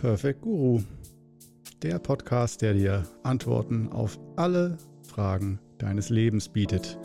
Perfect 0.00 0.42
Guru, 0.42 0.80
der 1.82 1.98
Podcast, 1.98 2.62
der 2.62 2.74
dir 2.74 3.02
Antworten 3.24 3.88
auf 3.88 4.20
alle 4.36 4.78
Fragen 5.02 5.58
deines 5.78 6.08
Lebens 6.08 6.48
bietet. 6.48 6.96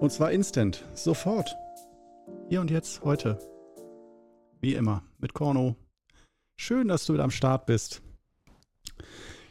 Und 0.00 0.10
zwar 0.10 0.32
instant, 0.32 0.84
sofort. 0.94 1.54
Hier 2.48 2.60
und 2.60 2.72
jetzt, 2.72 3.04
heute. 3.04 3.38
Wie 4.60 4.74
immer, 4.74 5.04
mit 5.18 5.32
Korno. 5.32 5.76
Schön, 6.56 6.88
dass 6.88 7.06
du 7.06 7.12
wieder 7.12 7.22
am 7.22 7.30
Start 7.30 7.66
bist. 7.66 8.02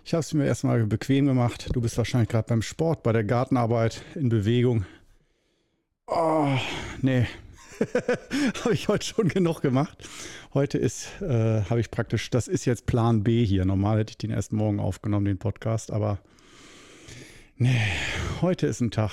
Ich 0.03 0.13
habe 0.13 0.19
es 0.19 0.33
mir 0.33 0.45
erstmal 0.45 0.85
bequem 0.85 1.25
gemacht. 1.25 1.69
Du 1.71 1.79
bist 1.79 1.97
wahrscheinlich 1.97 2.29
gerade 2.29 2.49
beim 2.49 2.61
Sport, 2.61 3.01
bei 3.01 3.13
der 3.13 3.23
Gartenarbeit, 3.23 4.03
in 4.15 4.27
Bewegung. 4.27 4.85
Oh, 6.07 6.49
nee, 7.01 7.27
habe 8.63 8.73
ich 8.73 8.87
heute 8.87 9.05
schon 9.05 9.27
genug 9.27 9.61
gemacht. 9.61 9.97
Heute 10.53 10.77
ist, 10.77 11.09
äh, 11.21 11.61
habe 11.63 11.79
ich 11.79 11.91
praktisch, 11.91 12.29
das 12.29 12.47
ist 12.47 12.65
jetzt 12.65 12.85
Plan 12.85 13.23
B 13.23 13.45
hier. 13.45 13.65
Normal 13.65 13.99
hätte 13.99 14.11
ich 14.11 14.17
den 14.17 14.31
erst 14.31 14.53
morgen 14.53 14.79
aufgenommen, 14.79 15.25
den 15.25 15.37
Podcast, 15.37 15.91
aber 15.91 16.19
nee, 17.57 17.81
heute 18.41 18.67
ist 18.67 18.81
ein 18.81 18.91
Tag, 18.91 19.11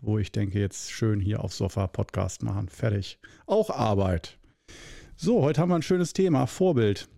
wo 0.00 0.18
ich 0.18 0.32
denke, 0.32 0.58
jetzt 0.58 0.90
schön 0.90 1.20
hier 1.20 1.44
aufs 1.44 1.58
Sofa 1.58 1.86
Podcast 1.86 2.42
machen. 2.42 2.68
Fertig. 2.68 3.18
Auch 3.46 3.70
Arbeit. 3.70 4.38
So, 5.16 5.42
heute 5.42 5.60
haben 5.60 5.68
wir 5.68 5.76
ein 5.76 5.82
schönes 5.82 6.12
Thema, 6.12 6.46
Vorbild. 6.46 7.08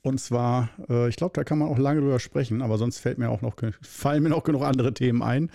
Und 0.00 0.20
zwar, 0.20 0.70
äh, 0.88 1.08
ich 1.08 1.16
glaube, 1.16 1.34
da 1.34 1.44
kann 1.44 1.58
man 1.58 1.68
auch 1.68 1.78
lange 1.78 2.00
drüber 2.00 2.20
sprechen, 2.20 2.62
aber 2.62 2.78
sonst 2.78 2.98
fällt 2.98 3.18
mir 3.18 3.30
auch 3.30 3.42
noch, 3.42 3.56
fallen 3.82 4.22
mir 4.22 4.30
noch 4.30 4.44
genug 4.44 4.62
andere 4.62 4.94
Themen 4.94 5.22
ein. 5.22 5.50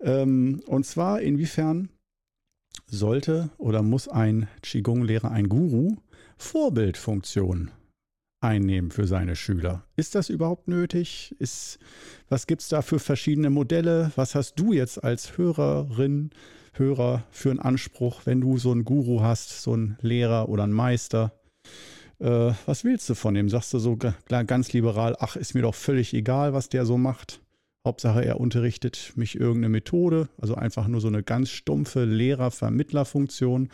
Ähm, 0.00 0.62
und 0.66 0.86
zwar, 0.86 1.20
inwiefern 1.20 1.90
sollte 2.90 3.50
oder 3.58 3.82
muss 3.82 4.08
ein 4.08 4.48
Qigong-Lehrer, 4.62 5.30
ein 5.30 5.48
Guru, 5.48 5.96
Vorbildfunktion 6.38 7.70
einnehmen 8.40 8.90
für 8.90 9.06
seine 9.06 9.36
Schüler. 9.36 9.84
Ist 9.96 10.14
das 10.14 10.30
überhaupt 10.30 10.68
nötig? 10.68 11.34
Ist, 11.38 11.78
was 12.28 12.46
gibt 12.46 12.62
es 12.62 12.68
da 12.68 12.82
für 12.82 12.98
verschiedene 12.98 13.50
Modelle? 13.50 14.12
Was 14.16 14.34
hast 14.34 14.54
du 14.54 14.72
jetzt 14.72 15.02
als 15.04 15.36
Hörerin, 15.36 16.30
Hörer 16.74 17.24
für 17.30 17.50
einen 17.50 17.58
Anspruch, 17.58 18.22
wenn 18.24 18.40
du 18.40 18.56
so 18.56 18.72
einen 18.72 18.84
Guru 18.84 19.20
hast, 19.20 19.62
so 19.62 19.72
einen 19.74 19.98
Lehrer 20.00 20.48
oder 20.48 20.64
einen 20.64 20.72
Meister? 20.72 21.32
Äh, 22.18 22.52
was 22.66 22.84
willst 22.84 23.08
du 23.10 23.14
von 23.14 23.34
dem? 23.34 23.48
Sagst 23.48 23.74
du 23.74 23.78
so 23.78 23.96
ganz 23.96 24.72
liberal, 24.72 25.16
ach, 25.18 25.36
ist 25.36 25.54
mir 25.54 25.62
doch 25.62 25.74
völlig 25.74 26.14
egal, 26.14 26.52
was 26.52 26.68
der 26.68 26.86
so 26.86 26.96
macht? 26.96 27.40
Hauptsache, 27.84 28.24
er 28.24 28.40
unterrichtet 28.40 29.12
mich 29.16 29.36
irgendeine 29.36 29.70
Methode, 29.70 30.28
also 30.38 30.54
einfach 30.54 30.86
nur 30.86 31.00
so 31.00 31.08
eine 31.08 31.22
ganz 31.22 31.48
stumpfe 31.50 32.04
Lehrer-Vermittler-Funktion. 32.04 33.70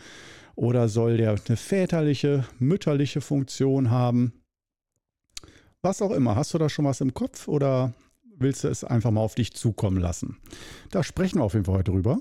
Oder 0.55 0.89
soll 0.89 1.17
der 1.17 1.35
eine 1.45 1.57
väterliche, 1.57 2.45
mütterliche 2.57 3.21
Funktion 3.21 3.91
haben? 3.91 4.33
Was 5.81 6.01
auch 6.01 6.11
immer. 6.11 6.35
Hast 6.35 6.53
du 6.53 6.57
da 6.57 6.69
schon 6.69 6.85
was 6.85 7.01
im 7.01 7.13
Kopf 7.13 7.47
oder 7.47 7.93
willst 8.37 8.63
du 8.63 8.69
es 8.69 8.83
einfach 8.83 9.11
mal 9.11 9.21
auf 9.21 9.35
dich 9.35 9.53
zukommen 9.53 9.97
lassen? 9.97 10.37
Da 10.89 11.03
sprechen 11.03 11.39
wir 11.39 11.43
auf 11.43 11.53
jeden 11.53 11.65
Fall 11.65 11.75
heute 11.75 11.91
drüber. 11.91 12.19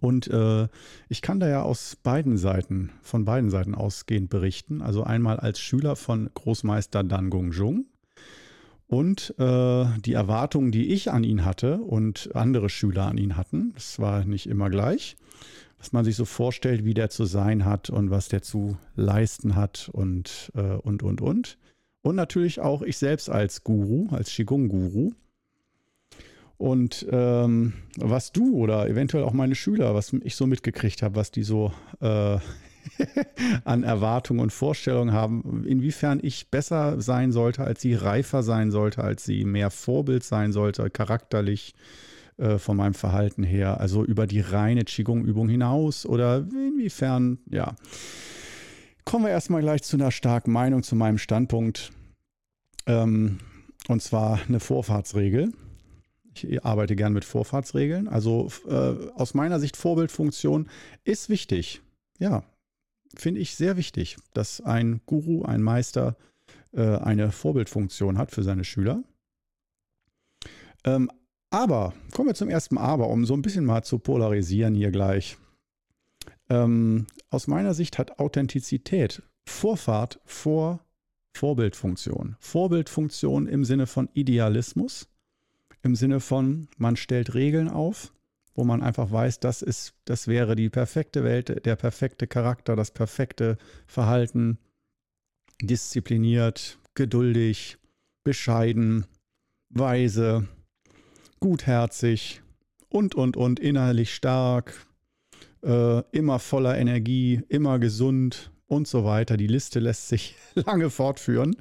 Und 0.00 0.28
äh, 0.28 0.68
ich 1.08 1.22
kann 1.22 1.40
da 1.40 1.48
ja 1.48 1.62
aus 1.62 1.96
beiden 2.02 2.36
Seiten, 2.36 2.90
von 3.02 3.24
beiden 3.24 3.50
Seiten 3.50 3.74
ausgehend 3.74 4.30
berichten. 4.30 4.82
Also 4.82 5.04
einmal 5.04 5.38
als 5.38 5.60
Schüler 5.60 5.94
von 5.94 6.30
Großmeister 6.34 7.04
Dan 7.04 7.30
Gong 7.30 7.52
Jung 7.52 7.86
und 8.88 9.34
äh, 9.38 9.86
die 10.00 10.14
Erwartungen, 10.14 10.72
die 10.72 10.88
ich 10.88 11.10
an 11.10 11.22
ihn 11.22 11.44
hatte 11.44 11.76
und 11.78 12.30
andere 12.34 12.70
Schüler 12.70 13.06
an 13.06 13.18
ihn 13.18 13.36
hatten, 13.36 13.72
das 13.74 13.98
war 13.98 14.24
nicht 14.24 14.48
immer 14.48 14.70
gleich, 14.70 15.16
was 15.78 15.92
man 15.92 16.06
sich 16.06 16.16
so 16.16 16.24
vorstellt, 16.24 16.86
wie 16.86 16.94
der 16.94 17.10
zu 17.10 17.26
sein 17.26 17.66
hat 17.66 17.90
und 17.90 18.10
was 18.10 18.28
der 18.28 18.40
zu 18.40 18.78
leisten 18.96 19.54
hat 19.54 19.90
und, 19.92 20.50
äh, 20.54 20.62
und, 20.62 21.02
und, 21.02 21.20
und. 21.20 21.58
Und 22.00 22.16
natürlich 22.16 22.60
auch 22.60 22.80
ich 22.80 22.96
selbst 22.96 23.28
als 23.28 23.62
Guru, 23.62 24.08
als 24.10 24.30
Qigong-Guru. 24.30 25.12
Und 26.56 27.06
ähm, 27.10 27.74
was 27.96 28.32
du 28.32 28.56
oder 28.56 28.88
eventuell 28.88 29.22
auch 29.22 29.34
meine 29.34 29.54
Schüler, 29.54 29.94
was 29.94 30.14
ich 30.24 30.34
so 30.34 30.46
mitgekriegt 30.46 31.02
habe, 31.02 31.16
was 31.16 31.30
die 31.30 31.42
so 31.42 31.72
äh, 32.00 32.38
an 33.64 33.82
Erwartungen 33.82 34.40
und 34.40 34.52
Vorstellungen 34.52 35.12
haben, 35.12 35.64
inwiefern 35.64 36.20
ich 36.22 36.50
besser 36.50 37.00
sein 37.00 37.32
sollte, 37.32 37.64
als 37.64 37.80
sie 37.80 37.94
reifer 37.94 38.42
sein 38.42 38.70
sollte, 38.70 39.02
als 39.02 39.24
sie 39.24 39.44
mehr 39.44 39.70
Vorbild 39.70 40.24
sein 40.24 40.52
sollte, 40.52 40.90
charakterlich 40.90 41.74
äh, 42.38 42.58
von 42.58 42.76
meinem 42.76 42.94
Verhalten 42.94 43.42
her, 43.42 43.80
also 43.80 44.04
über 44.04 44.26
die 44.26 44.40
reine 44.40 44.84
Qigong-Übung 44.84 45.48
hinaus 45.48 46.06
oder 46.06 46.46
inwiefern, 46.52 47.38
ja. 47.50 47.74
Kommen 49.04 49.24
wir 49.24 49.30
erstmal 49.30 49.62
gleich 49.62 49.82
zu 49.82 49.96
einer 49.96 50.10
starken 50.10 50.52
Meinung, 50.52 50.82
zu 50.82 50.94
meinem 50.94 51.18
Standpunkt. 51.18 51.92
Ähm, 52.86 53.38
und 53.88 54.02
zwar 54.02 54.40
eine 54.46 54.60
Vorfahrtsregel. 54.60 55.52
Ich 56.34 56.64
arbeite 56.64 56.94
gern 56.94 57.12
mit 57.12 57.24
Vorfahrtsregeln. 57.24 58.06
Also 58.06 58.48
äh, 58.68 58.94
aus 59.14 59.34
meiner 59.34 59.60
Sicht 59.60 59.76
Vorbildfunktion 59.76 60.68
ist 61.04 61.28
wichtig. 61.28 61.80
Ja, 62.18 62.44
finde 63.16 63.40
ich 63.40 63.54
sehr 63.56 63.76
wichtig, 63.76 64.16
dass 64.34 64.60
ein 64.60 65.00
Guru, 65.06 65.44
ein 65.44 65.62
Meister 65.62 66.16
äh, 66.72 66.96
eine 66.96 67.32
Vorbildfunktion 67.32 68.18
hat 68.18 68.30
für 68.30 68.42
seine 68.42 68.64
Schüler. 68.64 69.02
Ähm, 70.84 71.10
aber, 71.50 71.94
kommen 72.12 72.28
wir 72.28 72.34
zum 72.34 72.50
ersten 72.50 72.76
Aber, 72.76 73.08
um 73.08 73.24
so 73.24 73.34
ein 73.34 73.42
bisschen 73.42 73.64
mal 73.64 73.82
zu 73.82 73.98
polarisieren 73.98 74.74
hier 74.74 74.90
gleich. 74.90 75.38
Ähm, 76.50 77.06
aus 77.30 77.46
meiner 77.46 77.74
Sicht 77.74 77.98
hat 77.98 78.18
Authentizität 78.18 79.22
Vorfahrt 79.46 80.20
vor 80.24 80.80
Vorbildfunktion. 81.34 82.36
Vorbildfunktion 82.40 83.46
im 83.46 83.64
Sinne 83.64 83.86
von 83.86 84.08
Idealismus, 84.12 85.08
im 85.82 85.94
Sinne 85.94 86.20
von, 86.20 86.68
man 86.76 86.96
stellt 86.96 87.34
Regeln 87.34 87.68
auf, 87.68 88.12
wo 88.58 88.64
man 88.64 88.82
einfach 88.82 89.12
weiß, 89.12 89.38
das 89.38 89.62
ist, 89.62 89.94
das 90.04 90.26
wäre 90.26 90.56
die 90.56 90.68
perfekte 90.68 91.22
Welt, 91.22 91.64
der 91.64 91.76
perfekte 91.76 92.26
Charakter, 92.26 92.74
das 92.74 92.90
perfekte 92.90 93.56
Verhalten, 93.86 94.58
diszipliniert, 95.62 96.76
geduldig, 96.94 97.78
bescheiden, 98.24 99.06
weise, 99.70 100.48
gutherzig 101.38 102.42
und, 102.88 103.14
und, 103.14 103.36
und, 103.36 103.60
innerlich 103.60 104.12
stark, 104.12 104.74
äh, 105.62 106.02
immer 106.10 106.40
voller 106.40 106.76
Energie, 106.76 107.40
immer 107.48 107.78
gesund 107.78 108.50
und 108.66 108.88
so 108.88 109.04
weiter. 109.04 109.36
Die 109.36 109.46
Liste 109.46 109.78
lässt 109.78 110.08
sich 110.08 110.34
lange 110.54 110.90
fortführen, 110.90 111.54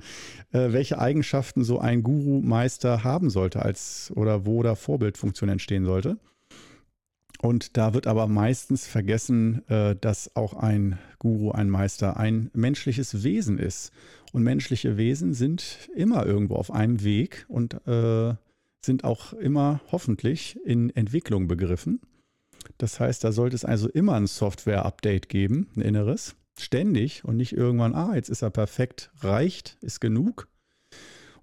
äh, 0.51 0.71
welche 0.71 0.97
Eigenschaften 0.97 1.63
so 1.63 1.77
ein 1.77 2.01
Guru-Meister 2.01 3.03
haben 3.03 3.29
sollte 3.29 3.61
als 3.61 4.11
oder 4.15 4.47
wo 4.47 4.63
da 4.63 4.73
Vorbildfunktion 4.73 5.49
entstehen 5.49 5.85
sollte. 5.85 6.17
Und 7.39 7.77
da 7.77 7.93
wird 7.93 8.07
aber 8.07 8.27
meistens 8.27 8.87
vergessen, 8.87 9.67
äh, 9.69 9.95
dass 9.95 10.35
auch 10.35 10.53
ein 10.53 10.97
Guru, 11.19 11.51
ein 11.51 11.69
Meister 11.69 12.17
ein 12.17 12.49
menschliches 12.53 13.23
Wesen 13.23 13.59
ist. 13.59 13.91
Und 14.33 14.43
menschliche 14.43 14.97
Wesen 14.97 15.33
sind 15.33 15.89
immer 15.95 16.25
irgendwo 16.25 16.55
auf 16.55 16.71
einem 16.71 17.03
Weg 17.03 17.45
und 17.47 17.75
äh, 17.87 18.33
sind 18.81 19.03
auch 19.03 19.33
immer 19.33 19.81
hoffentlich 19.91 20.59
in 20.65 20.89
Entwicklung 20.95 21.47
begriffen. 21.47 22.01
Das 22.77 22.99
heißt, 22.99 23.23
da 23.23 23.31
sollte 23.31 23.55
es 23.55 23.65
also 23.65 23.87
immer 23.89 24.15
ein 24.15 24.27
Software-Update 24.27 25.29
geben, 25.29 25.67
ein 25.75 25.81
inneres, 25.81 26.35
ständig 26.57 27.23
und 27.23 27.37
nicht 27.37 27.53
irgendwann, 27.53 27.93
ah, 27.95 28.15
jetzt 28.15 28.29
ist 28.29 28.41
er 28.41 28.49
perfekt, 28.49 29.11
reicht, 29.19 29.77
ist 29.81 30.01
genug, 30.01 30.47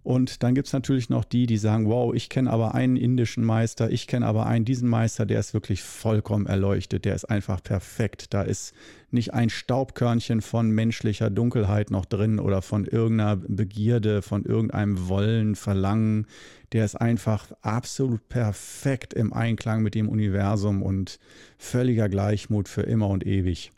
und 0.05 0.43
dann 0.43 0.55
gibt 0.55 0.67
es 0.67 0.75
natürlich 0.75 1.09
noch 1.09 1.25
die, 1.25 1.47
die 1.47 1.57
sagen, 1.57 1.89
wow, 1.89 2.15
ich 2.15 2.29
kenne 2.29 2.51
aber 2.51 2.75
einen 2.75 2.97
indischen 2.97 3.43
Meister, 3.43 3.91
ich 3.91 4.07
kenne 4.07 4.27
aber 4.27 4.45
einen 4.45 4.67
diesen 4.67 4.87
Meister, 4.87 5.25
der 5.25 5.41
ist 5.41 5.55
wirklich 5.55 5.83
vollkommen 5.83 6.45
erleuchtet, 6.45 7.07
der 7.07 7.15
ist 7.15 7.25
einfach 7.25 7.63
perfekt. 7.63 8.35
Da 8.35 8.43
ist 8.43 8.75
nicht 9.11 9.33
ein 9.33 9.49
Staubkörnchen 9.49 10.43
von 10.43 10.71
menschlicher 10.71 11.31
Dunkelheit 11.31 11.91
noch 11.91 12.05
drin 12.05 12.39
oder 12.39 12.61
von 12.61 12.85
irgendeiner 12.85 13.37
Begierde, 13.37 14.21
von 14.21 14.45
irgendeinem 14.45 15.09
Wollen, 15.09 15.55
Verlangen. 15.55 16.27
Der 16.73 16.85
ist 16.85 16.97
einfach 16.97 17.51
absolut 17.63 18.29
perfekt 18.29 19.15
im 19.15 19.33
Einklang 19.33 19.83
mit 19.83 19.95
dem 19.95 20.11
Universum 20.11 20.83
und 20.83 21.19
völliger 21.57 22.11
Gleichmut 22.11 22.69
für 22.69 22.83
immer 22.83 23.09
und 23.09 23.27
ewig. 23.27 23.73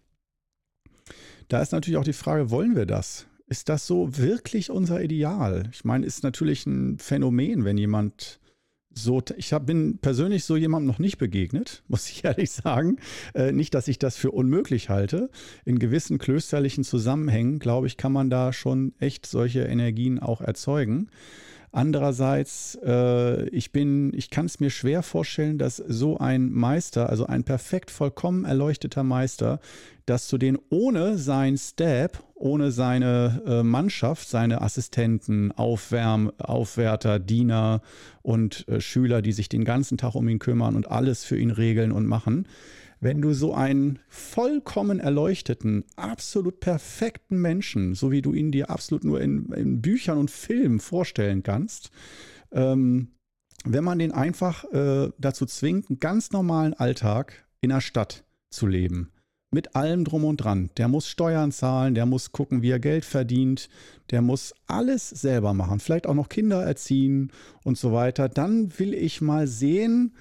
Da 1.47 1.63
ist 1.63 1.71
natürlich 1.71 1.99
auch 1.99 2.05
die 2.05 2.13
Frage, 2.13 2.51
wollen 2.51 2.75
wir 2.75 2.87
das? 2.87 3.29
Ist 3.49 3.69
das 3.69 3.87
so 3.87 4.17
wirklich 4.19 4.71
unser 4.71 5.01
Ideal? 5.03 5.69
Ich 5.73 5.85
meine, 5.85 6.05
ist 6.05 6.25
natürlich 6.25 6.67
ein 6.67 6.99
Phänomen, 6.99 7.65
wenn 7.65 7.79
jemand 7.79 8.41
so, 8.99 9.23
ich 9.37 9.53
hab, 9.53 9.67
bin 9.67 9.99
persönlich 9.99 10.45
so 10.45 10.57
jemandem 10.57 10.89
noch 10.89 10.99
nicht 10.99 11.19
begegnet, 11.19 11.85
muss 11.89 12.09
ich 12.11 12.25
ehrlich 12.25 12.51
sagen. 12.51 12.97
Äh, 13.35 13.53
nicht, 13.53 13.75
dass 13.75 13.89
ich 13.89 13.99
das 13.99 14.17
für 14.17 14.31
unmöglich 14.33 14.89
halte. 14.89 15.31
In 15.65 15.79
gewissen 15.79 16.19
klösterlichen 16.19 16.83
Zusammenhängen, 16.83 17.59
glaube 17.59 17.87
ich, 17.87 17.97
kann 17.97 18.13
man 18.13 18.31
da 18.31 18.53
schon 18.53 18.95
echt 18.99 19.27
solche 19.27 19.63
Energien 19.63 20.19
auch 20.19 20.41
erzeugen. 20.41 21.09
Andererseits, 21.77 22.79
äh, 22.87 23.51
ich 23.51 23.71
bin, 23.71 24.11
ich 24.15 24.31
kann 24.31 24.47
es 24.47 24.61
mir 24.61 24.71
schwer 24.71 25.03
vorstellen, 25.03 25.59
dass 25.59 25.77
so 25.77 26.17
ein 26.17 26.51
Meister, 26.51 27.11
also 27.11 27.27
ein 27.27 27.45
perfekt 27.45 27.91
vollkommen 27.91 28.47
erleuchteter 28.47 29.03
Meister, 29.03 29.61
dass 30.07 30.27
du 30.29 30.39
den 30.39 30.57
ohne 30.71 31.19
sein 31.19 31.59
Stab, 31.59 32.25
ohne 32.35 32.71
seine 32.71 33.43
äh, 33.47 33.63
Mannschaft, 33.63 34.27
seine 34.27 34.63
Assistenten, 34.63 35.53
Aufwärm, 35.53 36.33
Aufwärter, 36.39 37.19
Diener 37.19 37.83
und 38.23 38.67
äh, 38.69 38.81
Schüler, 38.81 39.21
die 39.21 39.33
sich 39.33 39.51
den 39.51 39.67
ganzen 39.67 39.99
Tag 39.99 40.15
um 40.15 40.27
ihn 40.31 40.39
kümmern 40.39 40.77
und 40.77 40.91
alles 40.91 41.25
für 41.25 41.37
ihn 41.37 41.51
regeln 41.51 41.93
und 41.93 42.07
machen, 42.07 42.49
wenn 43.07 43.23
du 43.23 43.35
so 43.35 43.55
einen 43.55 44.01
vollkommen 44.09 44.99
erleuchteten, 44.99 45.85
absolut 45.95 46.59
perfekten 46.59 47.41
Menschen, 47.41 47.95
so 47.95 48.11
wie 48.11 48.21
du 48.21 48.33
ihn 48.33 48.51
dir 48.51 48.69
absolut 48.69 49.05
nur 49.05 49.21
in, 49.21 49.53
in 49.53 49.81
Büchern 49.81 50.19
und 50.19 50.29
Filmen 50.29 50.81
vorstellen 50.81 51.45
kannst, 51.45 51.93
ähm, 52.51 53.13
wenn 53.65 53.85
man 53.85 54.01
den 54.01 54.11
einfach 54.11 54.65
äh, 54.73 55.11
dazu 55.19 55.47
zwingt, 55.47 55.89
einen 55.89 56.01
ganz 56.01 56.33
normalen 56.33 56.75
Alltag 56.75 57.47
in 57.61 57.71
der 57.71 57.81
Stadt 57.81 58.25
zu 58.51 58.67
leben, 58.67 59.13
mit 59.53 59.77
allem 59.77 60.05
drum 60.05 60.25
und 60.25 60.39
dran. 60.39 60.71
Der 60.77 60.89
muss 60.89 61.07
Steuern 61.07 61.53
zahlen, 61.53 61.95
der 61.95 62.07
muss 62.07 62.33
gucken, 62.33 62.63
wie 62.63 62.71
er 62.71 62.81
Geld 62.81 63.05
verdient, 63.05 63.69
der 64.11 64.21
muss 64.21 64.53
alles 64.67 65.11
selber 65.11 65.55
machen, 65.55 65.79
vielleicht 65.79 66.09
auch 66.09 66.15
noch 66.15 66.29
Kinder 66.29 66.65
erziehen 66.65 67.31
und 67.63 67.79
so 67.79 67.93
weiter. 67.93 68.29
Dann 68.29 68.77
will 68.81 68.95
ich 68.95 69.21
mal 69.21 69.47
sehen, 69.47 70.13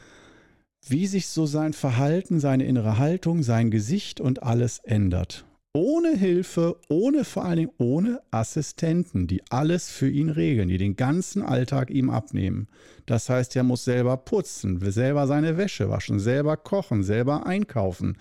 wie 0.87 1.07
sich 1.07 1.27
so 1.27 1.45
sein 1.45 1.73
Verhalten, 1.73 2.39
seine 2.39 2.65
innere 2.65 2.97
Haltung, 2.97 3.43
sein 3.43 3.71
Gesicht 3.71 4.21
und 4.21 4.43
alles 4.43 4.79
ändert. 4.79 5.45
Ohne 5.73 6.15
Hilfe, 6.15 6.77
ohne 6.87 7.25
vor 7.25 7.43
allen 7.43 7.57
Dingen 7.57 7.71
ohne 7.77 8.21
Assistenten, 8.31 9.27
die 9.27 9.41
alles 9.49 9.89
für 9.89 10.09
ihn 10.09 10.29
regeln, 10.29 10.69
die 10.69 10.77
den 10.77 10.95
ganzen 10.95 11.41
Alltag 11.41 11.89
ihm 11.89 12.09
abnehmen. 12.09 12.69
Das 13.05 13.29
heißt, 13.29 13.57
er 13.57 13.63
muss 13.63 13.83
selber 13.83 14.15
putzen, 14.15 14.79
selber 14.89 15.27
seine 15.27 15.57
Wäsche 15.57 15.89
waschen, 15.89 16.19
selber 16.19 16.55
kochen, 16.55 17.03
selber 17.03 17.45
einkaufen, 17.45 18.17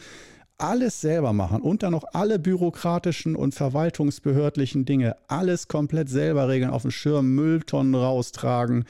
alles 0.59 1.01
selber 1.01 1.33
machen 1.33 1.61
und 1.63 1.83
dann 1.83 1.93
noch 1.93 2.05
alle 2.13 2.39
bürokratischen 2.39 3.35
und 3.35 3.55
verwaltungsbehördlichen 3.55 4.85
Dinge, 4.85 5.17
alles 5.27 5.69
komplett 5.69 6.09
selber 6.09 6.49
regeln, 6.49 6.71
auf 6.71 6.83
dem 6.83 6.91
Schirm 6.91 7.35
Mülltonnen 7.35 7.95
raustragen 7.95 8.85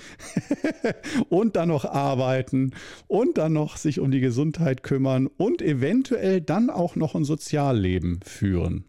und 1.31 1.57
dann 1.57 1.69
noch 1.69 1.85
arbeiten 1.85 2.73
und 3.07 3.39
dann 3.39 3.55
noch 3.55 3.77
sich 3.77 4.01
um 4.01 4.11
die 4.11 4.21
Gesundheit 4.21 4.83
kümmern 4.83 5.27
und 5.27 5.63
eventuell 5.63 6.41
dann 6.41 6.69
auch 6.69 6.97
noch 6.97 7.15
ein 7.15 7.25
Sozialleben 7.25 8.21
führen. 8.23 8.85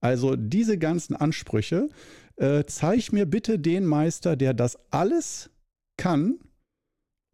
Also 0.00 0.36
diese 0.36 0.78
ganzen 0.78 1.16
Ansprüche, 1.16 1.88
äh, 2.36 2.64
zeig 2.66 3.12
mir 3.12 3.26
bitte 3.26 3.58
den 3.58 3.84
Meister, 3.84 4.36
der 4.36 4.54
das 4.54 4.78
alles 4.90 5.50
kann 5.96 6.38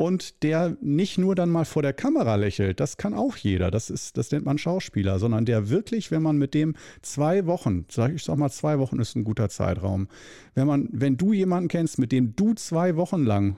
und 0.02 0.42
der 0.42 0.76
nicht 0.80 1.16
nur 1.16 1.36
dann 1.36 1.48
mal 1.48 1.64
vor 1.64 1.80
der 1.80 1.92
Kamera 1.92 2.34
lächelt, 2.34 2.80
das 2.80 2.96
kann 2.96 3.14
auch 3.14 3.36
jeder, 3.36 3.70
das, 3.70 3.88
ist, 3.88 4.16
das 4.16 4.32
nennt 4.32 4.44
man 4.44 4.58
Schauspieler, 4.58 5.20
sondern 5.20 5.44
der 5.44 5.70
wirklich, 5.70 6.10
wenn 6.10 6.22
man 6.22 6.38
mit 6.38 6.54
dem 6.54 6.74
zwei 7.02 7.46
Wochen, 7.46 7.84
sag 7.88 8.12
ich 8.12 8.24
sag 8.24 8.36
mal, 8.36 8.50
zwei 8.50 8.80
Wochen 8.80 8.98
ist 8.98 9.14
ein 9.14 9.22
guter 9.22 9.48
Zeitraum, 9.48 10.08
wenn 10.56 10.66
man, 10.66 10.88
wenn 10.90 11.16
du 11.16 11.32
jemanden 11.32 11.68
kennst, 11.68 12.00
mit 12.00 12.10
dem 12.10 12.34
du 12.34 12.54
zwei 12.54 12.96
Wochen 12.96 13.22
lang 13.22 13.54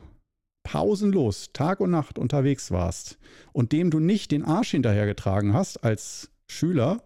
pausenlos 0.65 1.49
Tag 1.55 1.81
und 1.81 1.91
Nacht 1.91 2.19
unterwegs 2.19 2.71
warst 2.71 3.17
und 3.55 3.73
dem 3.73 3.89
du 3.89 3.99
nicht 3.99 4.31
den 4.31 4.45
Arsch 4.45 4.73
hinterhergetragen 4.73 5.55
hast 5.55 5.83
als 5.83 6.31
Schüler, 6.47 7.03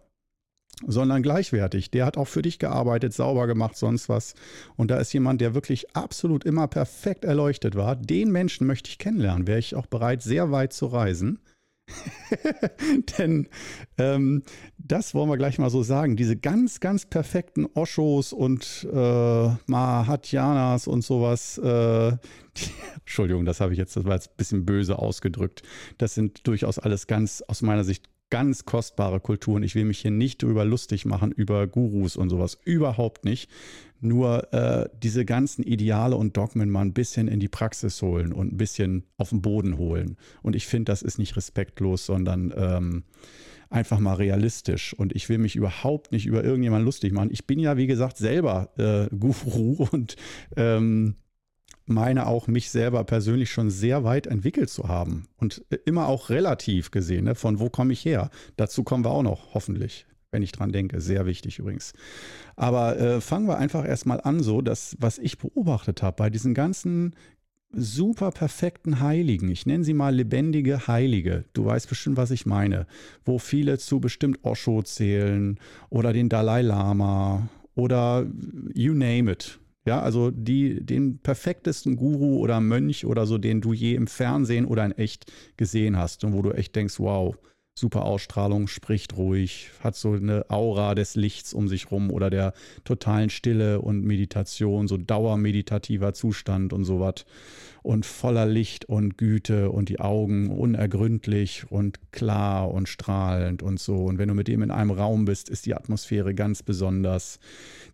sondern 0.85 1.23
gleichwertig. 1.23 1.91
Der 1.91 2.05
hat 2.05 2.17
auch 2.17 2.27
für 2.27 2.41
dich 2.41 2.59
gearbeitet, 2.59 3.13
sauber 3.13 3.47
gemacht, 3.47 3.77
sonst 3.77 4.09
was. 4.09 4.33
Und 4.75 4.91
da 4.91 4.97
ist 4.97 5.13
jemand, 5.13 5.41
der 5.41 5.53
wirklich 5.53 5.95
absolut 5.95 6.45
immer 6.45 6.67
perfekt 6.67 7.25
erleuchtet 7.25 7.75
war. 7.75 7.95
Den 7.95 8.31
Menschen 8.31 8.67
möchte 8.67 8.89
ich 8.89 8.97
kennenlernen. 8.97 9.47
Wäre 9.47 9.59
ich 9.59 9.75
auch 9.75 9.87
bereit, 9.87 10.21
sehr 10.21 10.51
weit 10.51 10.73
zu 10.73 10.87
reisen. 10.87 11.39
Denn 13.17 13.47
ähm, 13.97 14.43
das 14.77 15.13
wollen 15.13 15.29
wir 15.29 15.37
gleich 15.37 15.57
mal 15.57 15.69
so 15.69 15.83
sagen. 15.83 16.15
Diese 16.15 16.37
ganz, 16.37 16.79
ganz 16.79 17.05
perfekten 17.05 17.65
Oshos 17.73 18.33
und 18.33 18.87
äh, 18.91 19.49
Mahatyanas 19.65 20.87
und 20.87 21.03
sowas. 21.03 21.57
Äh, 21.57 22.17
die, 22.57 22.69
Entschuldigung, 22.99 23.45
das 23.45 23.59
habe 23.59 23.73
ich 23.73 23.79
jetzt, 23.79 23.95
das 23.95 24.05
war 24.05 24.13
jetzt 24.13 24.29
ein 24.29 24.37
bisschen 24.37 24.65
böse 24.65 24.99
ausgedrückt. 24.99 25.63
Das 25.97 26.13
sind 26.13 26.45
durchaus 26.47 26.79
alles 26.79 27.07
ganz 27.07 27.43
aus 27.47 27.61
meiner 27.61 27.83
Sicht 27.83 28.07
ganz 28.29 28.65
kostbare 28.65 29.19
Kulturen. 29.19 29.63
Ich 29.63 29.75
will 29.75 29.85
mich 29.85 29.99
hier 29.99 30.11
nicht 30.11 30.43
drüber 30.43 30.65
lustig 30.65 31.05
machen, 31.05 31.31
über 31.31 31.67
Gurus 31.67 32.15
und 32.15 32.29
sowas. 32.29 32.57
Überhaupt 32.63 33.25
nicht. 33.25 33.49
Nur 34.01 34.53
äh, 34.53 34.87
diese 35.03 35.25
ganzen 35.25 35.63
Ideale 35.63 36.15
und 36.15 36.37
Dogmen 36.37 36.69
mal 36.69 36.81
ein 36.81 36.93
bisschen 36.93 37.27
in 37.27 37.39
die 37.39 37.49
Praxis 37.49 38.01
holen 38.01 38.31
und 38.31 38.53
ein 38.53 38.57
bisschen 38.57 39.03
auf 39.17 39.29
den 39.29 39.41
Boden 39.41 39.77
holen. 39.77 40.15
Und 40.41 40.55
ich 40.55 40.67
finde, 40.67 40.91
das 40.91 41.01
ist 41.01 41.17
nicht 41.17 41.35
respektlos, 41.35 42.05
sondern 42.05 42.53
ähm, 42.55 43.03
einfach 43.69 43.99
mal 43.99 44.13
realistisch. 44.13 44.93
Und 44.93 45.13
ich 45.13 45.27
will 45.27 45.37
mich 45.37 45.55
überhaupt 45.55 46.11
nicht 46.11 46.25
über 46.25 46.43
irgendjemanden 46.43 46.85
lustig 46.85 47.13
machen. 47.13 47.29
Ich 47.31 47.45
bin 47.45 47.59
ja, 47.59 47.77
wie 47.77 47.87
gesagt, 47.87 48.17
selber 48.17 48.69
äh, 48.77 49.13
Guru 49.15 49.87
und 49.91 50.15
ähm, 50.55 51.15
meine 51.89 52.27
auch, 52.27 52.47
mich 52.47 52.69
selber 52.69 53.03
persönlich 53.03 53.51
schon 53.51 53.69
sehr 53.69 54.03
weit 54.03 54.27
entwickelt 54.27 54.69
zu 54.69 54.87
haben. 54.87 55.27
Und 55.37 55.63
immer 55.85 56.07
auch 56.07 56.29
relativ 56.29 56.91
gesehen, 56.91 57.25
ne? 57.25 57.35
von 57.35 57.59
wo 57.59 57.69
komme 57.69 57.93
ich 57.93 58.05
her? 58.05 58.29
Dazu 58.55 58.83
kommen 58.83 59.03
wir 59.03 59.11
auch 59.11 59.23
noch, 59.23 59.53
hoffentlich, 59.53 60.05
wenn 60.31 60.43
ich 60.43 60.51
dran 60.51 60.71
denke. 60.71 61.01
Sehr 61.01 61.25
wichtig 61.25 61.59
übrigens. 61.59 61.93
Aber 62.55 62.97
äh, 62.97 63.21
fangen 63.21 63.47
wir 63.47 63.57
einfach 63.57 63.85
erstmal 63.85 64.21
an, 64.21 64.41
so, 64.41 64.61
dass, 64.61 64.95
was 64.99 65.17
ich 65.17 65.37
beobachtet 65.37 66.01
habe 66.01 66.15
bei 66.17 66.29
diesen 66.29 66.53
ganzen 66.53 67.15
super 67.71 68.31
perfekten 68.31 68.99
Heiligen, 68.99 69.49
ich 69.49 69.65
nenne 69.65 69.83
sie 69.83 69.93
mal 69.93 70.15
lebendige 70.15 70.87
Heilige, 70.87 71.45
du 71.53 71.65
weißt 71.65 71.87
bestimmt, 71.87 72.17
was 72.17 72.31
ich 72.31 72.45
meine, 72.45 72.87
wo 73.25 73.37
viele 73.37 73.77
zu 73.77 73.99
bestimmt 73.99 74.39
Osho 74.43 74.81
zählen 74.81 75.59
oder 75.89 76.11
den 76.11 76.29
Dalai 76.29 76.63
Lama 76.63 77.47
oder 77.75 78.25
you 78.73 78.93
name 78.93 79.31
it. 79.31 79.59
Ja, 79.89 80.01
also 80.01 80.29
die, 80.29 80.85
den 80.85 81.17
perfektesten 81.17 81.95
Guru 81.95 82.37
oder 82.37 82.59
Mönch 82.59 83.07
oder 83.07 83.25
so, 83.25 83.39
den 83.39 83.59
du 83.59 83.73
je 83.73 83.95
im 83.95 84.05
Fernsehen 84.05 84.65
oder 84.65 84.85
in 84.85 84.91
echt 84.91 85.33
gesehen 85.57 85.97
hast 85.97 86.23
und 86.23 86.33
wo 86.33 86.43
du 86.43 86.51
echt 86.51 86.75
denkst, 86.75 86.99
wow, 86.99 87.35
super 87.79 88.05
Ausstrahlung, 88.05 88.67
spricht 88.67 89.15
ruhig, 89.17 89.69
hat 89.81 89.95
so 89.95 90.13
eine 90.13 90.49
Aura 90.49 90.95
des 90.95 91.15
Lichts 91.15 91.53
um 91.53 91.67
sich 91.67 91.91
rum 91.91 92.11
oder 92.11 92.29
der 92.29 92.53
totalen 92.83 93.29
Stille 93.29 93.81
und 93.81 94.03
Meditation, 94.03 94.87
so 94.87 94.97
dauermeditativer 94.97 96.13
Zustand 96.13 96.73
und 96.73 96.83
sowas 96.83 97.25
und 97.81 98.05
voller 98.05 98.45
Licht 98.45 98.85
und 98.85 99.17
Güte 99.17 99.71
und 99.71 99.89
die 99.89 99.99
Augen 99.99 100.49
unergründlich 100.49 101.71
und 101.71 102.11
klar 102.11 102.71
und 102.71 102.89
strahlend 102.89 103.63
und 103.63 103.79
so. 103.79 104.05
Und 104.05 104.17
wenn 104.17 104.27
du 104.27 104.33
mit 104.33 104.47
dem 104.47 104.61
in 104.61 104.71
einem 104.71 104.91
Raum 104.91 105.25
bist, 105.25 105.49
ist 105.49 105.65
die 105.65 105.75
Atmosphäre 105.75 106.35
ganz 106.35 106.61
besonders. 106.63 107.39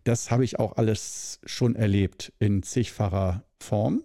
Das 0.04 0.30
habe 0.30 0.44
ich 0.44 0.58
auch 0.58 0.76
alles 0.76 1.40
schon 1.46 1.76
erlebt 1.76 2.32
in 2.38 2.62
zigfacher 2.62 3.44
Form. 3.60 4.02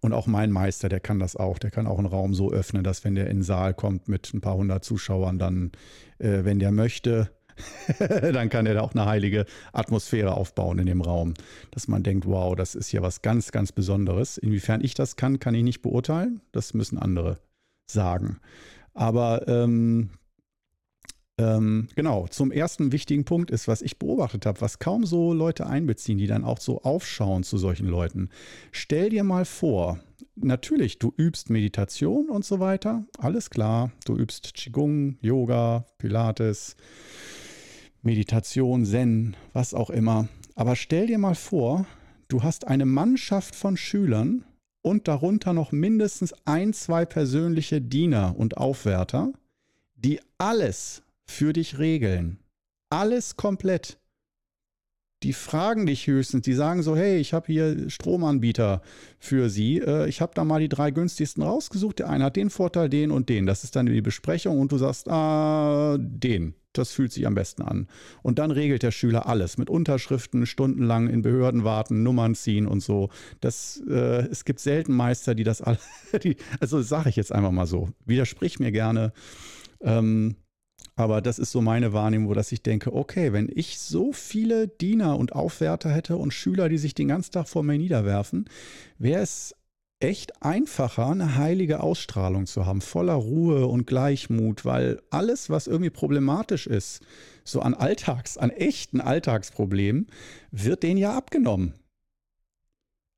Und 0.00 0.12
auch 0.12 0.26
mein 0.26 0.50
Meister, 0.50 0.88
der 0.88 1.00
kann 1.00 1.18
das 1.18 1.36
auch. 1.36 1.58
Der 1.58 1.70
kann 1.70 1.86
auch 1.86 1.98
einen 1.98 2.06
Raum 2.06 2.34
so 2.34 2.50
öffnen, 2.50 2.84
dass 2.84 3.04
wenn 3.04 3.14
der 3.14 3.28
in 3.28 3.38
den 3.38 3.42
Saal 3.42 3.74
kommt 3.74 4.08
mit 4.08 4.32
ein 4.34 4.40
paar 4.40 4.56
hundert 4.56 4.84
Zuschauern, 4.84 5.38
dann, 5.38 5.72
äh, 6.18 6.44
wenn 6.44 6.58
der 6.58 6.72
möchte, 6.72 7.30
dann 7.98 8.48
kann 8.48 8.66
er 8.66 8.74
da 8.74 8.80
auch 8.80 8.94
eine 8.94 9.06
heilige 9.06 9.46
Atmosphäre 9.72 10.34
aufbauen 10.34 10.78
in 10.78 10.86
dem 10.86 11.00
Raum, 11.00 11.34
dass 11.70 11.88
man 11.88 12.02
denkt, 12.02 12.26
wow, 12.26 12.56
das 12.56 12.74
ist 12.74 12.88
hier 12.88 13.02
was 13.02 13.22
ganz, 13.22 13.52
ganz 13.52 13.72
Besonderes. 13.72 14.38
Inwiefern 14.38 14.82
ich 14.82 14.94
das 14.94 15.16
kann, 15.16 15.38
kann 15.38 15.54
ich 15.54 15.62
nicht 15.62 15.82
beurteilen. 15.82 16.40
Das 16.52 16.74
müssen 16.74 16.98
andere 16.98 17.38
sagen. 17.86 18.38
Aber 18.94 19.46
ähm, 19.48 20.10
ähm, 21.42 21.88
genau, 21.94 22.26
zum 22.28 22.52
ersten 22.52 22.92
wichtigen 22.92 23.24
Punkt 23.24 23.50
ist, 23.50 23.68
was 23.68 23.82
ich 23.82 23.98
beobachtet 23.98 24.46
habe, 24.46 24.60
was 24.60 24.78
kaum 24.78 25.04
so 25.04 25.32
Leute 25.32 25.66
einbeziehen, 25.66 26.18
die 26.18 26.26
dann 26.26 26.44
auch 26.44 26.60
so 26.60 26.82
aufschauen 26.82 27.42
zu 27.42 27.58
solchen 27.58 27.88
Leuten. 27.88 28.28
Stell 28.70 29.10
dir 29.10 29.24
mal 29.24 29.44
vor, 29.44 29.98
natürlich, 30.36 30.98
du 30.98 31.12
übst 31.16 31.50
Meditation 31.50 32.28
und 32.28 32.44
so 32.44 32.60
weiter, 32.60 33.04
alles 33.18 33.50
klar. 33.50 33.90
Du 34.04 34.16
übst 34.16 34.54
Qigong, 34.54 35.18
Yoga, 35.20 35.86
Pilates, 35.98 36.76
Meditation, 38.02 38.84
Zen, 38.84 39.36
was 39.52 39.74
auch 39.74 39.90
immer. 39.90 40.28
Aber 40.54 40.76
stell 40.76 41.06
dir 41.06 41.18
mal 41.18 41.34
vor, 41.34 41.86
du 42.28 42.42
hast 42.42 42.66
eine 42.66 42.86
Mannschaft 42.86 43.54
von 43.54 43.76
Schülern 43.76 44.44
und 44.82 45.08
darunter 45.08 45.52
noch 45.52 45.72
mindestens 45.72 46.34
ein, 46.44 46.72
zwei 46.72 47.04
persönliche 47.04 47.80
Diener 47.80 48.34
und 48.36 48.56
Aufwärter, 48.56 49.32
die 49.94 50.20
alles 50.38 51.02
für 51.32 51.52
dich 51.52 51.78
regeln. 51.78 52.38
Alles 52.90 53.36
komplett. 53.36 53.98
Die 55.22 55.32
fragen 55.32 55.86
dich 55.86 56.06
höchstens, 56.08 56.42
die 56.42 56.52
sagen 56.52 56.82
so, 56.82 56.96
hey, 56.96 57.18
ich 57.18 57.32
habe 57.32 57.46
hier 57.46 57.88
Stromanbieter 57.88 58.82
für 59.20 59.50
Sie. 59.50 59.78
Äh, 59.78 60.08
ich 60.08 60.20
habe 60.20 60.32
da 60.34 60.44
mal 60.44 60.60
die 60.60 60.68
drei 60.68 60.90
günstigsten 60.90 61.42
rausgesucht. 61.42 62.00
Der 62.00 62.10
eine 62.10 62.24
hat 62.24 62.36
den 62.36 62.50
Vorteil, 62.50 62.88
den 62.88 63.12
und 63.12 63.28
den. 63.28 63.46
Das 63.46 63.62
ist 63.62 63.76
dann 63.76 63.86
die 63.86 64.02
Besprechung 64.02 64.58
und 64.58 64.72
du 64.72 64.78
sagst, 64.78 65.08
ah, 65.08 65.96
den 65.98 66.54
das 66.72 66.92
fühlt 66.92 67.12
sich 67.12 67.26
am 67.26 67.34
besten 67.34 67.62
an. 67.62 67.86
Und 68.22 68.38
dann 68.38 68.50
regelt 68.50 68.82
der 68.82 68.90
Schüler 68.90 69.26
alles 69.26 69.58
mit 69.58 69.70
Unterschriften, 69.70 70.46
stundenlang 70.46 71.08
in 71.08 71.22
Behörden 71.22 71.64
warten, 71.64 72.02
Nummern 72.02 72.34
ziehen 72.34 72.66
und 72.66 72.80
so. 72.80 73.10
Das, 73.40 73.82
äh, 73.88 74.26
es 74.30 74.44
gibt 74.44 74.60
selten 74.60 74.94
Meister, 74.94 75.34
die 75.34 75.44
das 75.44 75.62
alle, 75.62 75.78
die, 76.22 76.36
also 76.60 76.80
sage 76.82 77.10
ich 77.10 77.16
jetzt 77.16 77.32
einfach 77.32 77.52
mal 77.52 77.66
so, 77.66 77.90
widersprich 78.04 78.58
mir 78.58 78.72
gerne. 78.72 79.12
Ähm, 79.80 80.36
aber 80.94 81.22
das 81.22 81.38
ist 81.38 81.52
so 81.52 81.60
meine 81.60 81.92
Wahrnehmung, 81.92 82.34
dass 82.34 82.52
ich 82.52 82.62
denke, 82.62 82.92
okay, 82.92 83.32
wenn 83.32 83.50
ich 83.54 83.78
so 83.78 84.12
viele 84.12 84.68
Diener 84.68 85.18
und 85.18 85.32
Aufwärter 85.32 85.90
hätte 85.90 86.16
und 86.16 86.32
Schüler, 86.32 86.68
die 86.68 86.78
sich 86.78 86.94
den 86.94 87.08
ganzen 87.08 87.32
Tag 87.32 87.48
vor 87.48 87.62
mir 87.62 87.78
niederwerfen, 87.78 88.48
wäre 88.98 89.22
es 89.22 89.54
echt 90.00 90.42
einfacher, 90.42 91.06
eine 91.06 91.36
heilige 91.36 91.80
Ausstrahlung 91.80 92.46
zu 92.46 92.66
haben, 92.66 92.80
voller 92.80 93.14
Ruhe 93.14 93.66
und 93.66 93.86
Gleichmut, 93.86 94.64
weil 94.64 95.00
alles, 95.10 95.48
was 95.48 95.66
irgendwie 95.66 95.90
problematisch 95.90 96.66
ist, 96.66 97.02
so 97.44 97.60
an 97.60 97.74
Alltags, 97.74 98.36
an 98.36 98.50
echten 98.50 99.00
Alltagsproblemen, 99.00 100.08
wird 100.50 100.82
denen 100.82 100.98
ja 100.98 101.16
abgenommen. 101.16 101.74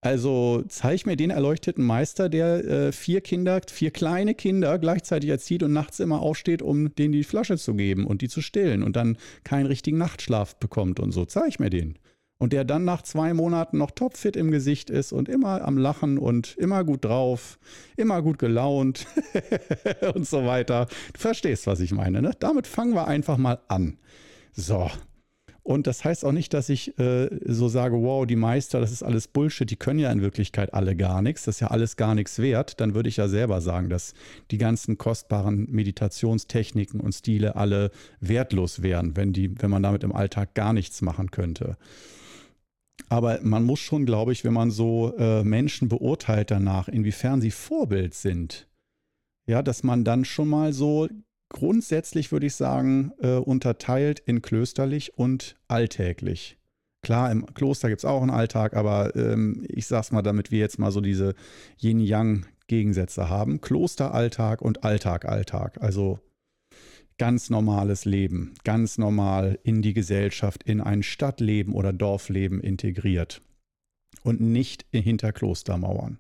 Also 0.05 0.63
zeig 0.69 1.07
mir 1.07 1.17
den 1.17 1.31
erleuchteten 1.31 1.83
Meister, 1.83 2.29
der 2.29 2.63
äh, 2.63 2.93
vier 2.93 3.23
Kinder, 3.23 3.63
vier 3.67 3.91
kleine 3.91 4.35
Kinder 4.35 4.79
gleichzeitig 4.79 5.31
erzieht 5.31 5.63
und 5.63 5.73
nachts 5.73 5.99
immer 5.99 6.21
aufsteht, 6.21 6.61
um 6.61 6.95
denen 6.95 7.13
die 7.13 7.25
Flasche 7.25 7.57
zu 7.57 7.73
geben 7.73 8.05
und 8.05 8.21
die 8.21 8.29
zu 8.29 8.43
stillen 8.43 8.83
und 8.83 8.97
dann 8.97 9.17
keinen 9.45 9.65
richtigen 9.65 9.97
Nachtschlaf 9.97 10.57
bekommt 10.57 11.01
und 11.01 11.13
so. 11.13 11.25
Zeig 11.25 11.59
mir 11.59 11.71
den. 11.71 11.99
Und 12.37 12.53
der 12.53 12.65
dann 12.65 12.85
nach 12.85 13.01
zwei 13.01 13.33
Monaten 13.33 13.79
noch 13.79 13.93
topfit 13.93 14.37
im 14.37 14.51
Gesicht 14.51 14.91
ist 14.91 15.13
und 15.13 15.31
immer 15.31 15.63
am 15.65 15.79
Lachen 15.79 16.19
und 16.19 16.55
immer 16.59 16.85
gut 16.85 17.07
drauf, 17.07 17.59
immer 17.97 18.21
gut 18.21 18.39
gelaunt 18.39 19.07
und 20.15 20.29
so 20.29 20.45
weiter. 20.45 20.87
Du 21.15 21.21
verstehst, 21.21 21.67
was 21.67 21.81
ich 21.81 21.93
meine. 21.93 22.21
Ne? 22.21 22.33
Damit 22.41 22.67
fangen 22.67 22.93
wir 22.93 23.09
einfach 23.09 23.39
mal 23.39 23.59
an. 23.69 23.97
So, 24.53 24.91
und 25.65 25.87
das 25.87 26.05
heißt 26.05 26.27
auch 26.27 26.33
nicht, 26.33 26.53
dass 26.53 26.69
ich 26.69 26.99
äh, 26.99 27.31
so 27.47 27.69
sage, 27.69 27.97
wow, 27.97 28.27
die 28.27 28.37
Meister, 28.37 28.81
das 28.81 28.93
ist 28.93 29.03
alles 29.03 29.29
Bullshit, 29.29 29.69
die 29.69 29.77
können 29.77 29.99
ja 29.99 30.13
in 30.13 30.21
Wirklichkeit 30.21 30.75
alle 30.75 30.95
gar 30.95 31.23
nichts, 31.23 31.45
das 31.45 31.57
ist 31.57 31.61
ja 31.61 31.69
alles 31.69 31.97
gar 31.97 32.15
nichts 32.15 32.39
wert. 32.39 32.81
Dann 32.81 32.95
würde 32.95 33.09
ich 33.09 33.17
ja 33.17 33.29
selber 33.29 33.63
sagen, 33.63 33.89
dass 33.89 34.13
die 34.51 34.59
ganzen 34.59 34.99
kostbaren 34.99 35.67
Meditationstechniken 35.71 37.01
und 37.01 37.15
Stile 37.15 37.57
alle 37.57 37.93
wertlos 38.21 38.83
wären, 38.83 39.17
wenn, 39.17 39.33
die, 39.33 39.59
wenn 39.59 39.71
man 39.71 39.83
damit 39.83 40.05
im 40.05 40.15
Alltag 40.15 40.53
gar 40.55 40.75
nichts 40.75 41.01
machen 41.01 41.31
könnte. 41.31 41.79
Aber 43.09 43.41
man 43.43 43.65
muss 43.65 43.81
schon, 43.81 44.05
glaube 44.05 44.33
ich, 44.33 44.45
wenn 44.45 44.53
man 44.53 44.71
so 44.71 45.17
äh, 45.17 45.45
Menschen 45.45 45.89
beurteilt 45.89 46.51
danach, 46.51 46.89
inwiefern 46.89 47.41
sie 47.41 47.51
Vorbild 47.51 48.13
sind, 48.13 48.69
ja, 49.47 49.63
dass 49.63 49.83
man 49.83 50.05
dann 50.05 50.27
schon 50.27 50.49
mal 50.49 50.75
so 50.75 51.09
grundsätzlich 51.55 52.33
würde 52.33 52.47
ich 52.47 52.57
sagen, 52.57 53.13
äh, 53.23 53.37
unterteilt 53.37 54.19
in 54.19 54.43
klösterlich 54.43 55.17
und 55.17 55.57
alltäglich. 55.69 56.59
Klar, 57.03 57.31
im 57.31 57.47
Kloster 57.55 57.89
gibt 57.89 58.01
es 58.01 58.05
auch 58.05 58.23
einen 58.23 58.33
Alltag, 58.33 58.75
aber 58.75 59.15
ähm, 59.15 59.65
ich 59.69 59.87
sag's 59.87 60.11
mal, 60.11 60.23
damit 60.23 60.51
wir 60.51 60.59
jetzt 60.59 60.81
mal 60.81 60.91
so 60.91 61.01
diese 61.01 61.35
Yin-Yang-Gegensätze 61.81 63.29
haben. 63.29 63.61
Klosteralltag 63.61 64.63
und 64.63 64.83
Alltag-Alltag. 64.83 65.81
Also 65.81 66.19
ganz 67.19 67.51
normales 67.51 68.05
Leben, 68.05 68.55
ganz 68.65 68.99
normal 68.99 69.61
in 69.63 69.81
die 69.81 69.95
Gesellschaft, 69.95 70.65
in 70.65 70.81
ein 70.81 71.05
Stadtleben 71.05 71.73
oder 71.73 71.93
Dorfleben 71.93 72.61
integriert. 72.61 73.43
Und 74.25 74.41
nicht 74.41 74.87
hinter 74.91 75.33
Klostermauern, 75.33 76.19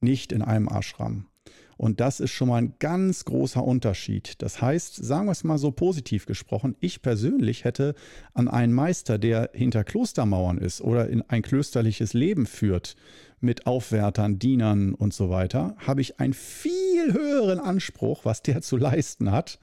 nicht 0.00 0.32
in 0.32 0.42
einem 0.42 0.68
Ashram. 0.68 1.28
Und 1.76 2.00
das 2.00 2.20
ist 2.20 2.30
schon 2.30 2.48
mal 2.48 2.56
ein 2.56 2.74
ganz 2.78 3.24
großer 3.24 3.62
Unterschied. 3.62 4.40
Das 4.42 4.62
heißt, 4.62 4.96
sagen 4.96 5.26
wir 5.26 5.32
es 5.32 5.44
mal 5.44 5.58
so 5.58 5.70
positiv 5.70 6.26
gesprochen, 6.26 6.74
ich 6.80 7.02
persönlich 7.02 7.64
hätte 7.64 7.94
an 8.32 8.48
einen 8.48 8.72
Meister, 8.72 9.18
der 9.18 9.50
hinter 9.52 9.84
Klostermauern 9.84 10.58
ist 10.58 10.80
oder 10.80 11.08
in 11.08 11.22
ein 11.22 11.42
klösterliches 11.42 12.14
Leben 12.14 12.46
führt, 12.46 12.96
mit 13.40 13.66
Aufwärtern, 13.66 14.38
Dienern 14.38 14.94
und 14.94 15.12
so 15.12 15.28
weiter, 15.28 15.76
habe 15.78 16.00
ich 16.00 16.18
einen 16.20 16.32
viel 16.32 17.12
höheren 17.12 17.60
Anspruch, 17.60 18.24
was 18.24 18.42
der 18.42 18.62
zu 18.62 18.76
leisten 18.78 19.30
hat. 19.30 19.58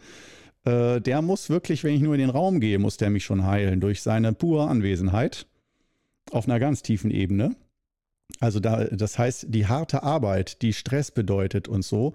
Äh, 0.65 1.01
der 1.01 1.22
muss 1.22 1.50
wirklich, 1.50 1.84
wenn 1.84 1.96
ich 1.96 2.01
nur 2.01 2.13
in 2.13 2.22
den 2.22 2.29
Raum 2.29 2.60
gehe, 2.60 2.77
muss 2.79 2.98
der 2.98 3.10
mich 3.10 3.25
schon 3.25 3.46
heilen 3.46 3.82
durch 3.82 4.01
seine 4.01 4.34
pure 4.34 4.67
Anwesenheit 4.67 5.48
auf 6.32 6.46
einer 6.48 6.60
ganz 6.60 6.84
tiefen 6.84 7.12
Ebene. 7.12 7.55
Also 8.40 8.60
da, 8.60 8.86
das 8.86 9.18
heißt, 9.18 9.48
die 9.50 9.68
harte 9.68 10.04
Arbeit, 10.04 10.62
die 10.62 10.74
Stress 10.74 11.12
bedeutet 11.12 11.68
und 11.68 11.84
so, 11.84 12.13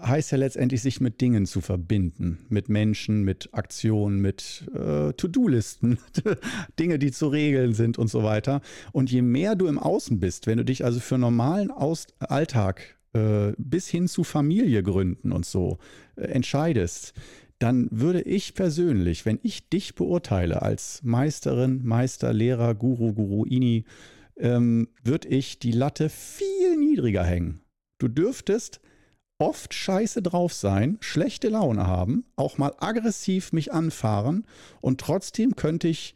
heißt 0.00 0.32
ja 0.32 0.38
letztendlich, 0.38 0.82
sich 0.82 1.00
mit 1.00 1.20
Dingen 1.20 1.46
zu 1.46 1.60
verbinden, 1.60 2.38
mit 2.48 2.68
Menschen, 2.68 3.22
mit 3.22 3.48
Aktionen, 3.52 4.20
mit 4.20 4.64
äh, 4.74 5.12
To-Do-Listen, 5.12 5.98
Dinge, 6.78 6.98
die 6.98 7.12
zu 7.12 7.28
regeln 7.28 7.74
sind 7.74 7.98
und 7.98 8.08
so 8.08 8.22
weiter. 8.22 8.60
Und 8.92 9.10
je 9.10 9.22
mehr 9.22 9.54
du 9.54 9.66
im 9.66 9.78
Außen 9.78 10.20
bist, 10.20 10.46
wenn 10.46 10.58
du 10.58 10.64
dich 10.64 10.84
also 10.84 11.00
für 11.00 11.18
normalen 11.18 11.70
Aus 11.70 12.06
Alltag 12.18 12.96
äh, 13.14 13.52
bis 13.58 13.88
hin 13.88 14.08
zu 14.08 14.24
Familie 14.24 14.82
gründen 14.82 15.32
und 15.32 15.46
so 15.46 15.78
äh, 16.16 16.22
entscheidest, 16.22 17.14
dann 17.58 17.88
würde 17.90 18.20
ich 18.20 18.54
persönlich, 18.54 19.24
wenn 19.24 19.38
ich 19.42 19.70
dich 19.70 19.94
beurteile 19.94 20.60
als 20.60 21.00
Meisterin, 21.02 21.80
Meister, 21.84 22.34
Lehrer, 22.34 22.74
Guru, 22.74 23.14
Guruini, 23.14 23.84
ähm, 24.38 24.88
würde 25.02 25.28
ich 25.28 25.58
die 25.58 25.72
Latte 25.72 26.08
viel 26.08 26.76
niedriger 26.76 27.24
hängen. 27.24 27.60
Du 27.98 28.08
dürftest 28.08 28.80
oft 29.38 29.74
scheiße 29.74 30.22
drauf 30.22 30.52
sein, 30.52 30.98
schlechte 31.00 31.48
Laune 31.48 31.86
haben, 31.86 32.24
auch 32.36 32.58
mal 32.58 32.74
aggressiv 32.78 33.52
mich 33.52 33.72
anfahren 33.72 34.46
und 34.80 35.00
trotzdem 35.00 35.56
könnte 35.56 35.88
ich 35.88 36.14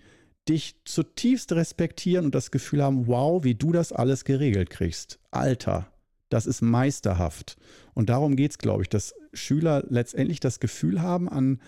dich 0.48 0.76
zutiefst 0.84 1.52
respektieren 1.52 2.24
und 2.24 2.34
das 2.34 2.50
Gefühl 2.50 2.82
haben, 2.82 3.06
wow, 3.06 3.44
wie 3.44 3.54
du 3.54 3.72
das 3.72 3.92
alles 3.92 4.24
geregelt 4.24 4.70
kriegst. 4.70 5.18
Alter, 5.30 5.92
das 6.30 6.46
ist 6.46 6.62
meisterhaft. 6.62 7.56
Und 7.94 8.08
darum 8.08 8.36
geht 8.36 8.52
es, 8.52 8.58
glaube 8.58 8.82
ich, 8.82 8.88
dass 8.88 9.14
Schüler 9.32 9.84
letztendlich 9.88 10.40
das 10.40 10.58
Gefühl 10.60 11.02
haben, 11.02 11.28
an 11.28 11.60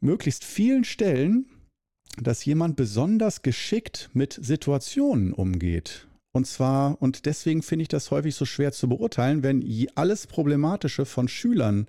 möglichst 0.00 0.44
vielen 0.44 0.84
Stellen 0.84 1.46
dass 2.16 2.44
jemand 2.44 2.76
besonders 2.76 3.42
geschickt 3.42 4.10
mit 4.12 4.38
Situationen 4.40 5.32
umgeht. 5.32 6.06
Und 6.32 6.46
zwar, 6.46 7.00
und 7.00 7.26
deswegen 7.26 7.62
finde 7.62 7.82
ich 7.82 7.88
das 7.88 8.10
häufig 8.10 8.34
so 8.34 8.44
schwer 8.44 8.72
zu 8.72 8.88
beurteilen, 8.88 9.42
wenn 9.42 9.64
alles 9.94 10.26
Problematische 10.26 11.04
von 11.04 11.28
Schülern 11.28 11.86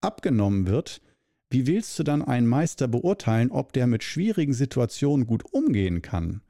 abgenommen 0.00 0.66
wird, 0.66 1.00
wie 1.50 1.66
willst 1.66 1.98
du 1.98 2.02
dann 2.02 2.22
einen 2.22 2.46
Meister 2.46 2.88
beurteilen, 2.88 3.50
ob 3.50 3.72
der 3.72 3.86
mit 3.86 4.04
schwierigen 4.04 4.52
Situationen 4.52 5.26
gut 5.26 5.44
umgehen 5.52 6.02
kann? 6.02 6.42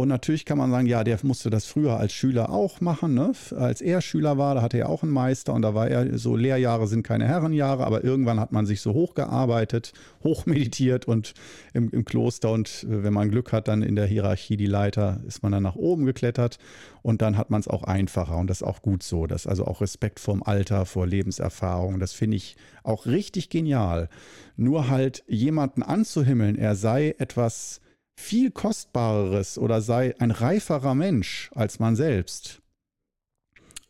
Und 0.00 0.08
natürlich 0.08 0.44
kann 0.44 0.58
man 0.58 0.70
sagen, 0.70 0.86
ja, 0.86 1.04
der 1.04 1.18
musste 1.22 1.50
das 1.50 1.66
früher 1.66 1.98
als 1.98 2.12
Schüler 2.12 2.50
auch 2.50 2.80
machen. 2.80 3.14
Ne? 3.14 3.32
Als 3.56 3.80
er 3.80 4.00
Schüler 4.00 4.38
war, 4.38 4.54
da 4.54 4.62
hatte 4.62 4.78
er 4.78 4.88
auch 4.88 5.02
einen 5.02 5.12
Meister 5.12 5.52
und 5.52 5.62
da 5.62 5.74
war 5.74 5.88
er 5.88 6.18
so, 6.18 6.36
Lehrjahre 6.36 6.86
sind 6.86 7.02
keine 7.02 7.28
Herrenjahre, 7.28 7.84
aber 7.84 8.02
irgendwann 8.02 8.40
hat 8.40 8.52
man 8.52 8.66
sich 8.66 8.80
so 8.80 8.94
hochgearbeitet, 8.94 9.92
hochmeditiert 10.24 11.06
und 11.06 11.34
im, 11.74 11.90
im 11.90 12.04
Kloster 12.04 12.50
und 12.50 12.84
äh, 12.84 13.04
wenn 13.04 13.12
man 13.12 13.30
Glück 13.30 13.52
hat, 13.52 13.68
dann 13.68 13.82
in 13.82 13.96
der 13.96 14.06
Hierarchie 14.06 14.56
die 14.56 14.66
Leiter, 14.66 15.20
ist 15.26 15.42
man 15.42 15.52
dann 15.52 15.62
nach 15.62 15.76
oben 15.76 16.06
geklettert 16.06 16.58
und 17.02 17.22
dann 17.22 17.36
hat 17.36 17.50
man 17.50 17.60
es 17.60 17.68
auch 17.68 17.84
einfacher 17.84 18.36
und 18.36 18.48
das 18.48 18.62
ist 18.62 18.66
auch 18.66 18.82
gut 18.82 19.02
so. 19.02 19.26
Das 19.26 19.46
also 19.46 19.66
auch 19.66 19.80
Respekt 19.80 20.20
vorm 20.20 20.42
Alter, 20.42 20.86
vor 20.86 21.06
Lebenserfahrung. 21.06 21.98
Das 21.98 22.12
finde 22.12 22.36
ich 22.36 22.56
auch 22.82 23.06
richtig 23.06 23.50
genial. 23.50 24.08
Nur 24.56 24.88
halt 24.88 25.24
jemanden 25.28 25.82
anzuhimmeln, 25.82 26.56
er 26.56 26.74
sei 26.74 27.14
etwas 27.18 27.80
viel 28.20 28.50
kostbareres 28.50 29.58
oder 29.58 29.80
sei 29.80 30.14
ein 30.18 30.30
reiferer 30.30 30.94
Mensch 30.94 31.50
als 31.54 31.78
man 31.78 31.96
selbst. 31.96 32.60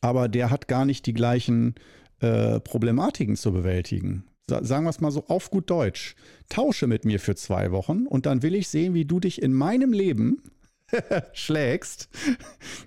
Aber 0.01 0.29
der 0.29 0.51
hat 0.51 0.69
gar 0.69 0.85
nicht 0.85 1.05
die 1.07 1.13
gleichen 1.13 1.75
äh, 2.21 2.61
Problematiken 2.61 3.37
zu 3.37 3.53
bewältigen. 3.53 4.25
Sa 4.49 4.65
sagen 4.65 4.85
wir 4.85 4.91
es 4.91 5.01
mal 5.01 5.11
so 5.11 5.27
auf 5.27 5.51
gut 5.51 5.69
Deutsch. 5.69 6.15
Tausche 6.49 6.87
mit 6.87 7.05
mir 7.05 7.21
für 7.21 7.35
zwei 7.35 7.71
Wochen 7.73 8.07
und 8.07 8.27
dann 8.27 8.43
will 8.43 8.55
ich 8.55 8.69
sehen, 8.69 8.95
wie 8.95 9.05
du 9.05 9.21
dich 9.21 9.43
in 9.43 9.53
meinem 9.53 9.93
Leben 9.93 10.43
schlägst, 11.33 12.09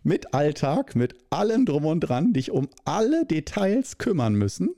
mit 0.03 0.33
Alltag, 0.33 0.95
mit 0.95 1.15
allem 1.29 1.65
drum 1.65 1.85
und 1.85 2.01
dran, 2.01 2.33
dich 2.33 2.51
um 2.51 2.67
alle 2.85 3.25
Details 3.25 3.97
kümmern 3.97 4.33
müssen. 4.33 4.75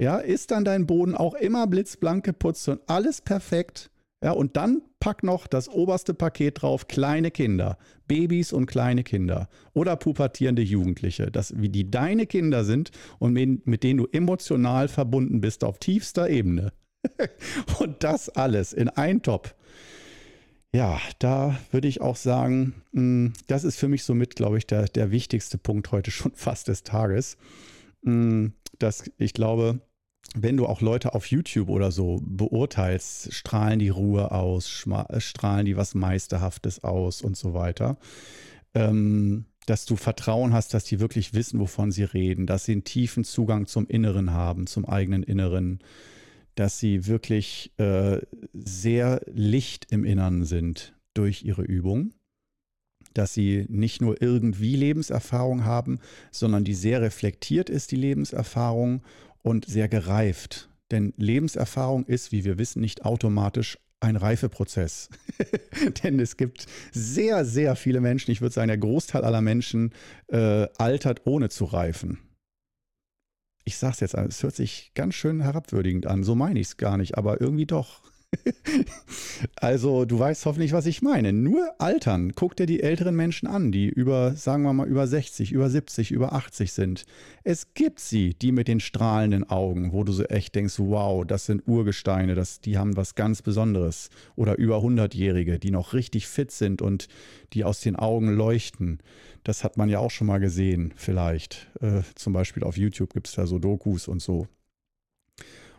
Ja, 0.00 0.18
ist 0.18 0.50
dann 0.50 0.64
dein 0.64 0.86
Boden 0.86 1.14
auch 1.14 1.34
immer 1.34 1.66
blitzblank 1.66 2.24
geputzt 2.24 2.68
und 2.68 2.80
alles 2.88 3.20
perfekt? 3.20 3.90
Ja, 4.24 4.32
und 4.32 4.56
dann 4.56 4.80
pack 5.00 5.22
noch 5.22 5.46
das 5.46 5.68
oberste 5.68 6.14
Paket 6.14 6.62
drauf, 6.62 6.88
kleine 6.88 7.30
Kinder, 7.30 7.76
Babys 8.08 8.54
und 8.54 8.64
kleine 8.64 9.04
Kinder 9.04 9.50
oder 9.74 9.96
pubertierende 9.96 10.62
Jugendliche, 10.62 11.30
das, 11.30 11.52
wie 11.60 11.68
die 11.68 11.90
deine 11.90 12.24
Kinder 12.24 12.64
sind 12.64 12.90
und 13.18 13.34
mit, 13.34 13.82
denen 13.82 13.98
du 13.98 14.06
emotional 14.10 14.88
verbunden 14.88 15.42
bist 15.42 15.62
auf 15.62 15.78
tiefster 15.78 16.30
Ebene. 16.30 16.72
und 17.80 18.02
das 18.02 18.30
alles 18.30 18.72
in 18.72 18.88
ein 18.88 19.20
Top. 19.20 19.54
Ja, 20.74 20.98
da 21.18 21.58
würde 21.70 21.88
ich 21.88 22.00
auch 22.00 22.16
sagen, 22.16 22.82
hm, 22.94 23.34
das 23.46 23.62
ist 23.62 23.76
für 23.76 23.88
mich 23.88 24.04
somit, 24.04 24.36
glaube 24.36 24.56
ich, 24.56 24.66
der, 24.66 24.86
der 24.86 25.10
wichtigste 25.10 25.58
Punkt 25.58 25.92
heute 25.92 26.10
schon 26.10 26.32
fast 26.34 26.68
des 26.68 26.82
Tages. 26.82 27.36
Hm, 28.06 28.54
dass 28.78 29.04
ich 29.18 29.34
glaube, 29.34 29.80
wenn 30.34 30.56
du 30.56 30.66
auch 30.66 30.80
Leute 30.80 31.14
auf 31.14 31.26
YouTube 31.26 31.68
oder 31.68 31.92
so 31.92 32.20
beurteilst, 32.22 33.32
strahlen 33.32 33.78
die 33.78 33.90
Ruhe 33.90 34.32
aus, 34.32 34.86
äh, 35.08 35.20
strahlen 35.20 35.66
die 35.66 35.76
was 35.76 35.94
Meisterhaftes 35.94 36.82
aus 36.82 37.22
und 37.22 37.36
so 37.36 37.54
weiter. 37.54 37.98
Ähm, 38.74 39.44
dass 39.66 39.86
du 39.86 39.96
Vertrauen 39.96 40.52
hast, 40.52 40.74
dass 40.74 40.84
die 40.84 41.00
wirklich 41.00 41.32
wissen, 41.32 41.58
wovon 41.58 41.90
sie 41.90 42.04
reden, 42.04 42.46
dass 42.46 42.64
sie 42.64 42.72
einen 42.72 42.84
tiefen 42.84 43.24
Zugang 43.24 43.66
zum 43.66 43.86
Inneren 43.86 44.32
haben, 44.32 44.66
zum 44.66 44.84
eigenen 44.84 45.22
Inneren, 45.22 45.78
dass 46.54 46.78
sie 46.78 47.06
wirklich 47.06 47.72
äh, 47.78 48.20
sehr 48.52 49.22
licht 49.32 49.90
im 49.90 50.04
Inneren 50.04 50.44
sind 50.44 50.94
durch 51.14 51.44
ihre 51.44 51.62
Übung, 51.62 52.12
dass 53.14 53.32
sie 53.32 53.66
nicht 53.68 54.02
nur 54.02 54.20
irgendwie 54.20 54.76
Lebenserfahrung 54.76 55.64
haben, 55.64 55.98
sondern 56.30 56.64
die 56.64 56.74
sehr 56.74 57.00
reflektiert 57.00 57.70
ist, 57.70 57.90
die 57.90 57.96
Lebenserfahrung 57.96 59.02
und 59.44 59.66
sehr 59.66 59.88
gereift. 59.88 60.68
Denn 60.90 61.12
Lebenserfahrung 61.16 62.06
ist, 62.06 62.32
wie 62.32 62.44
wir 62.44 62.58
wissen, 62.58 62.80
nicht 62.80 63.04
automatisch 63.04 63.78
ein 64.00 64.16
Reifeprozess. 64.16 65.08
Denn 66.02 66.18
es 66.18 66.36
gibt 66.36 66.66
sehr, 66.92 67.44
sehr 67.44 67.76
viele 67.76 68.00
Menschen, 68.00 68.30
ich 68.30 68.40
würde 68.40 68.54
sagen, 68.54 68.68
der 68.68 68.78
Großteil 68.78 69.24
aller 69.24 69.40
Menschen 69.40 69.92
äh, 70.28 70.66
altert 70.78 71.26
ohne 71.26 71.48
zu 71.48 71.64
reifen. 71.64 72.18
Ich 73.64 73.78
sage 73.78 73.94
es 73.94 74.00
jetzt, 74.00 74.14
es 74.14 74.42
hört 74.42 74.54
sich 74.54 74.92
ganz 74.94 75.14
schön 75.14 75.40
herabwürdigend 75.40 76.06
an, 76.06 76.22
so 76.22 76.34
meine 76.34 76.60
ich 76.60 76.68
es 76.68 76.76
gar 76.76 76.98
nicht, 76.98 77.16
aber 77.16 77.40
irgendwie 77.40 77.66
doch. 77.66 78.02
also, 79.56 80.04
du 80.04 80.18
weißt 80.18 80.46
hoffentlich, 80.46 80.72
was 80.72 80.86
ich 80.86 81.02
meine. 81.02 81.32
Nur 81.32 81.68
altern. 81.78 82.32
Guck 82.34 82.56
dir 82.56 82.66
die 82.66 82.82
älteren 82.82 83.14
Menschen 83.14 83.46
an, 83.46 83.72
die 83.72 83.88
über, 83.88 84.34
sagen 84.34 84.62
wir 84.62 84.72
mal, 84.72 84.86
über 84.86 85.06
60, 85.06 85.52
über 85.52 85.70
70, 85.70 86.10
über 86.10 86.32
80 86.32 86.72
sind. 86.72 87.04
Es 87.42 87.74
gibt 87.74 88.00
sie, 88.00 88.34
die 88.34 88.52
mit 88.52 88.68
den 88.68 88.80
strahlenden 88.80 89.48
Augen, 89.48 89.92
wo 89.92 90.04
du 90.04 90.12
so 90.12 90.24
echt 90.24 90.54
denkst, 90.54 90.78
wow, 90.78 91.24
das 91.24 91.46
sind 91.46 91.66
Urgesteine, 91.66 92.34
das, 92.34 92.60
die 92.60 92.78
haben 92.78 92.96
was 92.96 93.14
ganz 93.14 93.42
Besonderes. 93.42 94.10
Oder 94.36 94.58
über 94.58 94.78
100-Jährige, 94.78 95.58
die 95.58 95.70
noch 95.70 95.92
richtig 95.92 96.26
fit 96.26 96.50
sind 96.50 96.82
und 96.82 97.08
die 97.52 97.64
aus 97.64 97.80
den 97.80 97.96
Augen 97.96 98.34
leuchten. 98.34 98.98
Das 99.44 99.62
hat 99.62 99.76
man 99.76 99.88
ja 99.88 99.98
auch 99.98 100.10
schon 100.10 100.26
mal 100.26 100.40
gesehen, 100.40 100.92
vielleicht. 100.96 101.70
Äh, 101.80 102.02
zum 102.14 102.32
Beispiel 102.32 102.64
auf 102.64 102.76
YouTube 102.76 103.12
gibt 103.12 103.28
es 103.28 103.34
da 103.34 103.46
so 103.46 103.58
Dokus 103.58 104.08
und 104.08 104.22
so. 104.22 104.48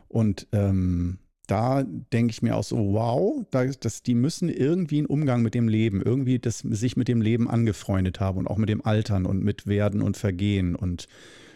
Und 0.07 0.47
ähm, 0.51 1.17
da 1.47 1.83
denke 1.83 2.31
ich 2.31 2.41
mir 2.41 2.55
auch 2.55 2.63
so, 2.63 2.77
wow, 2.77 3.45
das, 3.51 4.03
die 4.03 4.15
müssen 4.15 4.49
irgendwie 4.49 4.99
einen 4.99 5.07
Umgang 5.07 5.41
mit 5.41 5.53
dem 5.53 5.67
Leben, 5.67 6.01
irgendwie 6.01 6.39
das, 6.39 6.59
sich 6.59 6.97
mit 6.97 7.07
dem 7.07 7.21
Leben 7.21 7.49
angefreundet 7.49 8.19
haben 8.19 8.39
und 8.39 8.47
auch 8.47 8.57
mit 8.57 8.69
dem 8.69 8.85
Altern 8.85 9.25
und 9.25 9.43
mit 9.43 9.67
Werden 9.67 10.01
und 10.01 10.17
Vergehen 10.17 10.75
und 10.75 11.07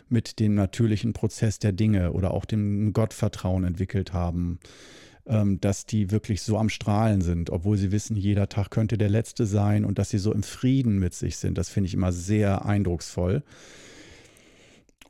mit 0.10 0.40
dem 0.40 0.56
natürlichen 0.56 1.14
Prozess 1.14 1.60
der 1.60 1.72
Dinge 1.72 2.14
oder 2.14 2.32
auch 2.32 2.46
dem 2.46 2.94
Gottvertrauen 2.94 3.64
entwickelt 3.64 4.12
haben, 4.12 4.60
ähm, 5.28 5.62
dass 5.62 5.86
die 5.86 6.12
wirklich 6.12 6.42
so 6.42 6.58
am 6.58 6.70
Strahlen 6.70 7.22
sind, 7.22 7.50
obwohl 7.52 7.78
sie 7.78 7.92
wissen, 7.92 8.16
jeder 8.16 8.50
Tag 8.50 8.72
könnte 8.72 8.98
der 8.98 9.10
letzte 9.10 9.46
sein 9.46 9.86
und 9.86 10.00
dass 10.00 10.10
sie 10.10 10.18
so 10.18 10.34
im 10.34 10.44
Frieden 10.44 11.00
mit 11.00 11.14
sich 11.14 11.38
sind. 11.38 11.58
Das 11.58 11.70
finde 11.70 11.88
ich 11.88 11.94
immer 11.94 12.12
sehr 12.12 12.66
eindrucksvoll. 12.66 13.44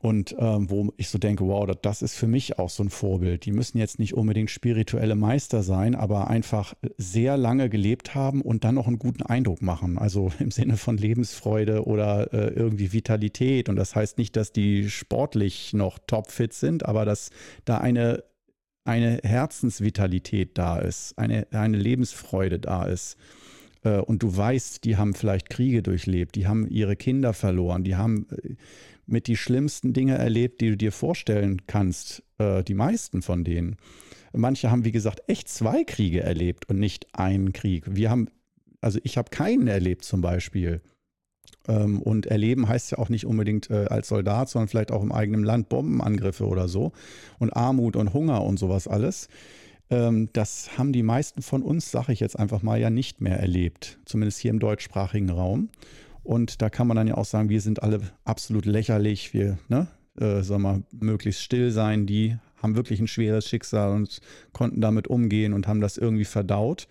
Und 0.02 0.34
ähm, 0.38 0.70
wo 0.70 0.94
ich 0.96 1.10
so 1.10 1.18
denke, 1.18 1.46
wow, 1.46 1.70
das, 1.82 2.00
ist 2.00 2.14
für 2.14 2.26
mich 2.26 2.58
auch 2.58 2.70
so 2.70 2.82
ein 2.82 2.88
Vorbild. 2.88 3.44
Die 3.44 3.52
müssen 3.52 3.76
jetzt 3.76 3.98
nicht 3.98 4.14
unbedingt 4.14 4.50
spirituelle 4.50 5.14
Meister 5.14 5.62
sein, 5.62 5.94
aber 5.94 6.28
einfach 6.28 6.72
sehr 6.96 7.36
lange 7.36 7.68
gelebt 7.68 8.14
haben 8.14 8.40
und 8.40 8.64
dann 8.64 8.76
noch 8.76 8.86
einen 8.86 8.98
guten 8.98 9.22
Eindruck 9.22 9.60
machen. 9.60 9.98
Also 9.98 10.32
im 10.38 10.50
Sinne 10.50 10.78
von 10.78 10.96
Lebensfreude 10.96 11.84
oder 11.84 12.32
äh, 12.32 12.48
irgendwie 12.54 12.94
Vitalität. 12.94 13.68
Und 13.68 13.76
das 13.76 13.94
heißt 13.94 14.16
nicht, 14.16 14.36
dass 14.36 14.52
die 14.52 14.88
sportlich 14.88 15.74
noch 15.74 15.98
topfit 15.98 16.54
sind, 16.54 16.86
aber 16.86 17.04
dass 17.04 17.28
da 17.66 17.76
eine, 17.76 18.24
eine 18.84 19.20
Herzensvitalität 19.22 20.56
da 20.56 20.78
ist, 20.78 21.18
eine, 21.18 21.46
eine 21.50 21.76
Lebensfreude 21.76 22.58
da 22.58 22.84
ist 22.84 23.18
äh, 23.84 23.98
und 23.98 24.22
du 24.22 24.34
weißt, 24.34 24.84
die 24.84 24.96
haben 24.96 25.14
vielleicht 25.14 25.50
Kriege 25.50 25.82
durchlebt, 25.82 26.34
die 26.36 26.46
haben 26.46 26.66
ihre 26.68 26.96
Kinder 26.96 27.32
verloren, 27.32 27.84
die 27.84 27.96
haben 27.96 28.26
äh, 28.30 28.54
mit 29.10 29.26
die 29.26 29.36
schlimmsten 29.36 29.92
Dinge 29.92 30.16
erlebt, 30.16 30.60
die 30.60 30.70
du 30.70 30.76
dir 30.76 30.92
vorstellen 30.92 31.62
kannst. 31.66 32.22
Äh, 32.38 32.62
die 32.64 32.74
meisten 32.74 33.22
von 33.22 33.44
denen. 33.44 33.76
Manche 34.32 34.70
haben, 34.70 34.84
wie 34.84 34.92
gesagt, 34.92 35.22
echt 35.26 35.48
zwei 35.48 35.84
Kriege 35.84 36.22
erlebt 36.22 36.68
und 36.68 36.78
nicht 36.78 37.06
einen 37.12 37.52
Krieg. 37.52 37.84
Wir 37.86 38.10
haben, 38.10 38.28
also 38.80 39.00
ich 39.02 39.18
habe 39.18 39.30
keinen 39.30 39.66
erlebt 39.66 40.04
zum 40.04 40.20
Beispiel. 40.20 40.80
Ähm, 41.68 42.00
und 42.00 42.26
erleben 42.26 42.68
heißt 42.68 42.92
ja 42.92 42.98
auch 42.98 43.08
nicht 43.08 43.26
unbedingt 43.26 43.70
äh, 43.70 43.86
als 43.88 44.08
Soldat, 44.08 44.48
sondern 44.48 44.68
vielleicht 44.68 44.92
auch 44.92 45.02
im 45.02 45.12
eigenen 45.12 45.44
Land 45.44 45.68
Bombenangriffe 45.68 46.46
oder 46.46 46.68
so. 46.68 46.92
Und 47.38 47.50
Armut 47.50 47.96
und 47.96 48.14
Hunger 48.14 48.44
und 48.44 48.58
sowas 48.58 48.88
alles. 48.88 49.28
Ähm, 49.90 50.28
das 50.32 50.78
haben 50.78 50.92
die 50.92 51.02
meisten 51.02 51.42
von 51.42 51.62
uns, 51.62 51.90
sage 51.90 52.12
ich 52.12 52.20
jetzt 52.20 52.38
einfach 52.38 52.62
mal, 52.62 52.80
ja 52.80 52.90
nicht 52.90 53.20
mehr 53.20 53.38
erlebt. 53.38 53.98
Zumindest 54.04 54.38
hier 54.38 54.50
im 54.50 54.60
deutschsprachigen 54.60 55.30
Raum. 55.30 55.68
Und 56.22 56.62
da 56.62 56.70
kann 56.70 56.86
man 56.86 56.96
dann 56.96 57.08
ja 57.08 57.16
auch 57.16 57.24
sagen, 57.24 57.48
wir 57.48 57.60
sind 57.60 57.82
alle 57.82 58.00
absolut 58.24 58.66
lächerlich, 58.66 59.32
wir, 59.32 59.58
ne, 59.68 59.88
äh, 60.18 60.42
sagen 60.42 60.62
wir, 60.62 60.82
möglichst 60.92 61.42
still 61.42 61.70
sein, 61.70 62.06
die 62.06 62.36
haben 62.56 62.76
wirklich 62.76 63.00
ein 63.00 63.08
schweres 63.08 63.48
Schicksal 63.48 63.92
und 63.92 64.20
konnten 64.52 64.80
damit 64.80 65.08
umgehen 65.08 65.52
und 65.52 65.66
haben 65.66 65.80
das 65.80 65.96
irgendwie 65.96 66.24
verdaut. 66.24 66.88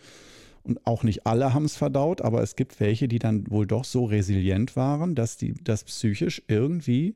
Und 0.64 0.86
auch 0.86 1.04
nicht 1.04 1.26
alle 1.26 1.54
haben 1.54 1.66
es 1.66 1.78
verdaut, 1.78 2.22
aber 2.22 2.42
es 2.42 2.56
gibt 2.56 2.80
welche, 2.80 3.08
die 3.08 3.20
dann 3.20 3.50
wohl 3.50 3.66
doch 3.66 3.86
so 3.86 4.06
resilient 4.06 4.76
waren, 4.76 5.16
dass 5.16 5.38
die 5.38 5.54
das 5.64 5.84
psychisch 5.84 6.42
irgendwie 6.48 7.16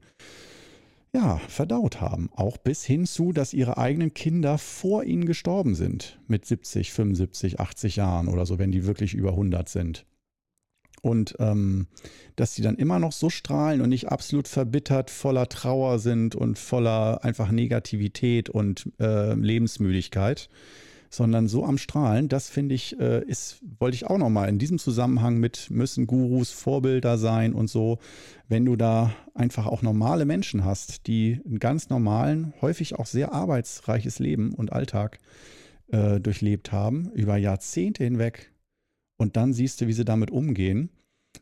ja, 1.13 1.37
verdaut 1.47 2.01
haben. 2.01 2.29
Auch 2.35 2.57
bis 2.57 2.83
hin 2.83 3.05
zu, 3.05 3.31
dass 3.33 3.53
ihre 3.53 3.77
eigenen 3.77 4.13
Kinder 4.13 4.57
vor 4.57 5.03
ihnen 5.03 5.25
gestorben 5.25 5.75
sind. 5.75 6.19
Mit 6.27 6.45
70, 6.45 6.91
75, 6.91 7.59
80 7.59 7.95
Jahren 7.97 8.27
oder 8.27 8.45
so, 8.45 8.57
wenn 8.57 8.71
die 8.71 8.85
wirklich 8.85 9.13
über 9.13 9.29
100 9.31 9.69
sind. 9.69 10.05
Und 11.03 11.35
ähm, 11.39 11.87
dass 12.37 12.55
sie 12.55 12.61
dann 12.61 12.77
immer 12.77 12.97
noch 12.97 13.11
so 13.11 13.29
strahlen 13.29 13.81
und 13.81 13.89
nicht 13.89 14.07
absolut 14.07 14.47
verbittert, 14.47 15.09
voller 15.09 15.49
Trauer 15.49 15.99
sind 15.99 16.33
und 16.33 16.57
voller 16.57 17.25
einfach 17.25 17.51
Negativität 17.51 18.49
und 18.49 18.89
äh, 19.01 19.33
Lebensmüdigkeit, 19.33 20.47
sondern 21.09 21.49
so 21.49 21.65
am 21.65 21.77
Strahlen, 21.77 22.29
das 22.29 22.47
finde 22.47 22.73
ich, 22.73 22.97
äh, 23.01 23.21
ist, 23.25 23.59
wollte 23.79 23.95
ich 23.95 24.07
auch 24.07 24.17
nochmal 24.17 24.47
in 24.47 24.59
diesem 24.59 24.79
Zusammenhang 24.79 25.39
mit, 25.39 25.69
müssen 25.69 26.07
Gurus 26.07 26.51
Vorbilder 26.51 27.17
sein 27.17 27.53
und 27.53 27.69
so, 27.69 27.99
wenn 28.47 28.63
du 28.63 28.77
da 28.77 29.13
einfach 29.33 29.67
auch 29.67 29.81
normale 29.81 30.23
Menschen 30.23 30.63
hast, 30.63 31.07
die 31.07 31.41
einen 31.45 31.59
ganz 31.59 31.89
normalen, 31.89 32.53
häufig 32.61 32.95
auch 32.95 33.07
sehr 33.07 33.33
arbeitsreiches 33.33 34.19
Leben 34.19 34.53
und 34.53 34.71
Alltag 34.71 35.19
äh, 35.91 36.21
durchlebt 36.21 36.71
haben, 36.71 37.11
über 37.11 37.35
Jahrzehnte 37.35 38.05
hinweg 38.05 38.52
und 39.23 39.37
dann 39.37 39.53
siehst 39.53 39.81
du, 39.81 39.87
wie 39.87 39.93
sie 39.93 40.05
damit 40.05 40.29
umgehen. 40.29 40.89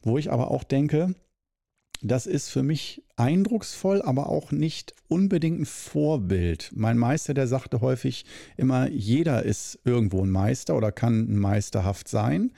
Wo 0.03 0.17
ich 0.17 0.31
aber 0.31 0.51
auch 0.51 0.63
denke, 0.63 1.15
das 2.01 2.25
ist 2.25 2.49
für 2.49 2.63
mich 2.63 3.03
eindrucksvoll, 3.15 4.01
aber 4.01 4.29
auch 4.29 4.51
nicht 4.51 4.95
unbedingt 5.07 5.59
ein 5.59 5.65
Vorbild. 5.65 6.71
Mein 6.73 6.97
Meister, 6.97 7.33
der 7.33 7.47
sagte 7.47 7.81
häufig 7.81 8.25
immer, 8.55 8.89
jeder 8.89 9.43
ist 9.43 9.79
irgendwo 9.83 10.23
ein 10.23 10.31
Meister 10.31 10.77
oder 10.77 10.91
kann 10.91 11.31
ein 11.31 11.37
meisterhaft 11.37 12.07
sein. 12.07 12.53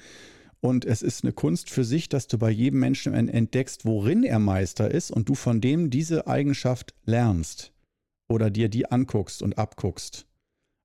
Und 0.62 0.86
es 0.86 1.02
ist 1.02 1.24
eine 1.24 1.34
Kunst 1.34 1.70
für 1.70 1.84
sich, 1.84 2.08
dass 2.08 2.28
du 2.28 2.38
bei 2.38 2.50
jedem 2.50 2.80
Menschen 2.80 3.14
entdeckst, 3.14 3.86
worin 3.86 4.24
er 4.24 4.40
Meister 4.40 4.92
ist 4.92 5.10
und 5.10 5.28
du 5.28 5.36
von 5.36 5.60
dem 5.60 5.90
diese 5.90 6.28
Eigenschaft 6.28 6.94
lernst 7.06 7.74
oder 8.30 8.50
dir 8.50 8.70
die 8.70 8.90
anguckst 8.90 9.42
und 9.42 9.58
abguckst. 9.58 10.26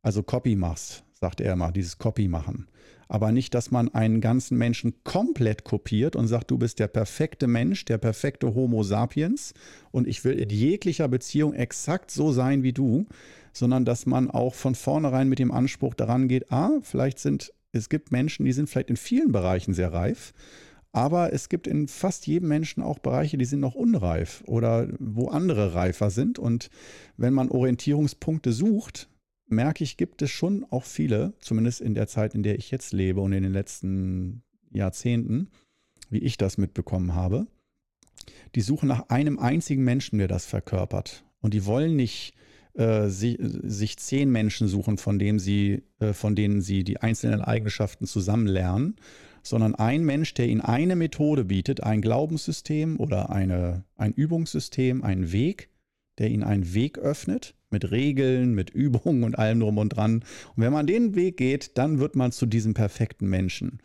Also 0.02 0.22
Copy 0.22 0.56
machst, 0.56 1.04
sagt 1.18 1.40
er 1.40 1.52
immer, 1.52 1.72
dieses 1.72 1.98
Copy 1.98 2.28
machen 2.28 2.68
aber 3.08 3.32
nicht, 3.32 3.54
dass 3.54 3.70
man 3.70 3.88
einen 3.88 4.20
ganzen 4.20 4.58
Menschen 4.58 5.02
komplett 5.02 5.64
kopiert 5.64 6.14
und 6.14 6.28
sagt, 6.28 6.50
du 6.50 6.58
bist 6.58 6.78
der 6.78 6.88
perfekte 6.88 7.46
Mensch, 7.46 7.86
der 7.86 7.98
perfekte 7.98 8.54
Homo 8.54 8.82
sapiens 8.82 9.54
und 9.90 10.06
ich 10.06 10.24
will 10.24 10.38
in 10.38 10.50
jeglicher 10.50 11.08
Beziehung 11.08 11.54
exakt 11.54 12.10
so 12.10 12.32
sein 12.32 12.62
wie 12.62 12.74
du, 12.74 13.06
sondern 13.52 13.86
dass 13.86 14.04
man 14.04 14.30
auch 14.30 14.54
von 14.54 14.74
vornherein 14.74 15.28
mit 15.28 15.38
dem 15.38 15.50
Anspruch 15.50 15.94
daran 15.94 16.28
geht, 16.28 16.52
ah, 16.52 16.78
vielleicht 16.82 17.18
sind, 17.18 17.52
es 17.72 17.88
gibt 17.88 18.12
Menschen, 18.12 18.44
die 18.44 18.52
sind 18.52 18.68
vielleicht 18.68 18.90
in 18.90 18.96
vielen 18.96 19.32
Bereichen 19.32 19.72
sehr 19.72 19.92
reif, 19.92 20.34
aber 20.92 21.32
es 21.32 21.48
gibt 21.48 21.66
in 21.66 21.88
fast 21.88 22.26
jedem 22.26 22.48
Menschen 22.48 22.82
auch 22.82 22.98
Bereiche, 22.98 23.38
die 23.38 23.44
sind 23.44 23.60
noch 23.60 23.74
unreif 23.74 24.42
oder 24.46 24.88
wo 24.98 25.28
andere 25.28 25.74
reifer 25.74 26.10
sind. 26.10 26.38
Und 26.38 26.70
wenn 27.18 27.34
man 27.34 27.50
Orientierungspunkte 27.50 28.52
sucht, 28.52 29.08
merke 29.48 29.84
ich, 29.84 29.96
gibt 29.96 30.22
es 30.22 30.30
schon 30.30 30.64
auch 30.70 30.84
viele, 30.84 31.34
zumindest 31.40 31.80
in 31.80 31.94
der 31.94 32.06
Zeit, 32.06 32.34
in 32.34 32.42
der 32.42 32.58
ich 32.58 32.70
jetzt 32.70 32.92
lebe 32.92 33.20
und 33.20 33.32
in 33.32 33.42
den 33.42 33.52
letzten 33.52 34.42
Jahrzehnten, 34.70 35.50
wie 36.10 36.18
ich 36.18 36.36
das 36.36 36.58
mitbekommen 36.58 37.14
habe, 37.14 37.46
die 38.54 38.60
suchen 38.60 38.88
nach 38.88 39.08
einem 39.08 39.38
einzigen 39.38 39.84
Menschen, 39.84 40.18
der 40.18 40.28
das 40.28 40.46
verkörpert. 40.46 41.24
Und 41.40 41.54
die 41.54 41.66
wollen 41.66 41.96
nicht 41.96 42.34
äh, 42.74 43.08
sie, 43.08 43.36
sich 43.40 43.98
zehn 43.98 44.30
Menschen 44.30 44.68
suchen, 44.68 44.98
von, 44.98 45.18
dem 45.18 45.38
sie, 45.38 45.82
äh, 45.98 46.12
von 46.12 46.34
denen 46.34 46.60
sie 46.60 46.84
die 46.84 47.00
einzelnen 47.00 47.42
Eigenschaften 47.42 48.06
zusammen 48.06 48.46
lernen, 48.46 48.96
sondern 49.42 49.74
ein 49.74 50.04
Mensch, 50.04 50.34
der 50.34 50.48
ihnen 50.48 50.60
eine 50.60 50.96
Methode 50.96 51.44
bietet, 51.44 51.82
ein 51.82 52.02
Glaubenssystem 52.02 52.98
oder 52.98 53.30
eine, 53.30 53.84
ein 53.96 54.12
Übungssystem, 54.12 55.02
einen 55.02 55.32
Weg, 55.32 55.70
der 56.18 56.30
ihnen 56.30 56.44
einen 56.44 56.74
Weg 56.74 56.98
öffnet, 56.98 57.54
mit 57.70 57.90
Regeln, 57.90 58.54
mit 58.54 58.70
Übungen 58.70 59.24
und 59.24 59.38
allem 59.38 59.60
drum 59.60 59.78
und 59.78 59.90
dran. 59.90 60.24
Und 60.56 60.62
wenn 60.62 60.72
man 60.72 60.86
den 60.86 61.14
Weg 61.14 61.36
geht, 61.36 61.76
dann 61.78 61.98
wird 61.98 62.16
man 62.16 62.32
zu 62.32 62.46
diesem 62.46 62.74
perfekten 62.74 63.28
Menschen. 63.28 63.80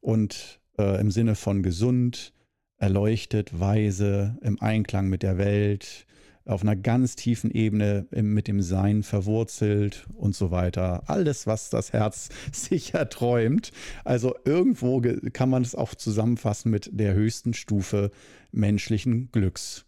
Und 0.00 0.60
äh, 0.78 1.00
im 1.00 1.10
Sinne 1.10 1.34
von 1.34 1.62
gesund, 1.62 2.32
erleuchtet, 2.78 3.58
weise, 3.58 4.36
im 4.42 4.60
Einklang 4.60 5.08
mit 5.08 5.22
der 5.22 5.38
Welt, 5.38 6.06
auf 6.44 6.62
einer 6.62 6.74
ganz 6.74 7.14
tiefen 7.14 7.50
Ebene 7.50 8.06
mit 8.10 8.48
dem 8.48 8.62
Sein 8.62 9.02
verwurzelt 9.02 10.06
und 10.14 10.34
so 10.34 10.50
weiter. 10.50 11.08
Alles, 11.08 11.46
was 11.46 11.70
das 11.70 11.92
Herz 11.92 12.30
sich 12.52 12.94
erträumt. 12.94 13.70
Also 14.04 14.34
irgendwo 14.44 15.00
kann 15.32 15.50
man 15.50 15.62
es 15.62 15.74
auch 15.74 15.94
zusammenfassen 15.94 16.70
mit 16.70 16.90
der 16.92 17.14
höchsten 17.14 17.54
Stufe 17.54 18.10
menschlichen 18.50 19.30
Glücks. 19.30 19.86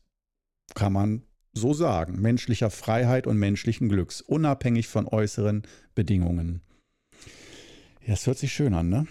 Kann 0.75 0.93
man 0.93 1.23
so 1.55 1.73
sagen. 1.73 2.21
Menschlicher 2.21 2.71
Freiheit 2.71 3.27
und 3.27 3.39
menschlichen 3.39 3.89
Glücks, 3.89 4.21
unabhängig 4.21 4.89
von 4.89 5.07
äußeren 5.07 5.63
Bedingungen. 5.95 6.61
Ja, 8.07 8.15
es 8.15 8.27
hört 8.27 8.39
sich 8.39 8.53
schön 8.53 8.75
an, 8.75 8.89
ne? 8.89 9.07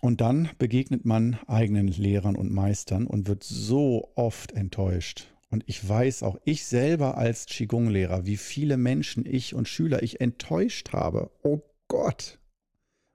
Und 0.00 0.20
dann 0.20 0.50
begegnet 0.58 1.04
man 1.04 1.38
eigenen 1.46 1.86
Lehrern 1.86 2.34
und 2.34 2.52
Meistern 2.52 3.06
und 3.06 3.28
wird 3.28 3.44
so 3.44 4.10
oft 4.16 4.52
enttäuscht. 4.52 5.28
Und 5.48 5.62
ich 5.66 5.88
weiß 5.88 6.24
auch, 6.24 6.38
ich 6.44 6.64
selber 6.66 7.16
als 7.16 7.46
Qigong-Lehrer, 7.46 8.26
wie 8.26 8.36
viele 8.36 8.76
Menschen 8.76 9.24
ich 9.26 9.54
und 9.54 9.68
Schüler 9.68 10.02
ich 10.02 10.20
enttäuscht 10.20 10.92
habe. 10.92 11.30
Oh 11.42 11.60
Gott. 11.88 12.38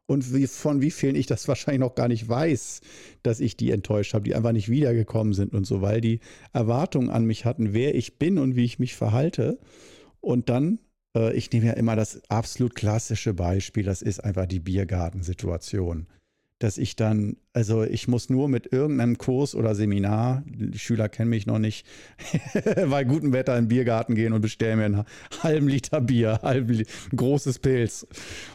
Und 0.08 0.34
wie, 0.34 0.48
von 0.48 0.82
wie 0.82 0.91
vielen 0.91 1.15
ich 1.15 1.28
das 1.28 1.48
wahrscheinlich 1.48 1.82
noch 1.82 1.96
gar 1.96 2.08
nicht 2.08 2.28
weiß, 2.28 2.82
dass 3.24 3.39
ich 3.39 3.58
die 3.58 3.72
enttäuscht 3.72 4.13
habe, 4.13 4.24
die 4.24 4.36
einfach 4.36 4.54
nicht 4.54 4.70
wiedergekommen 4.70 5.34
sind 5.34 5.54
und 5.54 5.65
so, 5.65 5.82
weil 5.82 6.02
die 6.02 6.22
Erwartungen 6.54 7.10
an 7.10 7.26
mich 7.26 7.46
hatten, 7.46 7.74
wer 7.74 7.93
ich 7.93 8.17
bin 8.17 8.39
und 8.39 8.56
wie 8.56 8.65
ich 8.65 8.80
mich 8.80 8.96
verhalte. 8.96 9.60
Und 10.22 10.50
dann, 10.50 10.80
äh, 11.15 11.36
ich 11.36 11.52
nehme 11.52 11.67
ja 11.67 11.74
immer 11.74 11.96
das 11.96 12.22
absolut 12.30 12.74
klassische 12.74 13.34
Beispiel, 13.34 13.84
das 13.84 14.02
ist 14.02 14.24
einfach 14.24 14.46
die 14.46 14.60
Biergartensituation 14.60 16.08
dass 16.60 16.80
ich 16.80 16.96
dann, 16.96 17.38
also 17.54 17.84
ich 17.84 18.08
muss 18.08 18.30
nur 18.30 18.50
mit 18.50 18.74
irgendeinem 18.74 19.20
Kurs 19.20 19.54
oder 19.54 19.76
Seminar, 19.76 20.43
die 20.48 20.80
Schüler 20.80 21.08
kennen 21.08 21.30
mich 21.30 21.46
noch 21.46 21.60
nicht, 21.60 21.86
bei 22.89 23.04
gutem 23.04 23.32
Wetter 23.32 23.56
in 23.58 23.65
den 23.65 23.70
Biergarten 23.70 24.15
gehen 24.15 24.34
und 24.34 24.41
bestellen 24.41 24.80
mir 24.80 24.86
einen 24.86 25.04
halben 25.43 25.67
Liter 25.67 26.02
Bier, 26.02 26.39
halb, 26.43 26.70
ein 26.70 26.86
großes 27.15 27.60
Pilz. 27.60 28.08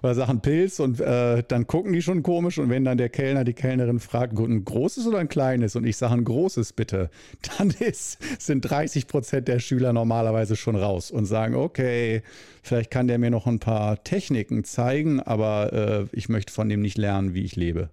Oder 0.03 0.17
sagen 0.17 0.41
Pilz 0.41 0.81
und 0.81 1.01
äh, 1.01 1.45
dann 1.47 1.69
gucken 1.69 1.93
die 1.93 2.03
schon 2.03 2.25
komisch 2.25 2.59
und 2.59 2.71
wenn 2.71 2.85
dann 2.85 2.99
der 2.99 3.09
Kellner, 3.09 3.45
die 3.45 3.55
Kellnerin 3.55 4.01
fragt, 4.01 4.37
ein 4.37 4.65
großes 4.65 5.07
oder 5.07 5.19
ein 5.19 5.29
kleines 5.29 5.77
und 5.77 5.87
ich 5.87 5.97
sage 5.97 6.15
ein 6.15 6.25
großes 6.25 6.73
bitte, 6.73 7.09
dann 7.59 7.71
ist, 7.71 8.19
sind 8.41 8.62
30 8.62 9.07
Prozent 9.07 9.47
der 9.47 9.61
Schüler 9.61 9.93
normalerweise 9.93 10.57
schon 10.57 10.75
raus 10.75 11.12
und 11.12 11.27
sagen, 11.27 11.55
okay, 11.55 12.23
vielleicht 12.65 12.91
kann 12.91 13.07
der 13.07 13.19
mir 13.19 13.31
noch 13.31 13.47
ein 13.47 13.61
paar 13.61 14.03
Techniken 14.03 14.65
zeigen, 14.65 15.21
aber 15.21 15.73
äh, 15.73 16.17
ich 16.17 16.29
möchte 16.29 16.53
von 16.53 16.69
dem 16.69 16.81
nicht 16.81 16.99
lernen, 16.99 17.35
wie 17.35 17.45
ich 17.45 17.55
lebe. 17.55 17.91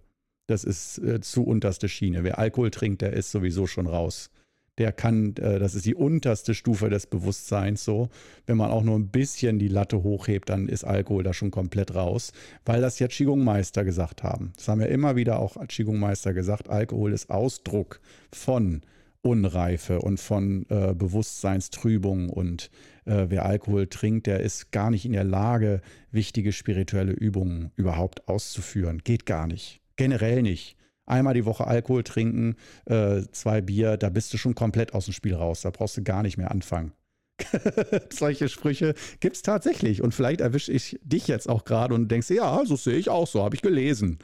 Das 0.49 0.63
ist 0.63 0.97
äh, 0.97 1.21
zu 1.21 1.43
unterste 1.43 1.87
Schiene. 1.87 2.23
Wer 2.23 2.39
Alkohol 2.39 2.71
trinkt, 2.71 3.03
der 3.03 3.13
ist 3.13 3.29
sowieso 3.29 3.67
schon 3.67 3.85
raus. 3.85 4.31
Der 4.79 4.91
kann, 4.91 5.35
äh, 5.35 5.59
das 5.59 5.75
ist 5.75 5.85
die 5.85 5.93
unterste 5.93 6.55
Stufe 6.55 6.89
des 6.89 7.05
Bewusstseins 7.05 7.85
so. 7.85 8.09
Wenn 8.47 8.57
man 8.57 8.71
auch 8.71 8.81
nur 8.81 8.97
ein 8.97 9.09
bisschen 9.09 9.59
die 9.59 9.67
Latte 9.67 10.01
hochhebt, 10.01 10.49
dann 10.49 10.67
ist 10.67 10.85
Alkohol 10.85 11.21
da 11.21 11.33
schon 11.33 11.51
komplett 11.51 11.93
raus, 11.93 12.31
weil 12.65 12.81
das 12.81 12.97
ja 12.97 13.07
Qigong-Meister 13.07 13.83
gesagt 13.83 14.23
haben. 14.23 14.51
Das 14.55 14.67
haben 14.67 14.81
ja 14.81 14.87
immer 14.87 15.15
wieder 15.15 15.37
auch 15.37 15.55
Qigong-Meister 15.67 16.33
gesagt. 16.33 16.67
Alkohol 16.67 17.13
ist 17.13 17.29
Ausdruck 17.29 17.99
von 18.33 18.81
Unreife 19.21 19.99
und 19.99 20.19
von 20.19 20.65
äh, 20.69 20.95
Bewusstseinstrübung. 20.95 22.29
Und 22.29 22.71
äh, 23.05 23.25
wer 23.29 23.45
Alkohol 23.45 23.85
trinkt, 23.85 24.25
der 24.25 24.39
ist 24.39 24.71
gar 24.71 24.89
nicht 24.89 25.05
in 25.05 25.13
der 25.13 25.25
Lage, 25.25 25.81
wichtige 26.11 26.53
spirituelle 26.53 27.11
Übungen 27.11 27.71
überhaupt 27.75 28.27
auszuführen. 28.27 29.01
Geht 29.03 29.27
gar 29.27 29.45
nicht. 29.45 29.78
Generell 29.99 30.41
nicht. 30.43 30.77
Einmal 31.05 31.33
die 31.33 31.43
Woche 31.43 31.67
Alkohol 31.67 32.05
trinken, 32.05 32.55
äh, 32.85 33.23
zwei 33.33 33.59
Bier, 33.59 33.97
da 33.97 34.07
bist 34.07 34.33
du 34.33 34.37
schon 34.37 34.55
komplett 34.55 34.93
aus 34.93 35.03
dem 35.03 35.13
Spiel 35.13 35.35
raus. 35.35 35.59
Da 35.59 35.71
brauchst 35.71 35.97
du 35.97 36.03
gar 36.03 36.23
nicht 36.23 36.37
mehr 36.37 36.51
anfangen. 36.51 36.93
Solche 38.09 38.47
Sprüche 38.47 38.93
gibt 39.19 39.35
es 39.35 39.41
tatsächlich. 39.41 40.01
Und 40.01 40.13
vielleicht 40.13 40.39
erwische 40.39 40.71
ich 40.71 40.97
dich 41.03 41.27
jetzt 41.27 41.49
auch 41.49 41.65
gerade 41.65 41.93
und 41.95 42.09
denkst, 42.09 42.29
ja, 42.29 42.63
so 42.65 42.77
sehe 42.77 42.95
ich 42.95 43.09
auch, 43.09 43.27
so 43.27 43.43
habe 43.43 43.57
ich 43.57 43.61
gelesen. 43.61 44.19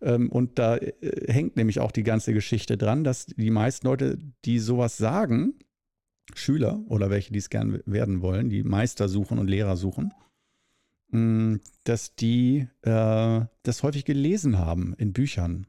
Ähm, 0.00 0.30
und 0.30 0.60
da 0.60 0.76
äh, 0.76 0.92
hängt 1.32 1.56
nämlich 1.56 1.80
auch 1.80 1.90
die 1.90 2.04
ganze 2.04 2.32
Geschichte 2.32 2.78
dran, 2.78 3.02
dass 3.02 3.26
die 3.26 3.50
meisten 3.50 3.88
Leute, 3.88 4.18
die 4.44 4.60
sowas 4.60 4.98
sagen, 4.98 5.54
Schüler 6.36 6.80
oder 6.86 7.10
welche, 7.10 7.32
die 7.32 7.40
es 7.40 7.50
gern 7.50 7.80
werden 7.86 8.22
wollen, 8.22 8.50
die 8.50 8.62
Meister 8.62 9.08
suchen 9.08 9.40
und 9.40 9.48
Lehrer 9.48 9.76
suchen, 9.76 10.14
dass 11.10 12.14
die 12.14 12.68
äh, 12.82 13.40
das 13.62 13.82
häufig 13.82 14.04
gelesen 14.04 14.58
haben 14.58 14.94
in 14.98 15.12
Büchern. 15.12 15.66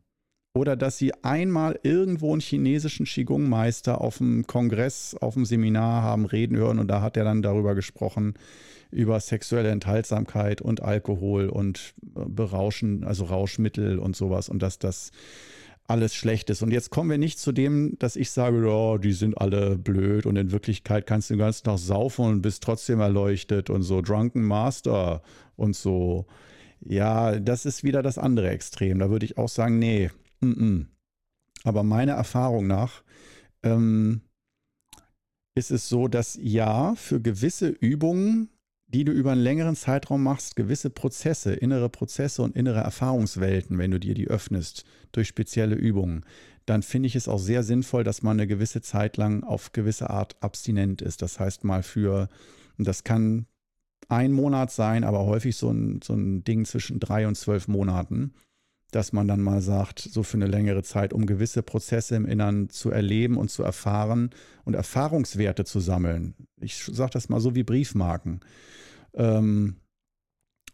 Oder 0.54 0.76
dass 0.76 0.98
sie 0.98 1.14
einmal 1.24 1.80
irgendwo 1.84 2.32
einen 2.32 2.42
chinesischen 2.42 3.06
Qigong-Meister 3.06 4.02
auf 4.02 4.18
dem 4.18 4.48
Kongress, 4.48 5.16
auf 5.16 5.36
dem 5.36 5.46
Seminar 5.46 6.02
haben 6.02 6.26
reden 6.26 6.58
hören 6.58 6.80
und 6.80 6.88
da 6.88 7.02
hat 7.02 7.18
er 7.18 7.24
dann 7.24 7.42
darüber 7.42 7.76
gesprochen, 7.76 8.34
über 8.92 9.20
sexuelle 9.20 9.70
Enthaltsamkeit 9.70 10.62
und 10.62 10.82
Alkohol 10.82 11.48
und 11.50 11.94
äh, 12.16 12.26
Berauschen, 12.28 13.04
also 13.04 13.26
Rauschmittel 13.26 14.00
und 14.00 14.16
sowas 14.16 14.50
und 14.50 14.62
dass 14.64 14.80
das 14.80 15.12
alles 15.90 16.14
schlecht 16.14 16.50
ist. 16.50 16.62
Und 16.62 16.72
jetzt 16.72 16.92
kommen 16.92 17.10
wir 17.10 17.18
nicht 17.18 17.40
zu 17.40 17.52
dem, 17.52 17.98
dass 18.00 18.16
ich 18.16 18.32
sage, 18.32 18.66
oh, 18.68 18.98
die 18.98 19.14
sind 19.14 19.38
alle 19.38 19.78
blöd 19.78 20.26
und 20.26 20.36
in 20.36 20.52
Wirklichkeit 20.52 21.08
kannst 21.08 21.30
du 21.30 21.34
den 21.34 21.40
ganzen 21.40 21.66
Tag 21.66 21.80
saufen 21.80 22.26
und 22.26 22.42
bist 22.42 22.64
trotzdem 22.64 23.00
erleuchtet 23.00 23.70
und 23.70 23.82
so 23.82 24.02
Drunken 24.02 24.44
Master 24.44 25.22
und 25.56 25.76
so. 25.76 26.26
Ja, 26.82 27.40
das 27.40 27.66
ist 27.66 27.84
wieder 27.84 28.04
das 28.04 28.18
andere 28.18 28.50
Extrem. 28.50 29.00
Da 29.00 29.10
würde 29.10 29.26
ich 29.26 29.38
auch 29.38 29.50
sagen, 29.50 29.80
nee. 29.80 30.12
M 30.42 30.54
-m. 30.54 30.86
Aber 31.64 31.84
meiner 31.84 32.14
Erfahrung 32.14 32.68
nach 32.68 33.04
ähm, 33.64 34.22
ist 35.56 35.72
es 35.72 35.90
so, 35.90 36.08
dass 36.08 36.40
ja, 36.42 36.96
für 36.96 37.20
gewisse 37.20 37.68
Übungen 37.68 38.50
die 38.92 39.06
du 39.06 39.12
über 39.12 39.32
einen 39.32 39.42
längeren 39.42 39.76
Zeitraum 39.76 40.24
machst, 40.24 40.56
gewisse 40.56 40.90
Prozesse, 40.90 41.54
innere 41.54 41.90
Prozesse 41.90 42.42
und 42.42 42.56
innere 42.56 42.80
Erfahrungswelten, 42.80 43.78
wenn 43.78 43.92
du 43.92 44.00
dir 44.00 44.16
die 44.16 44.28
öffnest 44.28 44.84
durch 45.12 45.28
spezielle 45.28 45.76
Übungen, 45.76 46.26
dann 46.66 46.82
finde 46.82 47.08
ich 47.08 47.16
es 47.16 47.28
auch 47.28 47.38
sehr 47.38 47.64
sinnvoll, 47.64 48.04
dass 48.04 48.24
man 48.24 48.38
eine 48.38 48.48
gewisse 48.48 48.82
Zeit 48.82 49.18
lang 49.18 49.44
auf 49.44 49.74
gewisse 49.74 50.10
Art 50.10 50.36
abstinent 50.42 51.02
ist. 51.02 51.22
Das 51.22 51.40
heißt 51.40 51.64
mal 51.64 51.84
für, 51.84 52.30
das 52.78 53.04
kann 53.04 53.46
ein 54.08 54.32
Monat 54.32 54.72
sein, 54.72 55.04
aber 55.04 55.26
häufig 55.26 55.56
so 55.56 55.70
ein, 55.70 56.02
so 56.04 56.14
ein 56.14 56.44
Ding 56.44 56.66
zwischen 56.66 57.00
drei 57.00 57.28
und 57.28 57.36
zwölf 57.36 57.68
Monaten, 57.68 58.34
dass 58.92 59.14
man 59.14 59.28
dann 59.28 59.42
mal 59.42 59.62
sagt, 59.62 60.00
so 60.00 60.24
für 60.24 60.38
eine 60.38 60.48
längere 60.48 60.82
Zeit, 60.82 61.14
um 61.14 61.28
gewisse 61.28 61.62
Prozesse 61.62 62.16
im 62.16 62.26
Innern 62.26 62.70
zu 62.70 62.90
erleben 62.90 63.38
und 63.38 63.52
zu 63.52 63.62
erfahren 63.62 64.32
und 64.64 64.74
Erfahrungswerte 64.74 65.64
zu 65.64 65.80
sammeln. 65.80 66.34
Ich 66.60 66.84
sage 66.86 67.12
das 67.12 67.30
mal 67.30 67.40
so 67.40 67.54
wie 67.54 67.64
Briefmarken 67.64 68.40
ähm, 69.14 69.76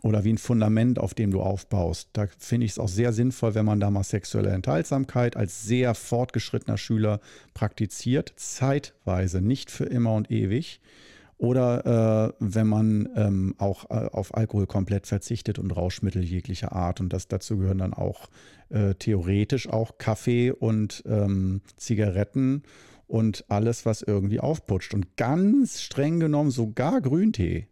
oder 0.06 0.24
wie 0.24 0.34
ein 0.34 0.38
Fundament, 0.38 1.00
auf 1.00 1.16
dem 1.16 1.32
du 1.32 1.42
aufbaust. 1.42 2.10
Da 2.14 2.28
finde 2.38 2.66
ich 2.66 2.74
es 2.74 2.80
auch 2.80 2.88
sehr 2.88 3.12
sinnvoll, 3.12 3.56
wenn 3.56 3.66
man 3.66 3.80
da 3.80 3.90
mal 3.90 4.04
sexuelle 4.04 4.52
Enthaltsamkeit 4.52 5.36
als 5.36 5.64
sehr 5.64 5.96
fortgeschrittener 5.96 6.78
Schüler 6.78 7.20
praktiziert, 7.56 8.34
zeitweise, 8.36 9.42
nicht 9.42 9.72
für 9.72 9.86
immer 9.86 10.14
und 10.14 10.30
ewig. 10.30 10.80
Oder 11.38 12.30
äh, 12.30 12.34
wenn 12.40 12.68
man 12.68 13.10
ähm, 13.16 13.56
auch 13.58 13.90
äh, 13.90 14.08
auf 14.12 14.36
Alkohol 14.36 14.68
komplett 14.68 15.08
verzichtet 15.08 15.60
und 15.60 15.72
Rauschmittel 15.72 16.24
jeglicher 16.24 16.72
Art. 16.72 17.02
Und 17.02 17.12
das 17.12 17.28
dazu 17.28 17.58
gehören 17.58 17.80
dann 17.80 17.94
auch 17.94 18.30
äh, 18.70 18.94
theoretisch 18.94 19.68
auch 19.68 19.98
Kaffee 19.98 20.52
und 20.52 21.04
ähm, 21.08 21.62
Zigaretten 21.76 22.64
und 23.08 23.46
alles, 23.50 23.86
was 23.86 24.02
irgendwie 24.02 24.40
aufputscht. 24.40 24.94
Und 24.94 25.18
ganz 25.18 25.82
streng 25.82 26.20
genommen 26.20 26.52
sogar 26.52 27.02
Grüntee. 27.02 27.68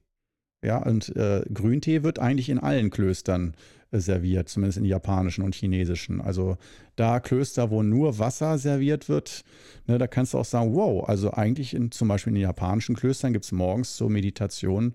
Ja, 0.64 0.78
und 0.78 1.16
äh, 1.16 1.44
Grüntee 1.54 2.04
wird 2.04 2.20
eigentlich 2.20 2.50
in 2.50 2.60
allen 2.60 2.90
Klöstern 2.90 3.54
äh, 3.92 4.00
serviert, 4.00 4.48
zumindest 4.50 4.78
in 4.78 4.86
japanischen 4.86 5.44
und 5.44 5.56
chinesischen. 5.56 6.22
Also 6.22 6.58
da 6.96 7.20
Klöster, 7.20 7.70
wo 7.70 7.84
nur 7.84 8.18
Wasser 8.18 8.58
serviert 8.58 9.10
wird, 9.10 9.44
ne, 9.88 9.98
da 9.98 10.08
kannst 10.08 10.34
du 10.34 10.40
auch 10.40 10.46
sagen, 10.46 10.74
wow, 10.74 11.08
also 11.08 11.32
eigentlich 11.32 11.74
in, 11.74 11.92
zum 11.92 12.08
Beispiel 12.08 12.32
in 12.32 12.36
den 12.36 12.44
japanischen 12.44 12.96
Klöstern 12.96 13.34
gibt 13.34 13.46
es 13.46 13.52
morgens 13.52 13.96
zur 13.98 14.10
Meditation 14.10 14.94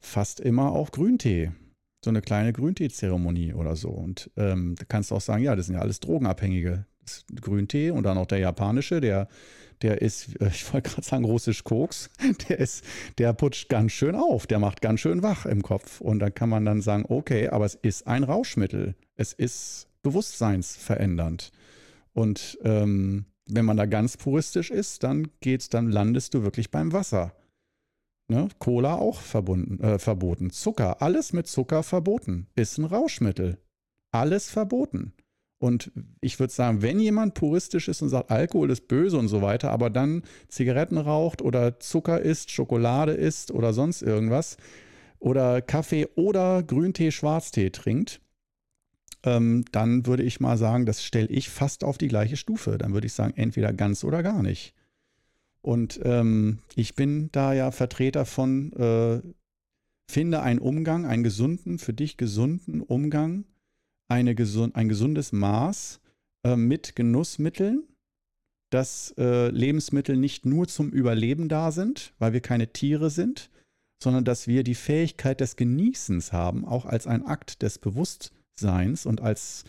fast 0.00 0.40
immer 0.40 0.72
auch 0.72 0.90
Grüntee. 0.90 1.52
So 2.04 2.10
eine 2.10 2.20
kleine 2.20 2.52
Grüntee-Zeremonie 2.52 3.54
oder 3.54 3.74
so. 3.74 3.90
Und 3.90 4.30
ähm, 4.36 4.74
da 4.78 4.84
kannst 4.86 5.10
du 5.10 5.14
auch 5.14 5.20
sagen, 5.20 5.42
ja, 5.42 5.56
das 5.56 5.66
sind 5.66 5.76
ja 5.76 5.80
alles 5.80 6.00
Drogenabhängige. 6.00 6.86
Grüntee 7.40 7.90
und 7.90 8.02
dann 8.02 8.18
auch 8.18 8.26
der 8.26 8.38
japanische, 8.38 9.00
der 9.00 9.28
der 9.82 10.02
ist, 10.02 10.40
äh, 10.40 10.48
ich 10.48 10.72
wollte 10.72 10.90
gerade 10.90 11.06
sagen, 11.06 11.24
russisch 11.24 11.64
Koks, 11.64 12.10
der 12.48 12.58
ist, 12.58 12.84
der 13.18 13.32
putscht 13.32 13.68
ganz 13.68 13.92
schön 13.92 14.14
auf, 14.14 14.46
der 14.46 14.58
macht 14.58 14.80
ganz 14.80 15.00
schön 15.00 15.22
wach 15.22 15.46
im 15.46 15.62
Kopf. 15.62 16.00
Und 16.00 16.18
dann 16.18 16.34
kann 16.34 16.48
man 16.48 16.64
dann 16.64 16.82
sagen, 16.82 17.04
okay, 17.08 17.48
aber 17.48 17.64
es 17.64 17.74
ist 17.74 18.06
ein 18.06 18.24
Rauschmittel. 18.24 18.94
Es 19.16 19.32
ist 19.32 19.88
bewusstseinsverändernd. 20.02 21.52
Und 22.12 22.58
ähm, 22.64 23.26
wenn 23.46 23.64
man 23.64 23.76
da 23.76 23.86
ganz 23.86 24.16
puristisch 24.16 24.70
ist, 24.70 25.02
dann 25.02 25.28
geht's, 25.40 25.68
dann 25.68 25.90
landest 25.90 26.34
du 26.34 26.42
wirklich 26.42 26.70
beim 26.70 26.92
Wasser. 26.92 27.32
Ne? 28.28 28.48
Cola 28.58 28.94
auch 28.94 29.20
verbunden, 29.20 29.80
äh, 29.82 29.98
verboten. 29.98 30.50
Zucker, 30.50 31.00
alles 31.00 31.32
mit 31.32 31.46
Zucker 31.46 31.82
verboten. 31.82 32.48
Ist 32.56 32.78
ein 32.78 32.84
Rauschmittel. 32.84 33.58
Alles 34.10 34.50
verboten. 34.50 35.12
Und 35.58 35.90
ich 36.20 36.38
würde 36.38 36.52
sagen, 36.52 36.82
wenn 36.82 37.00
jemand 37.00 37.34
puristisch 37.34 37.88
ist 37.88 38.02
und 38.02 38.10
sagt, 38.10 38.30
Alkohol 38.30 38.70
ist 38.70 38.88
böse 38.88 39.16
und 39.16 39.28
so 39.28 39.40
weiter, 39.40 39.70
aber 39.70 39.88
dann 39.88 40.22
Zigaretten 40.48 40.98
raucht 40.98 41.40
oder 41.40 41.80
Zucker 41.80 42.20
isst, 42.20 42.50
Schokolade 42.50 43.12
isst 43.12 43.50
oder 43.50 43.72
sonst 43.72 44.02
irgendwas 44.02 44.58
oder 45.18 45.62
Kaffee 45.62 46.08
oder 46.14 46.62
Grüntee, 46.62 47.10
Schwarztee 47.10 47.70
trinkt, 47.70 48.20
ähm, 49.24 49.64
dann 49.72 50.06
würde 50.06 50.22
ich 50.22 50.40
mal 50.40 50.58
sagen, 50.58 50.84
das 50.84 51.02
stelle 51.02 51.28
ich 51.28 51.48
fast 51.48 51.84
auf 51.84 51.98
die 51.98 52.08
gleiche 52.08 52.36
Stufe. 52.36 52.76
Dann 52.78 52.92
würde 52.92 53.06
ich 53.06 53.14
sagen, 53.14 53.32
entweder 53.36 53.72
ganz 53.72 54.04
oder 54.04 54.22
gar 54.22 54.42
nicht. 54.42 54.74
Und 55.62 55.98
ähm, 56.04 56.60
ich 56.76 56.94
bin 56.94 57.30
da 57.32 57.52
ja 57.52 57.72
Vertreter 57.72 58.24
von, 58.24 58.72
äh, 58.74 59.20
finde 60.08 60.42
einen 60.42 60.60
Umgang, 60.60 61.06
einen 61.06 61.24
gesunden, 61.24 61.78
für 61.78 61.92
dich 61.92 62.16
gesunden 62.16 62.80
Umgang, 62.80 63.44
eine 64.08 64.34
gesund, 64.34 64.76
ein 64.76 64.88
gesundes 64.88 65.32
Maß 65.32 66.00
äh, 66.44 66.56
mit 66.56 66.96
Genussmitteln, 66.96 67.84
dass 68.70 69.14
äh, 69.18 69.48
Lebensmittel 69.48 70.16
nicht 70.16 70.44
nur 70.46 70.68
zum 70.68 70.90
Überleben 70.90 71.48
da 71.48 71.70
sind, 71.72 72.12
weil 72.18 72.32
wir 72.32 72.40
keine 72.40 72.72
Tiere 72.72 73.10
sind, 73.10 73.50
sondern 74.02 74.24
dass 74.24 74.46
wir 74.46 74.62
die 74.62 74.74
Fähigkeit 74.74 75.40
des 75.40 75.56
Genießens 75.56 76.32
haben, 76.32 76.64
auch 76.64 76.84
als 76.84 77.06
ein 77.06 77.24
Akt 77.24 77.62
des 77.62 77.78
Bewusstseins 77.78 79.06
und 79.06 79.20
als 79.20 79.64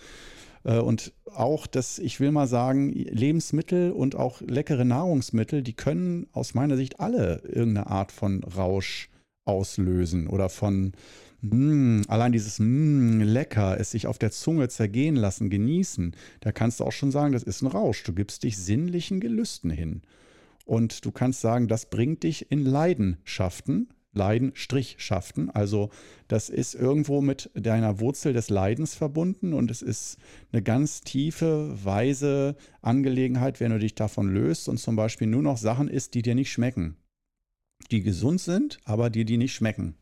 äh, 0.64 0.80
und 0.80 1.14
auch 1.26 1.68
das, 1.68 2.00
ich 2.00 2.20
will 2.20 2.32
mal 2.32 2.48
sagen, 2.48 2.92
Lebensmittel 2.92 3.92
und 3.92 4.16
auch 4.16 4.42
leckere 4.42 4.86
Nahrungsmittel, 4.86 5.64
die 5.64 5.74
können 5.74 6.28
aus 6.34 6.54
meiner 6.54 6.78
Sicht 6.78 7.00
alle 7.00 7.42
irgendeine 7.44 7.88
Art 7.88 8.12
von 8.12 8.44
Rausch 8.44 9.10
auslösen 9.46 10.28
oder 10.28 10.50
von 10.50 10.92
mh, 11.42 11.52
hm, 11.52 12.02
allein 12.08 12.32
dieses 12.32 12.60
mh, 12.60 12.66
hm, 12.66 13.22
lecker, 13.22 13.80
es 13.80 13.92
sich 13.92 14.08
auf 14.08 14.18
der 14.18 14.32
Zunge 14.32 14.70
zergehen 14.70 15.16
lassen, 15.16 15.50
genießen. 15.50 16.16
Da 16.40 16.52
kannst 16.52 16.80
du 16.80 16.84
auch 16.84 16.92
schon 16.92 17.12
sagen, 17.12 17.34
das 17.34 17.44
ist 17.44 17.62
ein 17.62 17.68
Rausch. 17.68 18.04
Du 18.04 18.14
gibst 18.14 18.44
dich 18.44 18.58
sinnlichen 18.58 19.20
Gelüsten 19.20 19.70
hin. 19.70 20.02
Und 20.66 21.06
du 21.06 21.12
kannst 21.12 21.42
sagen, 21.42 21.68
das 21.68 21.90
bringt 21.90 22.24
dich 22.24 22.52
in 22.52 22.66
Leidenschaften, 22.66 23.88
Leidenstrichschaften. 24.12 25.50
Also 25.50 25.90
das 26.28 26.50
ist 26.50 26.76
irgendwo 26.76 27.22
mit 27.22 27.50
deiner 27.54 28.02
Wurzel 28.02 28.34
des 28.34 28.50
Leidens 28.50 28.96
verbunden 28.96 29.54
und 29.54 29.72
es 29.72 29.82
ist 29.82 30.18
eine 30.52 30.62
ganz 30.62 31.02
tiefe, 31.02 31.74
weise 31.84 32.58
Angelegenheit, 32.82 33.62
wenn 33.62 33.72
du 33.72 33.80
dich 33.80 33.96
davon 33.96 34.34
löst 34.34 34.68
und 34.68 34.78
zum 34.78 34.98
Beispiel 34.98 35.28
nur 35.28 35.44
noch 35.44 35.58
Sachen 35.58 35.88
isst, 35.88 36.16
die 36.16 36.22
dir 36.22 36.36
nicht 36.36 36.52
schmecken. 36.52 36.98
Die 37.92 38.02
gesund 38.02 38.42
sind, 38.42 38.80
aber 38.84 39.10
die 39.10 39.24
dir 39.24 39.38
nicht 39.38 39.54
schmecken. 39.54 39.96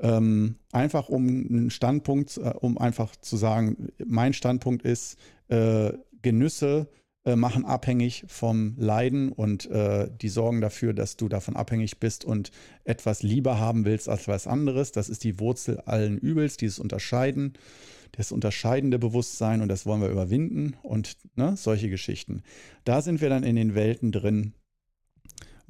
Ähm, 0.00 0.56
einfach 0.72 1.08
um 1.08 1.26
einen 1.28 1.70
Standpunkt, 1.70 2.38
äh, 2.38 2.54
um 2.60 2.78
einfach 2.78 3.16
zu 3.16 3.36
sagen, 3.36 3.88
mein 4.04 4.32
Standpunkt 4.32 4.82
ist, 4.82 5.18
äh, 5.48 5.92
Genüsse 6.22 6.88
äh, 7.26 7.36
machen 7.36 7.66
abhängig 7.66 8.24
vom 8.28 8.74
Leiden 8.78 9.30
und 9.30 9.70
äh, 9.70 10.08
die 10.10 10.30
sorgen 10.30 10.62
dafür, 10.62 10.94
dass 10.94 11.18
du 11.18 11.28
davon 11.28 11.54
abhängig 11.54 12.00
bist 12.00 12.24
und 12.24 12.50
etwas 12.84 13.22
lieber 13.22 13.58
haben 13.58 13.84
willst 13.84 14.08
als 14.08 14.26
was 14.26 14.46
anderes. 14.46 14.92
Das 14.92 15.10
ist 15.10 15.22
die 15.22 15.38
Wurzel 15.38 15.80
allen 15.80 16.16
Übels, 16.16 16.56
dieses 16.56 16.78
Unterscheiden, 16.78 17.52
das 18.12 18.32
unterscheidende 18.32 18.98
Bewusstsein 18.98 19.60
und 19.60 19.68
das 19.68 19.84
wollen 19.84 20.00
wir 20.00 20.08
überwinden 20.08 20.76
und 20.82 21.18
ne, 21.36 21.56
solche 21.58 21.90
Geschichten. 21.90 22.42
Da 22.84 23.02
sind 23.02 23.20
wir 23.20 23.28
dann 23.28 23.42
in 23.42 23.56
den 23.56 23.74
Welten 23.74 24.12
drin, 24.12 24.54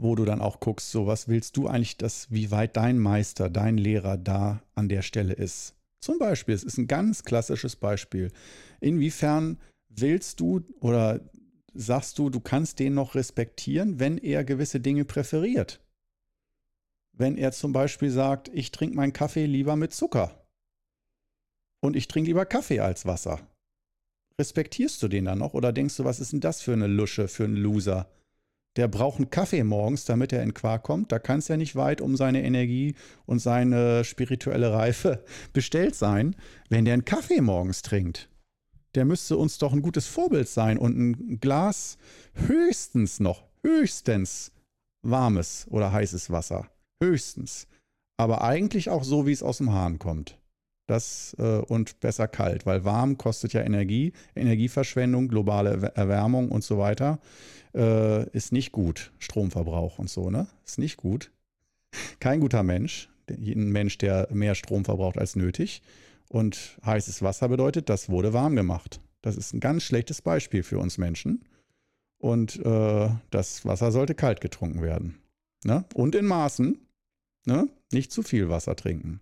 wo 0.03 0.15
du 0.15 0.25
dann 0.25 0.41
auch 0.41 0.61
guckst, 0.61 0.91
so 0.91 1.07
was 1.07 1.29
willst 1.29 1.57
du 1.57 1.67
eigentlich, 1.67 1.97
dass, 1.97 2.31
wie 2.31 2.51
weit 2.51 2.77
dein 2.77 2.99
Meister, 2.99 3.51
dein 3.51 3.77
Lehrer 3.77 4.17
da 4.17 4.63
an 4.75 4.89
der 4.89 5.03
Stelle 5.03 5.35
ist. 5.35 5.75
Zum 6.01 6.19
Beispiel, 6.19 6.55
es 6.55 6.65
ist 6.65 6.79
ein 6.79 6.87
ganz 6.87 7.25
klassisches 7.25 7.77
Beispiel. 7.77 8.33
Inwiefern 8.81 9.59
willst 9.89 10.41
du 10.41 10.63
oder 10.81 11.21
sagst 11.75 12.19
du, 12.19 12.31
du 12.31 12.41
kannst 12.41 12.79
den 12.79 12.95
noch 12.95 13.15
respektieren, 13.15 14.01
wenn 14.01 14.17
er 14.17 14.45
gewisse 14.45 14.81
Dinge 14.81 15.05
präferiert. 15.05 15.81
Wenn 17.13 17.37
er 17.37 17.53
zum 17.53 17.73
Beispiel 17.73 18.11
sagt, 18.11 18.49
ich 18.55 18.73
trinke 18.73 18.97
meinen 18.97 19.13
Kaffee 19.13 19.45
lieber 19.45 19.77
mit 19.77 19.93
Zucker 19.93 20.47
und 21.81 21.95
ich 21.95 22.09
trinke 22.09 22.29
lieber 22.29 22.47
Kaffee 22.47 22.81
als 22.81 23.05
Wasser. 23.05 23.41
Respektierst 24.39 25.03
du 25.03 25.09
den 25.09 25.27
dann 25.27 25.39
noch 25.39 25.53
oder 25.53 25.73
denkst 25.73 25.99
du, 25.99 26.05
was 26.05 26.21
ist 26.21 26.33
denn 26.33 26.41
das 26.41 26.63
für 26.63 26.73
eine 26.73 26.87
Lusche, 26.87 27.29
für 27.29 27.45
einen 27.45 27.57
Loser? 27.57 28.11
Der 28.81 28.89
braucht 28.89 29.19
einen 29.19 29.29
Kaffee 29.29 29.63
morgens, 29.63 30.07
damit 30.07 30.33
er 30.33 30.43
in 30.43 30.55
Quark 30.55 30.85
kommt. 30.85 31.13
Da 31.13 31.19
kann 31.19 31.41
es 31.41 31.49
ja 31.49 31.59
nicht 31.59 31.77
weit 31.77 32.01
um 32.01 32.17
seine 32.17 32.43
Energie 32.43 32.95
und 33.27 33.39
seine 33.39 34.05
spirituelle 34.05 34.73
Reife 34.73 35.23
bestellt 35.53 35.95
sein, 35.95 36.35
wenn 36.71 36.87
der 36.87 36.95
einen 36.95 37.05
Kaffee 37.05 37.43
morgens 37.43 37.83
trinkt 37.83 38.31
der 38.95 39.05
müsste 39.05 39.37
uns 39.37 39.59
doch 39.59 39.73
ein 39.73 39.83
gutes 39.83 40.09
Vorbild 40.09 40.49
sein 40.49 40.77
und 40.77 40.99
ein 40.99 41.39
Glas 41.39 41.97
höchstens 42.35 43.21
noch, 43.21 43.45
höchstens 43.63 44.51
warmes 45.03 45.67
oder 45.71 45.93
heißes 45.93 46.31
Wasser. 46.31 46.69
Höchstens. 47.01 47.69
Aber 48.17 48.43
eigentlich 48.43 48.91
auch 48.91 49.05
so, 49.05 49.29
wie 49.29 49.33
es 49.33 49.45
aus 49.45 49.59
dem 49.59 49.73
Hahn 49.73 50.01
kommt. 50.01 50.40
Das 50.91 51.37
äh, 51.39 51.59
und 51.59 52.01
besser 52.01 52.27
kalt, 52.27 52.67
weil 52.67 52.85
warm 52.85 53.17
kostet 53.17 53.53
ja 53.53 53.63
Energie, 53.63 54.13
Energieverschwendung, 54.35 55.29
globale 55.29 55.93
Erwärmung 55.95 56.49
und 56.49 56.65
so 56.65 56.79
weiter. 56.79 57.21
Äh, 57.73 58.29
ist 58.31 58.51
nicht 58.51 58.73
gut. 58.73 59.13
Stromverbrauch 59.21 60.01
und 60.01 60.11
so, 60.11 60.31
ne? 60.31 60.49
Ist 60.67 60.81
nicht 60.81 60.97
gut. 60.97 61.31
Kein 62.19 62.41
guter 62.41 62.65
Mensch. 62.65 63.09
Ein 63.29 63.71
Mensch, 63.71 63.99
der 63.99 64.27
mehr 64.33 64.57
Strom 64.57 64.85
verbraucht 64.85 65.17
als 65.17 65.37
nötig. 65.37 65.81
Und 66.29 66.77
heißes 66.85 67.23
Wasser 67.23 67.49
bedeutet, 67.49 67.89
das 67.89 68.09
wurde 68.09 68.33
warm 68.33 68.57
gemacht. 68.57 69.01
Das 69.23 69.37
ist 69.37 69.55
ein 69.55 69.61
ganz 69.61 69.85
schlechtes 69.85 70.21
Beispiel 70.23 70.65
für 70.65 70.81
uns 70.81 70.99
Menschen. 70.99 71.45
Und 72.19 72.59
äh, 72.67 73.11
das 73.31 73.65
Wasser 73.65 73.93
sollte 73.93 74.17
kalt 74.17 74.41
getrunken 74.41 74.83
werden. 74.83 75.21
Ne? 75.63 75.85
Und 75.95 76.17
in 76.17 76.27
Maßen. 76.27 76.85
Ne? 77.47 77.69
Nicht 77.93 78.11
zu 78.11 78.25
viel 78.25 78.49
Wasser 78.49 78.75
trinken. 78.75 79.21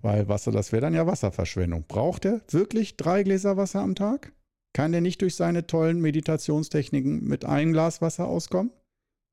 Weil 0.00 0.28
Wasser, 0.28 0.52
das 0.52 0.72
wäre 0.72 0.82
dann 0.82 0.94
ja 0.94 1.06
Wasserverschwendung. 1.06 1.84
Braucht 1.88 2.24
er 2.24 2.40
wirklich 2.50 2.96
drei 2.96 3.22
Gläser 3.22 3.56
Wasser 3.56 3.80
am 3.80 3.94
Tag? 3.94 4.32
Kann 4.72 4.92
der 4.92 5.00
nicht 5.00 5.22
durch 5.22 5.34
seine 5.34 5.66
tollen 5.66 6.00
Meditationstechniken 6.00 7.24
mit 7.24 7.44
einem 7.44 7.72
Glas 7.72 8.00
Wasser 8.00 8.28
auskommen? 8.28 8.70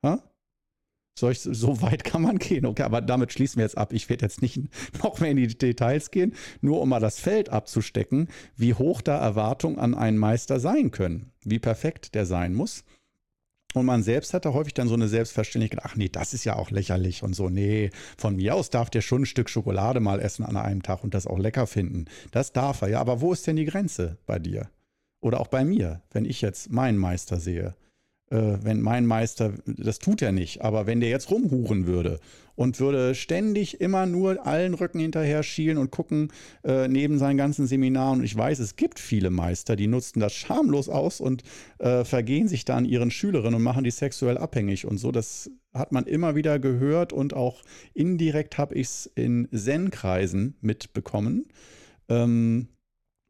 Ha? 0.04 0.24
Solch, 1.18 1.40
so 1.40 1.82
weit 1.82 2.04
kann 2.04 2.24
man 2.24 2.40
gehen. 2.40 2.66
Okay, 2.66 2.84
aber 2.84 3.00
damit 3.00 3.32
schließen 3.32 3.58
wir 3.58 3.64
jetzt 3.64 3.78
ab. 3.78 3.94
Ich 3.94 4.10
werde 4.10 4.26
jetzt 4.26 4.42
nicht 4.42 4.60
noch 5.04 5.20
mehr 5.20 5.32
in 5.32 5.38
die 5.38 5.48
Details 5.48 6.12
gehen, 6.12 6.34
nur 6.62 6.82
um 6.82 6.90
mal 6.90 7.00
das 7.00 7.20
Feld 7.20 7.50
abzustecken, 7.50 8.28
wie 8.58 8.74
hoch 8.74 9.02
da 9.02 9.18
Erwartungen 9.18 9.80
an 9.80 9.94
einen 9.94 10.18
Meister 10.18 10.60
sein 10.60 10.92
können, 10.92 11.32
wie 11.44 11.60
perfekt 11.60 12.16
der 12.16 12.26
sein 12.26 12.54
muss. 12.54 12.84
Und 13.76 13.86
man 13.86 14.04
selbst 14.04 14.34
hat 14.34 14.46
da 14.46 14.54
häufig 14.54 14.74
dann 14.74 14.88
so 14.88 14.94
eine 14.94 15.10
Selbstverständlichkeit, 15.10 15.82
ach 15.84 15.96
nee, 15.96 16.08
das 16.10 16.34
ist 16.34 16.46
ja 16.46 16.56
auch 16.56 16.72
lächerlich 16.72 17.24
und 17.24 17.36
so, 17.36 17.50
nee, 17.50 17.90
von 18.18 18.38
mir 18.38 18.56
aus 18.56 18.70
darf 18.70 18.90
der 18.90 19.02
schon 19.02 19.24
ein 19.24 19.26
Stück 19.26 19.50
Schokolade 19.50 20.00
mal 20.00 20.22
essen 20.22 20.46
an 20.46 20.56
einem 20.56 20.82
Tag 20.82 21.04
und 21.04 21.14
das 21.14 21.28
auch 21.28 21.38
lecker 21.38 21.68
finden. 21.68 22.06
Das 22.32 22.54
darf 22.54 22.82
er, 22.82 22.88
ja, 22.88 23.02
aber 23.02 23.20
wo 23.20 23.34
ist 23.34 23.46
denn 23.48 23.58
die 23.58 23.66
Grenze 23.66 24.18
bei 24.26 24.40
dir? 24.40 24.70
Oder 25.20 25.42
auch 25.42 25.48
bei 25.48 25.66
mir, 25.66 26.02
wenn 26.12 26.24
ich 26.24 26.42
jetzt 26.42 26.72
meinen 26.72 26.98
Meister 26.98 27.40
sehe? 27.40 27.76
Äh, 28.30 28.58
wenn 28.62 28.82
mein 28.82 29.06
Meister, 29.06 29.54
das 29.66 30.00
tut 30.00 30.22
er 30.22 30.32
nicht, 30.32 30.62
aber 30.62 30.88
wenn 30.88 31.00
der 31.00 31.10
jetzt 31.10 31.30
rumhuren 31.30 31.86
würde 31.86 32.20
und 32.56 32.80
würde 32.80 33.14
ständig 33.16 33.82
immer 33.82 34.06
nur 34.06 34.46
allen 34.46 34.74
Rücken 34.74 35.00
hinterher 35.00 35.44
schielen 35.44 35.78
und 35.78 35.92
gucken 35.92 36.32
äh, 36.64 36.88
neben 36.88 37.20
seinen 37.20 37.38
ganzen 37.38 37.68
Seminaren. 37.68 38.20
Und 38.20 38.26
ich 38.26 38.36
weiß, 38.36 38.60
es 38.60 38.76
gibt 38.76 39.00
viele 39.00 39.30
Meister, 39.30 39.76
die 39.76 39.88
nutzen 39.88 40.20
das 40.20 40.34
schamlos 40.34 40.90
aus 40.90 41.22
und 41.22 41.44
äh, 41.80 42.04
vergehen 42.04 42.48
sich 42.48 42.66
da 42.66 42.78
an 42.78 42.86
ihren 42.86 43.12
Schülerinnen 43.12 43.56
und 43.56 43.64
machen 43.64 43.84
die 43.84 43.92
sexuell 43.92 44.38
abhängig 44.38 44.86
und 44.86 44.98
so. 44.98 45.12
Das 45.12 45.52
hat 45.74 45.92
man 45.92 46.06
immer 46.06 46.36
wieder 46.36 46.60
gehört 46.60 47.14
und 47.14 47.34
auch 47.34 47.62
indirekt 47.94 48.58
habe 48.58 48.76
ich 48.76 48.88
es 48.88 49.12
in 49.16 49.48
Zen-Kreisen 49.54 50.56
mitbekommen. 50.62 51.46
Ähm, 52.08 52.70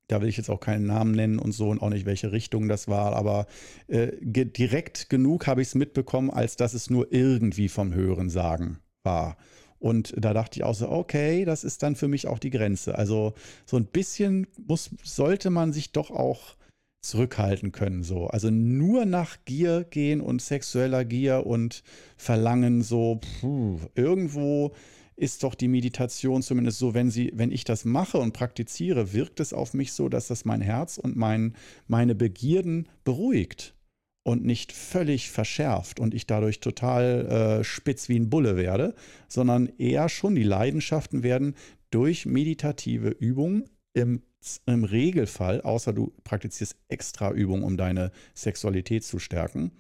da 0.08 0.22
will 0.22 0.30
ich 0.30 0.38
jetzt 0.38 0.50
auch 0.50 0.60
keinen 0.60 0.86
Namen 0.86 1.12
nennen 1.12 1.40
und 1.40 1.52
so 1.52 1.70
und 1.70 1.82
auch 1.82 1.90
nicht, 1.90 2.06
welche 2.06 2.32
Richtung 2.32 2.68
das 2.68 2.88
war, 2.88 3.16
aber 3.16 3.48
äh, 3.88 4.12
ge 4.22 4.46
direkt 4.46 5.10
genug 5.10 5.48
habe 5.48 5.62
ich 5.62 5.70
es 5.70 5.76
mitbekommen, 5.76 6.30
als 6.30 6.56
dass 6.56 6.74
es 6.74 6.90
nur 6.90 7.12
irgendwie 7.12 7.70
vom 7.70 7.94
Hören 7.94 8.30
sagen 8.30 8.80
war. 9.04 9.38
Und 9.80 10.14
da 10.18 10.34
dachte 10.34 10.60
ich 10.60 10.64
auch 10.64 10.74
so, 10.74 10.90
okay, 10.90 11.46
das 11.46 11.64
ist 11.64 11.84
dann 11.84 11.96
für 11.96 12.08
mich 12.08 12.28
auch 12.28 12.40
die 12.40 12.50
Grenze. 12.50 12.98
Also 12.98 13.34
so 13.66 13.78
ein 13.78 13.86
bisschen 13.86 14.48
muss, 14.68 14.90
sollte 15.04 15.50
man 15.50 15.74
sich 15.74 15.92
doch 15.92 16.12
auch 16.12 16.56
zurückhalten 17.02 17.72
können. 17.72 18.04
So. 18.04 18.28
Also 18.28 18.50
nur 18.50 19.06
nach 19.06 19.38
Gier 19.46 19.84
gehen 19.84 20.22
und 20.22 20.42
sexueller 20.42 21.06
Gier 21.06 21.46
und 21.46 21.84
Verlangen, 22.18 22.82
so 22.82 23.20
puh, 23.40 23.80
irgendwo 23.94 24.74
ist 25.18 25.44
doch 25.44 25.56
die 25.56 25.68
Meditation 25.68 26.42
zumindest 26.42 26.80
so, 26.80 26.94
wenn 26.94 27.10
sie, 27.10 27.32
wenn 27.34 27.52
ich 27.52 27.64
das 27.64 27.86
mache 27.86 28.18
und 28.18 28.34
praktiziere, 28.34 29.14
wirkt 29.14 29.40
es 29.40 29.54
auf 29.54 29.74
mich 29.74 29.94
so, 29.94 30.10
dass 30.10 30.28
das 30.28 30.46
mein 30.46 30.62
Herz 30.62 30.98
und 30.98 31.16
mein, 31.16 31.56
meine 31.88 32.16
Begierden 32.16 32.90
beruhigt. 33.04 33.74
und 34.28 34.44
nicht 34.44 34.72
völlig 34.72 35.30
verschärft 35.30 36.00
und 36.00 36.16
ich 36.16 36.26
dadurch 36.26 36.60
total 36.60 37.60
äh, 37.60 37.64
spitz 37.64 38.10
wie 38.10 38.20
ein 38.20 38.32
Bulle 38.32 38.58
werde, 38.58 38.96
sondern 39.28 39.70
eher 39.78 40.10
schon 40.10 40.34
die 40.34 40.44
Leidenschaften 40.44 41.22
werden 41.22 41.54
durch 41.92 42.26
meditative 42.26 43.10
Übungen 43.10 43.70
im, 43.94 44.24
im 44.66 44.84
Regelfall, 44.84 45.62
außer 45.62 45.94
du 45.94 46.12
praktizierst 46.24 46.76
extra 46.88 47.32
Übungen, 47.32 47.64
um 47.64 47.78
deine 47.78 48.12
Sexualität 48.34 49.04
zu 49.04 49.20
stärken. 49.20 49.72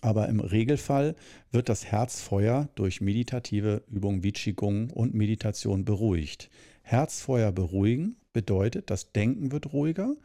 Aber 0.00 0.28
im 0.28 0.40
Regelfall 0.40 1.14
wird 1.50 1.68
das 1.68 1.84
Herzfeuer 1.84 2.68
durch 2.74 3.00
meditative 3.00 3.82
Übungen 3.88 4.22
wie 4.22 4.32
Qigong 4.32 4.90
und 4.90 5.14
Meditation 5.14 5.84
beruhigt. 5.84 6.50
Herzfeuer 6.82 7.52
beruhigen 7.52 8.16
bedeutet, 8.32 8.90
das 8.90 9.12
Denken 9.12 9.52
wird 9.52 9.72
ruhiger 9.72 10.16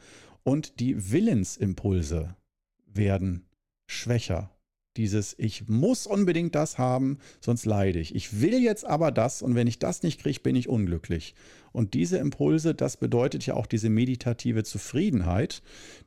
und 0.44 0.80
die 0.80 1.12
Willensimpulse 1.12 2.36
werden 2.86 3.46
schwächer. 3.88 4.55
Dieses, 4.98 5.36
ich 5.38 5.68
muss 5.68 6.08
unbedingt 6.08 6.56
das 6.56 6.78
haben, 6.78 7.18
sonst 7.42 7.66
leide 7.66 8.00
ich. 8.00 8.16
Ich 8.16 8.42
will 8.42 8.62
jetzt 8.62 8.86
aber 8.86 9.12
das 9.12 9.42
und 9.42 9.56
wenn 9.56 9.68
ich 9.68 9.80
das 9.80 10.04
nicht 10.04 10.22
kriege, 10.22 10.40
bin 10.40 10.56
ich 10.56 10.70
unglücklich. 10.70 11.36
Und 11.74 11.94
diese 11.94 12.18
Impulse, 12.18 12.74
das 12.74 12.96
bedeutet 12.96 13.46
ja 13.46 13.56
auch 13.56 13.66
diese 13.66 13.90
meditative 13.90 14.64
Zufriedenheit, 14.64 15.62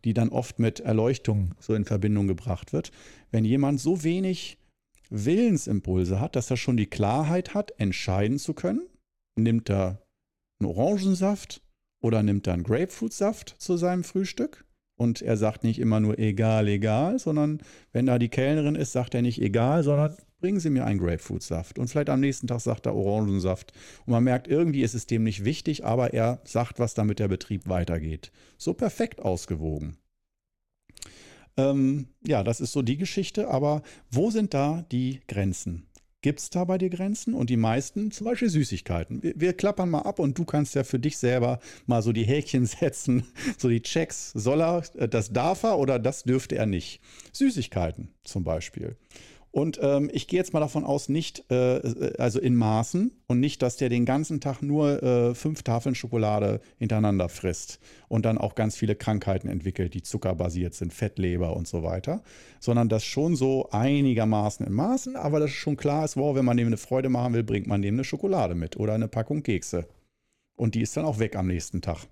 die 0.04 0.14
dann 0.14 0.30
oft 0.30 0.58
mit 0.58 0.80
Erleuchtung 0.80 1.54
so 1.60 1.74
in 1.74 1.84
Verbindung 1.84 2.26
gebracht 2.26 2.72
wird. 2.72 2.90
Wenn 3.30 3.44
jemand 3.44 3.78
so 3.78 4.02
wenig 4.02 4.58
Willensimpulse 5.10 6.20
hat, 6.20 6.36
dass 6.36 6.50
er 6.50 6.56
schon 6.56 6.78
die 6.78 6.86
Klarheit 6.86 7.54
hat, 7.54 7.72
entscheiden 7.78 8.38
zu 8.38 8.54
können, 8.54 8.86
nimmt 9.36 9.68
er 9.68 10.02
einen 10.60 10.70
Orangensaft 10.70 11.62
oder 12.00 12.22
nimmt 12.22 12.46
er 12.46 12.54
einen 12.54 12.64
Grapefruitsaft 12.64 13.56
zu 13.58 13.76
seinem 13.76 14.04
Frühstück 14.04 14.64
und 14.98 15.22
er 15.22 15.36
sagt 15.36 15.64
nicht 15.64 15.78
immer 15.78 16.00
nur 16.00 16.18
egal, 16.18 16.68
egal, 16.68 17.18
sondern 17.18 17.60
wenn 17.92 18.06
da 18.06 18.18
die 18.18 18.28
Kellnerin 18.28 18.74
ist, 18.74 18.92
sagt 18.92 19.14
er 19.14 19.22
nicht 19.22 19.40
egal, 19.40 19.82
sondern 19.82 20.16
bringen 20.40 20.60
Sie 20.60 20.70
mir 20.70 20.84
einen 20.84 20.98
Grapefruitsaft. 20.98 21.78
Und 21.78 21.88
vielleicht 21.88 22.10
am 22.10 22.20
nächsten 22.20 22.48
Tag 22.48 22.60
sagt 22.60 22.86
er 22.86 22.94
Orangensaft. 22.94 23.72
Und 24.06 24.12
man 24.12 24.24
merkt, 24.24 24.48
irgendwie 24.48 24.82
ist 24.82 24.94
es 24.94 25.06
dem 25.06 25.22
nicht 25.22 25.44
wichtig, 25.44 25.84
aber 25.84 26.12
er 26.14 26.40
sagt 26.44 26.78
was, 26.78 26.94
damit 26.94 27.18
der 27.20 27.28
Betrieb 27.28 27.68
weitergeht. 27.68 28.32
So 28.56 28.74
perfekt 28.74 29.20
ausgewogen. 29.20 29.96
Ähm, 31.56 32.06
ja, 32.26 32.44
das 32.44 32.60
ist 32.60 32.72
so 32.72 32.82
die 32.82 32.96
Geschichte, 32.96 33.48
aber 33.48 33.82
wo 34.10 34.30
sind 34.30 34.54
da 34.54 34.84
die 34.92 35.20
Grenzen? 35.26 35.87
Gibt 36.20 36.40
es 36.40 36.50
da 36.50 36.64
bei 36.64 36.78
dir 36.78 36.90
Grenzen? 36.90 37.32
Und 37.32 37.48
die 37.48 37.56
meisten, 37.56 38.10
zum 38.10 38.24
Beispiel 38.24 38.48
Süßigkeiten. 38.48 39.22
Wir, 39.22 39.34
wir, 39.36 39.52
klappern 39.52 39.88
mal 39.88 40.02
ab 40.02 40.18
und 40.18 40.36
du 40.36 40.44
kannst 40.44 40.74
ja 40.74 40.82
für 40.82 40.98
dich 40.98 41.16
selber 41.16 41.60
mal 41.86 42.02
so 42.02 42.12
die 42.12 42.24
Häkchen 42.24 42.66
setzen, 42.66 43.24
so 43.56 43.68
die 43.68 43.82
Checks. 43.82 44.32
Soll 44.34 44.60
er, 44.60 44.82
äh, 44.96 45.08
das 45.08 45.32
darf 45.32 45.62
er 45.62 45.78
oder 45.78 46.00
das 46.00 46.24
dürfte 46.24 46.56
er 46.56 46.66
nicht? 46.66 47.00
Süßigkeiten 47.32 48.08
zum 48.24 48.42
Beispiel. 48.42 48.96
Und 49.50 49.78
ähm, 49.82 50.10
ich 50.12 50.28
gehe 50.28 50.38
jetzt 50.38 50.52
mal 50.52 50.60
davon 50.60 50.84
aus, 50.84 51.08
nicht, 51.08 51.44
äh, 51.50 51.78
äh, 51.78 52.16
also 52.18 52.38
in 52.38 52.54
Maßen 52.54 53.12
und 53.26 53.40
nicht, 53.40 53.62
dass 53.62 53.76
der 53.76 53.88
den 53.88 54.04
ganzen 54.04 54.40
Tag 54.40 54.60
nur 54.60 55.02
äh, 55.02 55.34
fünf 55.34 55.62
Tafeln 55.62 55.94
Schokolade 55.94 56.60
hintereinander 56.78 57.28
frisst 57.28 57.78
und 58.08 58.26
dann 58.26 58.36
auch 58.36 58.54
ganz 58.54 58.76
viele 58.76 58.94
Krankheiten 58.94 59.48
entwickelt, 59.48 59.94
die 59.94 60.02
zuckerbasiert 60.02 60.74
sind, 60.74 60.92
Fettleber 60.92 61.56
und 61.56 61.66
so 61.66 61.82
weiter, 61.82 62.22
sondern 62.60 62.88
das 62.88 63.04
schon 63.04 63.36
so 63.36 63.70
einigermaßen 63.70 64.66
in 64.66 64.72
Maßen, 64.72 65.16
aber 65.16 65.40
das 65.40 65.50
schon 65.50 65.76
klar 65.76 66.04
ist, 66.04 66.16
wow, 66.16 66.36
wenn 66.36 66.44
man 66.44 66.58
dem 66.58 66.66
eine 66.66 66.76
Freude 66.76 67.08
machen 67.08 67.32
will, 67.32 67.42
bringt 67.42 67.66
man 67.66 67.80
dem 67.80 67.94
eine 67.94 68.04
Schokolade 68.04 68.54
mit 68.54 68.76
oder 68.76 68.94
eine 68.94 69.08
Packung 69.08 69.42
Kekse. 69.42 69.88
Und 70.56 70.74
die 70.74 70.82
ist 70.82 70.96
dann 70.96 71.04
auch 71.04 71.20
weg 71.20 71.36
am 71.36 71.46
nächsten 71.46 71.80
Tag. 71.80 72.06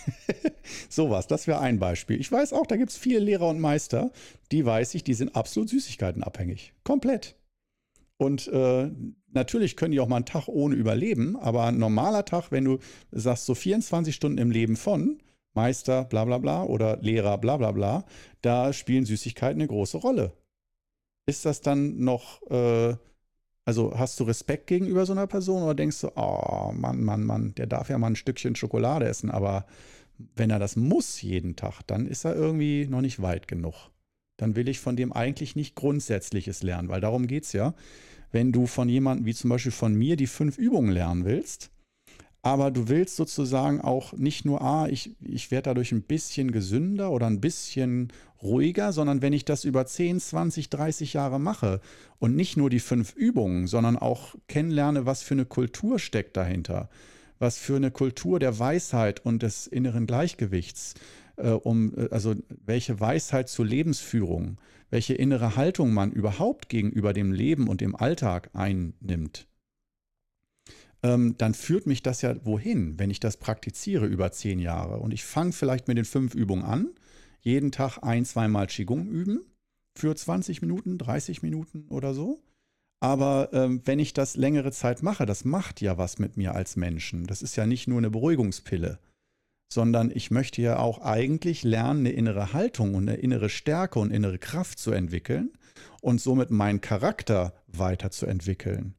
Sowas, 0.88 1.26
das 1.26 1.46
wäre 1.46 1.60
ein 1.60 1.78
Beispiel. 1.78 2.20
Ich 2.20 2.30
weiß 2.30 2.52
auch, 2.52 2.66
da 2.66 2.76
gibt 2.76 2.90
es 2.90 2.96
viele 2.96 3.20
Lehrer 3.20 3.48
und 3.48 3.60
Meister, 3.60 4.10
die 4.50 4.64
weiß 4.64 4.94
ich, 4.94 5.04
die 5.04 5.14
sind 5.14 5.34
absolut 5.34 5.68
Süßigkeiten 5.68 6.22
abhängig. 6.22 6.72
Komplett. 6.84 7.36
Und 8.16 8.46
äh, 8.48 8.90
natürlich 9.32 9.76
können 9.76 9.92
die 9.92 10.00
auch 10.00 10.08
mal 10.08 10.16
einen 10.16 10.26
Tag 10.26 10.48
ohne 10.48 10.76
überleben, 10.76 11.36
aber 11.36 11.64
ein 11.64 11.78
normaler 11.78 12.24
Tag, 12.24 12.52
wenn 12.52 12.64
du 12.64 12.78
sagst, 13.10 13.46
so 13.46 13.54
24 13.54 14.14
Stunden 14.14 14.38
im 14.38 14.50
Leben 14.50 14.76
von 14.76 15.18
Meister, 15.54 16.04
bla 16.04 16.24
bla 16.24 16.38
bla 16.38 16.62
oder 16.64 16.98
Lehrer, 16.98 17.38
bla 17.38 17.56
bla 17.56 17.72
bla, 17.72 18.04
da 18.40 18.72
spielen 18.72 19.04
Süßigkeiten 19.04 19.60
eine 19.60 19.68
große 19.68 19.98
Rolle. 19.98 20.32
Ist 21.26 21.44
das 21.44 21.60
dann 21.60 21.98
noch 21.98 22.42
äh, 22.50 22.96
also 23.64 23.96
hast 23.96 24.18
du 24.18 24.24
Respekt 24.24 24.66
gegenüber 24.66 25.06
so 25.06 25.12
einer 25.12 25.26
Person 25.26 25.62
oder 25.62 25.74
denkst 25.74 26.00
du, 26.00 26.10
oh 26.16 26.72
Mann, 26.74 27.02
Mann, 27.02 27.24
Mann, 27.24 27.54
der 27.54 27.66
darf 27.66 27.88
ja 27.88 27.98
mal 27.98 28.08
ein 28.08 28.16
Stückchen 28.16 28.56
Schokolade 28.56 29.06
essen, 29.06 29.30
aber 29.30 29.66
wenn 30.36 30.50
er 30.50 30.58
das 30.58 30.76
muss 30.76 31.22
jeden 31.22 31.56
Tag, 31.56 31.82
dann 31.86 32.06
ist 32.06 32.24
er 32.24 32.34
irgendwie 32.34 32.86
noch 32.86 33.00
nicht 33.00 33.22
weit 33.22 33.48
genug. 33.48 33.90
Dann 34.36 34.56
will 34.56 34.68
ich 34.68 34.80
von 34.80 34.96
dem 34.96 35.12
eigentlich 35.12 35.56
nicht 35.56 35.74
Grundsätzliches 35.74 36.62
lernen, 36.62 36.88
weil 36.88 37.00
darum 37.00 37.26
geht 37.26 37.44
es 37.44 37.52
ja. 37.52 37.74
Wenn 38.30 38.50
du 38.50 38.66
von 38.66 38.88
jemandem 38.88 39.26
wie 39.26 39.34
zum 39.34 39.50
Beispiel 39.50 39.72
von 39.72 39.94
mir 39.94 40.16
die 40.16 40.26
fünf 40.26 40.58
Übungen 40.58 40.90
lernen 40.90 41.24
willst, 41.24 41.71
aber 42.42 42.72
du 42.72 42.88
willst 42.88 43.14
sozusagen 43.14 43.80
auch 43.80 44.12
nicht 44.14 44.44
nur, 44.44 44.62
ah, 44.62 44.88
ich, 44.88 45.14
ich 45.20 45.52
werde 45.52 45.70
dadurch 45.70 45.92
ein 45.92 46.02
bisschen 46.02 46.50
gesünder 46.50 47.12
oder 47.12 47.28
ein 47.28 47.40
bisschen 47.40 48.12
ruhiger, 48.42 48.92
sondern 48.92 49.22
wenn 49.22 49.32
ich 49.32 49.44
das 49.44 49.64
über 49.64 49.86
10, 49.86 50.18
20, 50.18 50.68
30 50.68 51.12
Jahre 51.12 51.38
mache 51.38 51.80
und 52.18 52.34
nicht 52.34 52.56
nur 52.56 52.68
die 52.68 52.80
fünf 52.80 53.14
Übungen, 53.14 53.68
sondern 53.68 53.96
auch 53.96 54.34
kennenlerne, 54.48 55.06
was 55.06 55.22
für 55.22 55.34
eine 55.34 55.44
Kultur 55.44 56.00
steckt 56.00 56.36
dahinter, 56.36 56.90
was 57.38 57.58
für 57.58 57.76
eine 57.76 57.92
Kultur 57.92 58.40
der 58.40 58.58
Weisheit 58.58 59.24
und 59.24 59.44
des 59.44 59.68
inneren 59.68 60.08
Gleichgewichts, 60.08 60.94
äh, 61.36 61.50
um, 61.50 61.96
äh, 61.96 62.08
also 62.10 62.34
welche 62.66 62.98
Weisheit 62.98 63.50
zur 63.50 63.66
Lebensführung, 63.66 64.58
welche 64.90 65.14
innere 65.14 65.54
Haltung 65.54 65.94
man 65.94 66.10
überhaupt 66.10 66.68
gegenüber 66.68 67.12
dem 67.12 67.30
Leben 67.30 67.68
und 67.68 67.80
dem 67.80 67.94
Alltag 67.94 68.50
einnimmt 68.52 69.46
dann 71.02 71.54
führt 71.54 71.86
mich 71.86 72.02
das 72.02 72.22
ja 72.22 72.34
wohin, 72.44 72.98
wenn 72.98 73.10
ich 73.10 73.18
das 73.18 73.36
praktiziere 73.36 74.06
über 74.06 74.30
zehn 74.30 74.60
Jahre. 74.60 74.98
Und 74.98 75.12
ich 75.12 75.24
fange 75.24 75.52
vielleicht 75.52 75.88
mit 75.88 75.98
den 75.98 76.04
fünf 76.04 76.34
Übungen 76.34 76.62
an, 76.62 76.90
jeden 77.40 77.72
Tag 77.72 77.98
ein, 78.02 78.24
zweimal 78.24 78.68
Qigong 78.68 79.08
üben 79.08 79.40
für 79.98 80.14
20 80.14 80.62
Minuten, 80.62 80.98
30 80.98 81.42
Minuten 81.42 81.88
oder 81.88 82.14
so. 82.14 82.40
Aber 83.00 83.48
ähm, 83.52 83.82
wenn 83.84 83.98
ich 83.98 84.14
das 84.14 84.36
längere 84.36 84.70
Zeit 84.70 85.02
mache, 85.02 85.26
das 85.26 85.44
macht 85.44 85.80
ja 85.80 85.98
was 85.98 86.20
mit 86.20 86.36
mir 86.36 86.54
als 86.54 86.76
Menschen. 86.76 87.26
Das 87.26 87.42
ist 87.42 87.56
ja 87.56 87.66
nicht 87.66 87.88
nur 87.88 87.98
eine 87.98 88.10
Beruhigungspille, 88.10 89.00
sondern 89.72 90.12
ich 90.14 90.30
möchte 90.30 90.62
ja 90.62 90.78
auch 90.78 91.00
eigentlich 91.00 91.64
lernen, 91.64 92.00
eine 92.00 92.12
innere 92.12 92.52
Haltung 92.52 92.94
und 92.94 93.08
eine 93.08 93.18
innere 93.18 93.48
Stärke 93.48 93.98
und 93.98 94.12
innere 94.12 94.38
Kraft 94.38 94.78
zu 94.78 94.92
entwickeln 94.92 95.50
und 96.00 96.20
somit 96.20 96.52
meinen 96.52 96.80
Charakter 96.80 97.54
weiterzuentwickeln 97.66 98.94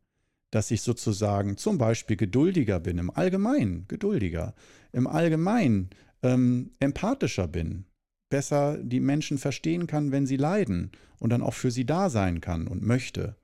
dass 0.54 0.70
ich 0.70 0.84
sozusagen 0.84 1.58
zum 1.58 1.80
Beispiel 1.80 2.16
geduldiger 2.16 2.80
bin, 2.80 3.00
im 3.00 3.10
Allgemeinen 3.10 3.88
geduldiger, 3.88 4.54
im 4.92 5.08
Allgemeinen 5.08 5.90
ähm, 6.22 6.72
empathischer 6.80 7.48
bin, 7.48 7.86
besser 8.30 8.78
die 8.78 9.00
Menschen 9.00 9.40
verstehen 9.40 9.88
kann, 9.88 10.12
wenn 10.12 10.28
sie 10.28 10.38
leiden 10.38 10.92
und 11.18 11.32
dann 11.32 11.42
auch 11.42 11.56
für 11.56 11.72
sie 11.72 11.86
da 11.86 12.12
sein 12.12 12.40
kann 12.40 12.68
und 12.68 12.84
möchte. 12.84 13.36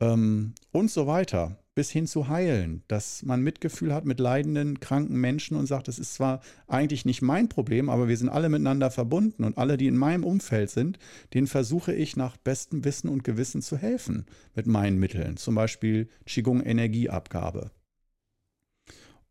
Ähm, 0.00 0.54
und 0.72 0.90
so 0.90 1.06
weiter 1.06 1.58
bis 1.76 1.90
hin 1.90 2.06
zu 2.06 2.28
heilen, 2.28 2.82
dass 2.88 3.22
man 3.22 3.42
Mitgefühl 3.42 3.94
hat 3.94 4.06
mit 4.06 4.18
leidenden, 4.18 4.80
kranken 4.80 5.20
Menschen 5.20 5.58
und 5.58 5.66
sagt, 5.66 5.88
das 5.88 5.98
ist 5.98 6.14
zwar 6.14 6.40
eigentlich 6.66 7.04
nicht 7.04 7.20
mein 7.20 7.50
Problem, 7.50 7.90
aber 7.90 8.08
wir 8.08 8.16
sind 8.16 8.30
alle 8.30 8.48
miteinander 8.48 8.90
verbunden 8.90 9.44
und 9.44 9.58
alle, 9.58 9.76
die 9.76 9.86
in 9.86 9.96
meinem 9.96 10.24
Umfeld 10.24 10.70
sind, 10.70 10.98
denen 11.34 11.46
versuche 11.46 11.92
ich 11.92 12.16
nach 12.16 12.38
bestem 12.38 12.84
Wissen 12.86 13.10
und 13.10 13.24
Gewissen 13.24 13.60
zu 13.60 13.76
helfen 13.76 14.24
mit 14.54 14.66
meinen 14.66 14.98
Mitteln, 14.98 15.36
zum 15.36 15.54
Beispiel 15.54 16.08
Qigong 16.24 16.62
Energieabgabe. 16.62 17.70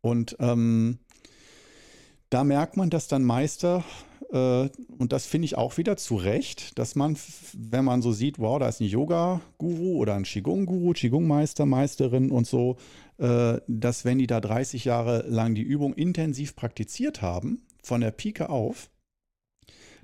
Und 0.00 0.36
ähm, 0.38 1.00
da 2.30 2.44
merkt 2.44 2.76
man, 2.76 2.90
dass 2.90 3.08
dann 3.08 3.24
Meister 3.24 3.84
und 4.36 5.12
das 5.12 5.26
finde 5.26 5.46
ich 5.46 5.56
auch 5.56 5.76
wieder 5.78 5.96
zu 5.96 6.16
Recht, 6.16 6.78
dass 6.78 6.94
man, 6.94 7.16
wenn 7.52 7.84
man 7.84 8.02
so 8.02 8.12
sieht, 8.12 8.38
wow, 8.38 8.58
da 8.58 8.68
ist 8.68 8.80
ein 8.80 8.88
Yoga-Guru 8.88 9.96
oder 9.96 10.14
ein 10.14 10.24
Qigong-Guru, 10.24 10.92
Qigong-Meister, 10.92 11.66
Meisterin 11.66 12.30
und 12.30 12.46
so, 12.46 12.76
äh, 13.18 13.60
dass 13.66 14.04
wenn 14.04 14.18
die 14.18 14.26
da 14.26 14.40
30 14.40 14.84
Jahre 14.84 15.24
lang 15.28 15.54
die 15.54 15.62
Übung 15.62 15.94
intensiv 15.94 16.56
praktiziert 16.56 17.22
haben, 17.22 17.66
von 17.82 18.00
der 18.00 18.10
Pike 18.10 18.50
auf, 18.50 18.90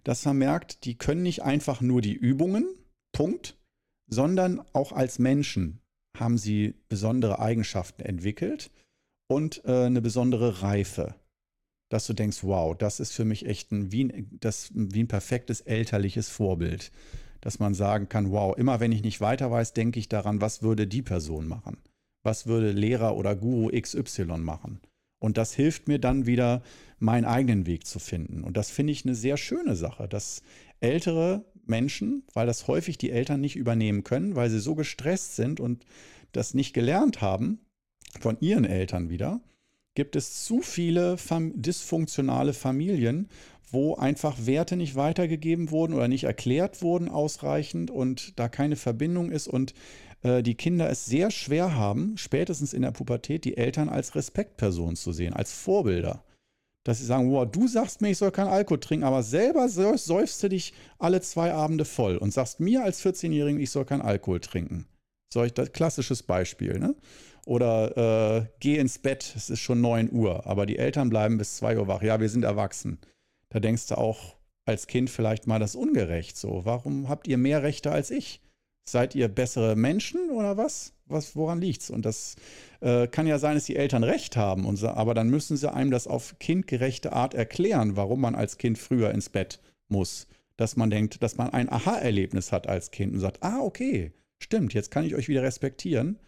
dass 0.04 0.24
man 0.24 0.38
merkt, 0.38 0.84
die 0.84 0.96
können 0.96 1.22
nicht 1.22 1.42
einfach 1.42 1.80
nur 1.80 2.00
die 2.00 2.14
Übungen, 2.14 2.66
Punkt, 3.12 3.58
sondern 4.08 4.62
auch 4.72 4.92
als 4.92 5.18
Menschen 5.18 5.80
haben 6.18 6.38
sie 6.38 6.74
besondere 6.88 7.38
Eigenschaften 7.38 8.02
entwickelt 8.02 8.70
und 9.28 9.64
äh, 9.64 9.86
eine 9.86 10.02
besondere 10.02 10.62
Reife 10.62 11.14
dass 11.92 12.06
du 12.06 12.14
denkst, 12.14 12.38
wow, 12.42 12.74
das 12.76 13.00
ist 13.00 13.12
für 13.12 13.26
mich 13.26 13.44
echt 13.44 13.70
ein, 13.70 13.92
wie, 13.92 14.04
ein, 14.04 14.38
das, 14.40 14.70
wie 14.72 15.02
ein 15.02 15.08
perfektes 15.08 15.60
elterliches 15.60 16.30
Vorbild. 16.30 16.90
Dass 17.42 17.58
man 17.58 17.74
sagen 17.74 18.08
kann, 18.08 18.30
wow, 18.30 18.56
immer 18.56 18.80
wenn 18.80 18.92
ich 18.92 19.02
nicht 19.02 19.20
weiter 19.20 19.50
weiß, 19.50 19.74
denke 19.74 19.98
ich 19.98 20.08
daran, 20.08 20.40
was 20.40 20.62
würde 20.62 20.86
die 20.86 21.02
Person 21.02 21.46
machen? 21.46 21.76
Was 22.22 22.46
würde 22.46 22.72
Lehrer 22.72 23.14
oder 23.14 23.36
Guru 23.36 23.68
XY 23.78 24.38
machen? 24.38 24.80
Und 25.20 25.36
das 25.36 25.52
hilft 25.52 25.86
mir 25.86 25.98
dann 25.98 26.24
wieder, 26.24 26.62
meinen 26.98 27.26
eigenen 27.26 27.66
Weg 27.66 27.86
zu 27.86 27.98
finden. 27.98 28.42
Und 28.42 28.56
das 28.56 28.70
finde 28.70 28.92
ich 28.92 29.04
eine 29.04 29.14
sehr 29.14 29.36
schöne 29.36 29.76
Sache, 29.76 30.08
dass 30.08 30.42
ältere 30.80 31.44
Menschen, 31.66 32.22
weil 32.32 32.46
das 32.46 32.68
häufig 32.68 32.96
die 32.96 33.10
Eltern 33.10 33.40
nicht 33.42 33.56
übernehmen 33.56 34.02
können, 34.02 34.34
weil 34.34 34.48
sie 34.48 34.60
so 34.60 34.74
gestresst 34.74 35.36
sind 35.36 35.60
und 35.60 35.84
das 36.32 36.54
nicht 36.54 36.72
gelernt 36.72 37.20
haben 37.20 37.60
von 38.18 38.38
ihren 38.40 38.64
Eltern 38.64 39.10
wieder, 39.10 39.42
gibt 39.94 40.16
es 40.16 40.44
zu 40.44 40.62
viele 40.62 41.16
fam 41.16 41.52
dysfunktionale 41.60 42.52
Familien, 42.54 43.28
wo 43.70 43.94
einfach 43.94 44.46
Werte 44.46 44.76
nicht 44.76 44.96
weitergegeben 44.96 45.70
wurden 45.70 45.94
oder 45.94 46.08
nicht 46.08 46.24
erklärt 46.24 46.82
wurden 46.82 47.08
ausreichend 47.08 47.90
und 47.90 48.38
da 48.38 48.48
keine 48.48 48.76
Verbindung 48.76 49.30
ist 49.30 49.48
und 49.48 49.74
äh, 50.22 50.42
die 50.42 50.54
Kinder 50.54 50.90
es 50.90 51.06
sehr 51.06 51.30
schwer 51.30 51.74
haben, 51.74 52.16
spätestens 52.16 52.74
in 52.74 52.82
der 52.82 52.90
Pubertät 52.90 53.44
die 53.44 53.56
Eltern 53.56 53.88
als 53.88 54.14
Respektpersonen 54.14 54.96
zu 54.96 55.12
sehen, 55.12 55.32
als 55.32 55.52
Vorbilder. 55.52 56.24
Dass 56.84 56.98
sie 56.98 57.06
sagen, 57.06 57.30
wow, 57.30 57.48
du 57.50 57.68
sagst 57.68 58.00
mir, 58.00 58.10
ich 58.10 58.18
soll 58.18 58.32
keinen 58.32 58.48
Alkohol 58.48 58.80
trinken, 58.80 59.04
aber 59.04 59.22
selber 59.22 59.68
säufst 59.68 60.42
du 60.42 60.48
dich 60.48 60.74
alle 60.98 61.20
zwei 61.20 61.52
Abende 61.52 61.84
voll 61.84 62.16
und 62.16 62.32
sagst 62.32 62.60
mir 62.60 62.82
als 62.82 63.04
14-Jährigen, 63.04 63.60
ich 63.60 63.70
soll 63.70 63.84
keinen 63.84 64.02
Alkohol 64.02 64.40
trinken. 64.40 64.86
Solch 65.32 65.54
das 65.54 65.72
klassisches 65.72 66.24
Beispiel, 66.24 66.78
ne? 66.78 66.94
Oder 67.44 67.96
äh, 68.36 68.46
geh 68.60 68.78
ins 68.78 68.98
Bett, 68.98 69.32
es 69.36 69.50
ist 69.50 69.60
schon 69.60 69.80
9 69.80 70.12
Uhr, 70.12 70.46
aber 70.46 70.64
die 70.64 70.78
Eltern 70.78 71.10
bleiben 71.10 71.38
bis 71.38 71.56
2 71.56 71.78
Uhr 71.78 71.88
wach. 71.88 72.02
Ja, 72.02 72.20
wir 72.20 72.28
sind 72.28 72.44
erwachsen. 72.44 72.98
Da 73.48 73.58
denkst 73.60 73.88
du 73.88 73.98
auch 73.98 74.36
als 74.64 74.86
Kind 74.86 75.10
vielleicht 75.10 75.46
mal, 75.46 75.58
das 75.58 75.74
ungerecht 75.74 76.36
so. 76.36 76.64
Warum 76.64 77.08
habt 77.08 77.26
ihr 77.26 77.38
mehr 77.38 77.62
Rechte 77.62 77.90
als 77.90 78.10
ich? 78.10 78.40
Seid 78.88 79.14
ihr 79.14 79.28
bessere 79.28 79.76
Menschen 79.76 80.30
oder 80.30 80.56
was? 80.56 80.94
was 81.12 81.36
woran 81.36 81.60
liegt's? 81.60 81.90
Und 81.90 82.04
das 82.04 82.36
äh, 82.80 83.06
kann 83.06 83.26
ja 83.26 83.38
sein, 83.38 83.54
dass 83.54 83.64
die 83.64 83.76
Eltern 83.76 84.02
recht 84.02 84.36
haben, 84.36 84.64
und 84.66 84.82
aber 84.82 85.14
dann 85.14 85.28
müssen 85.28 85.56
sie 85.56 85.72
einem 85.72 85.90
das 85.90 86.06
auf 86.06 86.38
kindgerechte 86.40 87.12
Art 87.12 87.34
erklären, 87.34 87.96
warum 87.96 88.20
man 88.20 88.34
als 88.34 88.58
Kind 88.58 88.78
früher 88.78 89.12
ins 89.12 89.28
Bett 89.28 89.60
muss. 89.88 90.26
Dass 90.56 90.76
man 90.76 90.90
denkt, 90.90 91.22
dass 91.22 91.36
man 91.36 91.50
ein 91.50 91.70
Aha-Erlebnis 91.70 92.52
hat 92.52 92.66
als 92.66 92.90
Kind 92.90 93.14
und 93.14 93.20
sagt, 93.20 93.42
ah, 93.42 93.60
okay, 93.60 94.12
stimmt, 94.38 94.74
jetzt 94.74 94.90
kann 94.90 95.04
ich 95.04 95.14
euch 95.14 95.28
wieder 95.28 95.42
respektieren 95.42 96.18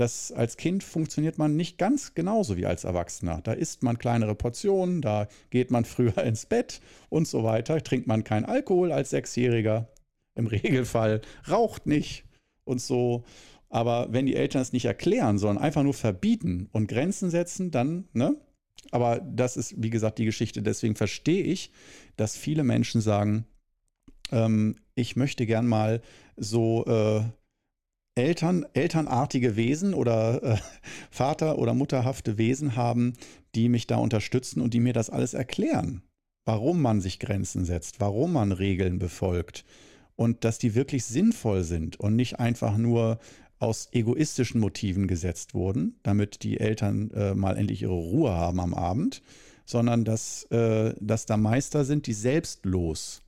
dass 0.00 0.32
als 0.32 0.56
Kind 0.56 0.82
funktioniert 0.82 1.36
man 1.36 1.56
nicht 1.56 1.76
ganz 1.76 2.14
genauso 2.14 2.56
wie 2.56 2.64
als 2.64 2.84
Erwachsener. 2.84 3.42
Da 3.42 3.52
isst 3.52 3.82
man 3.82 3.98
kleinere 3.98 4.34
Portionen, 4.34 5.02
da 5.02 5.28
geht 5.50 5.70
man 5.70 5.84
früher 5.84 6.16
ins 6.24 6.46
Bett 6.46 6.80
und 7.10 7.28
so 7.28 7.44
weiter, 7.44 7.82
trinkt 7.82 8.06
man 8.06 8.24
keinen 8.24 8.46
Alkohol 8.46 8.92
als 8.92 9.10
Sechsjähriger 9.10 9.88
im 10.34 10.46
Regelfall, 10.46 11.20
raucht 11.50 11.84
nicht 11.86 12.24
und 12.64 12.80
so. 12.80 13.24
Aber 13.68 14.10
wenn 14.10 14.24
die 14.24 14.36
Eltern 14.36 14.62
es 14.62 14.72
nicht 14.72 14.86
erklären, 14.86 15.36
sondern 15.36 15.62
einfach 15.62 15.82
nur 15.82 15.92
verbieten 15.92 16.70
und 16.72 16.88
Grenzen 16.88 17.28
setzen, 17.28 17.70
dann, 17.70 18.08
ne? 18.14 18.36
Aber 18.92 19.20
das 19.20 19.58
ist, 19.58 19.74
wie 19.76 19.90
gesagt, 19.90 20.18
die 20.18 20.24
Geschichte. 20.24 20.62
Deswegen 20.62 20.96
verstehe 20.96 21.44
ich, 21.44 21.72
dass 22.16 22.38
viele 22.38 22.64
Menschen 22.64 23.02
sagen, 23.02 23.44
ähm, 24.32 24.76
ich 24.94 25.14
möchte 25.14 25.44
gern 25.44 25.66
mal 25.66 26.00
so 26.36 26.86
äh, 26.86 27.22
Eltern, 28.20 28.66
elternartige 28.74 29.56
Wesen 29.56 29.94
oder 29.94 30.42
äh, 30.42 30.56
Vater- 31.10 31.58
oder 31.58 31.72
Mutterhafte 31.72 32.36
Wesen 32.36 32.76
haben, 32.76 33.14
die 33.54 33.70
mich 33.70 33.86
da 33.86 33.96
unterstützen 33.96 34.60
und 34.60 34.74
die 34.74 34.80
mir 34.80 34.92
das 34.92 35.08
alles 35.08 35.32
erklären. 35.32 36.02
Warum 36.44 36.82
man 36.82 37.00
sich 37.00 37.18
Grenzen 37.18 37.64
setzt, 37.64 37.98
warum 38.00 38.34
man 38.34 38.52
Regeln 38.52 38.98
befolgt 38.98 39.64
und 40.16 40.44
dass 40.44 40.58
die 40.58 40.74
wirklich 40.74 41.06
sinnvoll 41.06 41.64
sind 41.64 41.98
und 41.98 42.14
nicht 42.14 42.38
einfach 42.38 42.76
nur 42.76 43.18
aus 43.58 43.88
egoistischen 43.92 44.60
Motiven 44.60 45.06
gesetzt 45.06 45.54
wurden, 45.54 45.96
damit 46.02 46.42
die 46.42 46.60
Eltern 46.60 47.10
äh, 47.12 47.34
mal 47.34 47.56
endlich 47.56 47.82
ihre 47.82 47.92
Ruhe 47.92 48.32
haben 48.32 48.60
am 48.60 48.74
Abend, 48.74 49.22
sondern 49.64 50.04
dass, 50.04 50.44
äh, 50.50 50.94
dass 51.00 51.24
da 51.24 51.38
Meister 51.38 51.86
sind, 51.86 52.06
die 52.06 52.12
selbstlos 52.12 53.22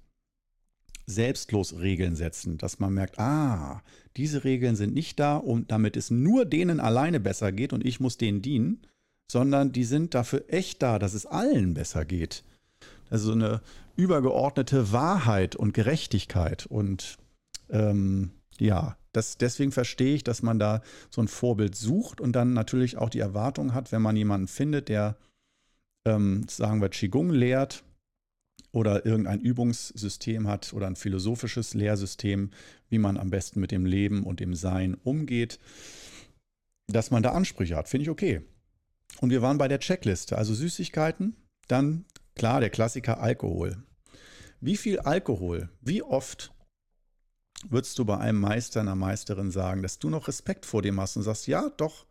selbstlos 1.07 1.79
Regeln 1.79 2.17
setzen, 2.17 2.59
dass 2.59 2.79
man 2.79 2.95
merkt, 2.95 3.19
ah, 3.19 3.83
diese 4.17 4.45
Regeln 4.45 4.77
sind 4.77 4.95
nicht 4.95 5.19
da, 5.19 5.37
um, 5.37 5.67
damit 5.67 5.97
es 5.97 6.11
nur 6.11 6.45
denen 6.45 6.81
alleine 6.81 7.21
besser 7.21 7.53
geht 7.53 7.73
und 7.73 7.85
ich 7.85 8.01
muss 8.01 8.19
denen 8.19 8.43
dienen, 8.43 8.83
sondern 9.31 9.73
die 9.73 9.85
sind 9.85 10.15
dafür 10.15 10.45
echt 10.49 10.83
da, 10.83 10.99
dass 10.99 11.15
es 11.15 11.27
allen 11.27 11.75
besser 11.75 12.05
geht. 12.05 12.45
Also 13.11 13.33
eine 13.33 13.61
übergeordnete 13.97 14.93
Wahrheit 14.93 15.57
und 15.57 15.75
Gerechtigkeit. 15.75 16.67
Und 16.67 17.19
ähm, 17.71 18.31
ja, 18.59 18.97
das, 19.13 19.39
deswegen 19.39 19.73
verstehe 19.73 20.15
ich, 20.15 20.25
dass 20.25 20.43
man 20.43 20.59
da 20.59 20.83
so 21.11 21.21
ein 21.21 21.29
Vorbild 21.29 21.75
sucht 21.77 22.21
und 22.21 22.33
dann 22.33 22.53
natürlich 22.53 22.97
auch 22.97 23.11
die 23.11 23.21
Erwartung 23.21 23.75
hat, 23.75 23.93
wenn 23.93 24.03
man 24.03 24.17
jemanden 24.17 24.49
findet, 24.49 24.89
der, 24.89 25.17
ähm, 26.07 26.47
sagen 26.49 26.81
wir, 26.81 26.89
Qigong 26.89 27.31
lehrt, 27.31 27.85
oder 28.73 29.07
irgendein 29.07 29.41
Übungssystem 29.41 30.49
hat 30.49 30.73
oder 30.73 30.87
ein 30.87 30.97
philosophisches 30.97 31.75
Lehrsystem, 31.75 32.51
wie 32.89 32.99
man 32.99 33.19
am 33.19 33.31
besten 33.31 33.61
mit 33.61 33.71
dem 33.71 33.85
Leben 33.85 34.25
und 34.25 34.41
dem 34.41 34.55
Sein 34.55 34.95
umgeht, 34.95 35.59
dass 36.89 37.11
man 37.11 37.23
da 37.23 37.33
Ansprüche 37.33 37.77
hat, 37.77 37.89
finde 37.89 38.05
ich 38.05 38.11
okay. 38.11 38.43
Und 39.21 39.31
wir 39.31 39.43
waren 39.43 39.59
bei 39.59 39.69
der 39.69 39.79
Checkliste, 39.79 40.39
also 40.39 40.55
Süßigkeiten, 40.55 41.37
dann 41.69 42.07
klar 42.35 42.61
der 42.61 42.71
Klassiker 42.71 43.21
Alkohol. 43.21 43.83
Wie 44.61 44.77
viel 44.77 44.99
Alkohol, 45.01 45.69
wie 45.81 46.03
oft 46.03 46.53
würdest 47.69 47.99
du 47.99 48.05
bei 48.05 48.19
einem 48.19 48.41
Meister, 48.41 48.81
einer 48.81 48.95
Meisterin 48.95 49.51
sagen, 49.51 49.83
dass 49.83 49.99
du 49.99 50.09
noch 50.09 50.29
Respekt 50.29 50.67
vor 50.67 50.83
dem 50.83 51.01
hast 51.01 51.17
und 51.17 51.23
sagst, 51.23 51.47
ja, 51.47 51.71
doch, 51.77 52.07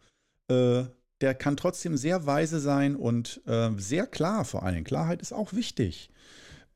äh, 0.47 0.83
der 1.21 1.35
kann 1.35 1.57
trotzdem 1.57 1.97
sehr 1.97 2.25
weise 2.25 2.59
sein 2.59 2.95
und 2.95 3.41
äh, 3.45 3.71
sehr 3.77 4.07
klar 4.07 4.45
vor 4.45 4.63
allem. 4.63 4.83
Klarheit 4.83 5.21
ist 5.21 5.33
auch 5.33 5.53
wichtig. 5.53 6.09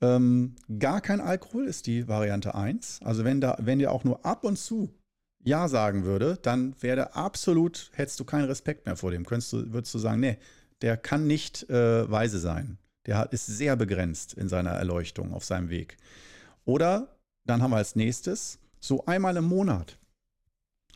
Ähm, 0.02 0.56
gar 0.80 1.02
kein 1.02 1.22
Alkohol 1.22 1.66
ist 1.66 1.88
die 1.88 2.08
Variante 2.08 2.56
1. 2.56 3.00
Also 3.04 3.24
wenn, 3.24 3.42
da, 3.42 3.58
wenn 3.60 3.80
der 3.80 3.92
auch 3.92 4.04
nur 4.04 4.26
ab 4.26 4.44
und 4.44 4.58
zu 4.58 4.94
Ja 5.44 5.68
sagen 5.68 6.04
würde, 6.04 6.38
dann 6.42 6.76
wäre 6.82 7.16
absolut, 7.16 7.92
hättest 7.94 8.20
du 8.20 8.26
keinen 8.26 8.46
Respekt 8.46 8.86
mehr 8.86 8.96
vor 8.96 9.12
dem. 9.12 9.26
Könntest 9.26 9.54
du, 9.54 9.74
würdest 9.74 9.94
du 9.94 10.00
sagen, 10.00 10.20
nee, 10.20 10.38
der 10.82 10.98
kann 10.98 11.28
nicht 11.28 11.70
äh, 11.70 12.10
weise 12.10 12.40
sein. 12.40 12.78
Der 13.06 13.32
ist 13.32 13.46
sehr 13.46 13.76
begrenzt 13.76 14.34
in 14.34 14.50
seiner 14.50 14.72
Erleuchtung 14.72 15.34
auf 15.34 15.46
seinem 15.46 15.70
Weg. 15.70 15.98
Oder 16.66 17.16
dann 17.46 17.62
haben 17.62 17.72
wir 17.72 17.78
als 17.78 17.96
nächstes 17.96 18.60
so 18.80 19.06
einmal 19.06 19.38
im 19.38 19.46
Monat 19.46 20.00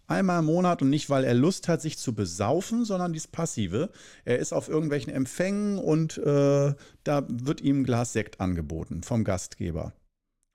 einmal 0.09 0.39
im 0.39 0.45
Monat 0.45 0.81
und 0.81 0.89
nicht, 0.89 1.09
weil 1.09 1.23
er 1.23 1.33
Lust 1.33 1.67
hat, 1.67 1.81
sich 1.81 1.97
zu 1.97 2.13
besaufen, 2.13 2.85
sondern 2.85 3.13
dies 3.13 3.27
Passive. 3.27 3.89
Er 4.25 4.39
ist 4.39 4.53
auf 4.53 4.67
irgendwelchen 4.67 5.13
Empfängen 5.13 5.77
und 5.77 6.17
äh, 6.17 6.73
da 7.03 7.25
wird 7.27 7.61
ihm 7.61 7.81
ein 7.81 7.83
Glas 7.83 8.13
Sekt 8.13 8.39
angeboten 8.39 9.03
vom 9.03 9.23
Gastgeber. 9.23 9.93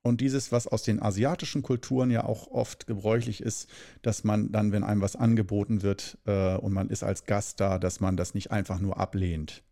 Und 0.06 0.20
dieses, 0.20 0.52
was 0.52 0.66
aus 0.66 0.82
den 0.82 1.00
asiatischen 1.00 1.62
Kulturen 1.62 2.10
ja 2.10 2.24
auch 2.24 2.48
oft 2.48 2.86
gebräuchlich 2.86 3.40
ist, 3.40 3.70
dass 4.02 4.22
man 4.22 4.52
dann, 4.52 4.70
wenn 4.70 4.84
einem 4.84 5.00
was 5.00 5.16
angeboten 5.16 5.82
wird 5.82 6.18
äh, 6.26 6.56
und 6.56 6.74
man 6.74 6.90
ist 6.90 7.02
als 7.02 7.24
Gast 7.24 7.58
da, 7.60 7.78
dass 7.78 8.00
man 8.00 8.18
das 8.18 8.34
nicht 8.34 8.50
einfach 8.50 8.80
nur 8.80 8.98
ablehnt 9.00 9.62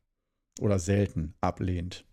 oder 0.58 0.78
selten 0.78 1.34
ablehnt. 1.42 2.06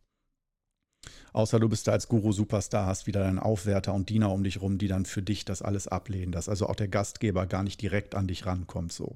Außer 1.34 1.60
du 1.60 1.70
bist 1.70 1.88
da 1.88 1.92
als 1.92 2.08
Guru-Superstar, 2.08 2.86
hast 2.86 3.08
wieder 3.08 3.22
deinen 3.22 3.40
Aufwärter 3.40 3.94
und 3.94 4.10
Diener 4.10 4.32
um 4.32 4.44
dich 4.44 4.62
rum, 4.62 4.78
die 4.78 4.88
dann 4.88 5.06
für 5.06 5.22
dich 5.22 5.46
das 5.46 5.62
alles 5.62 5.88
ablehnen, 5.88 6.32
dass 6.32 6.50
also 6.50 6.68
auch 6.68 6.76
der 6.76 6.88
Gastgeber 6.88 7.46
gar 7.46 7.64
nicht 7.64 7.82
direkt 7.82 8.16
an 8.16 8.28
dich 8.28 8.46
rankommt. 8.46 8.92
So. 8.92 9.14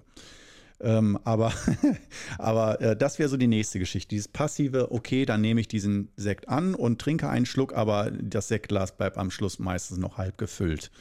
Ähm, 0.80 1.18
aber 1.24 1.54
aber 2.38 2.82
äh, 2.82 2.96
das 2.96 3.18
wäre 3.18 3.30
so 3.30 3.38
die 3.38 3.48
nächste 3.48 3.80
Geschichte. 3.80 4.10
Dieses 4.10 4.28
passive, 4.28 4.92
okay, 4.92 5.26
dann 5.26 5.42
nehme 5.42 5.62
ich 5.62 5.68
diesen 5.68 6.10
Sekt 6.16 6.50
an 6.50 6.76
und 6.76 7.00
trinke 7.00 7.30
einen 7.30 7.46
Schluck, 7.46 7.74
aber 7.74 8.12
das 8.12 8.48
Sektglas 8.48 8.96
bleibt 8.96 9.18
am 9.18 9.32
Schluss 9.32 9.60
meistens 9.60 9.98
noch 9.98 10.18
halb 10.18 10.38
gefüllt. 10.38 10.92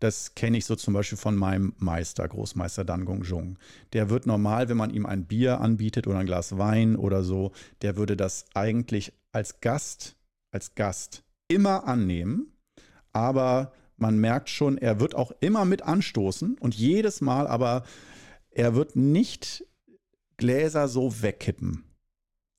Das 0.00 0.34
kenne 0.34 0.58
ich 0.58 0.64
so 0.64 0.76
zum 0.76 0.94
Beispiel 0.94 1.18
von 1.18 1.34
meinem 1.34 1.72
Meister, 1.78 2.28
Großmeister 2.28 2.84
Dan 2.84 3.04
Gong. 3.04 3.58
Der 3.92 4.10
wird 4.10 4.26
normal, 4.26 4.68
wenn 4.68 4.76
man 4.76 4.90
ihm 4.90 5.06
ein 5.06 5.24
Bier 5.24 5.60
anbietet 5.60 6.06
oder 6.06 6.18
ein 6.18 6.26
Glas 6.26 6.56
Wein 6.56 6.94
oder 6.94 7.24
so, 7.24 7.50
der 7.82 7.96
würde 7.96 8.16
das 8.16 8.44
eigentlich 8.54 9.12
als 9.32 9.60
Gast 9.60 10.17
als 10.58 10.74
Gast 10.74 11.22
immer 11.46 11.86
annehmen, 11.86 12.52
aber 13.12 13.72
man 13.96 14.18
merkt 14.18 14.50
schon, 14.50 14.76
er 14.76 14.98
wird 14.98 15.14
auch 15.14 15.30
immer 15.38 15.64
mit 15.64 15.82
anstoßen 15.82 16.58
und 16.58 16.74
jedes 16.74 17.20
Mal, 17.20 17.46
aber 17.46 17.84
er 18.50 18.74
wird 18.74 18.96
nicht 18.96 19.64
Gläser 20.36 20.88
so 20.88 21.22
wegkippen. 21.22 21.84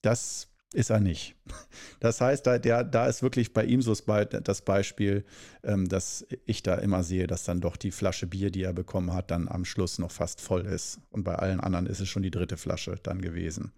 Das 0.02 0.48
ist 0.74 0.92
er 0.92 1.02
nicht. 1.02 1.36
Das 2.00 2.22
heißt, 2.22 2.48
da, 2.48 2.58
der, 2.58 2.86
da 2.86 3.08
ist 3.08 3.22
wirklich 3.22 3.52
bei 3.52 3.66
ihm 3.66 3.82
so 3.82 3.94
das 3.94 4.62
Beispiel, 4.62 5.26
ähm, 5.64 5.90
dass 5.90 6.26
ich 6.46 6.64
da 6.64 6.76
immer 6.76 7.04
sehe, 7.04 7.28
dass 7.28 7.44
dann 7.44 7.60
doch 7.60 7.76
die 7.76 7.92
Flasche 7.92 8.28
Bier, 8.28 8.50
die 8.50 8.64
er 8.64 8.72
bekommen 8.72 9.12
hat, 9.12 9.30
dann 9.32 9.50
am 9.50 9.66
Schluss 9.66 10.00
noch 10.00 10.12
fast 10.12 10.40
voll 10.40 10.66
ist. 10.66 11.02
Und 11.10 11.26
bei 11.26 11.36
allen 11.36 11.60
anderen 11.60 11.88
ist 11.88 12.00
es 12.00 12.08
schon 12.08 12.24
die 12.24 12.32
dritte 12.32 12.56
Flasche 12.56 12.96
dann 13.04 13.22
gewesen. 13.22 13.74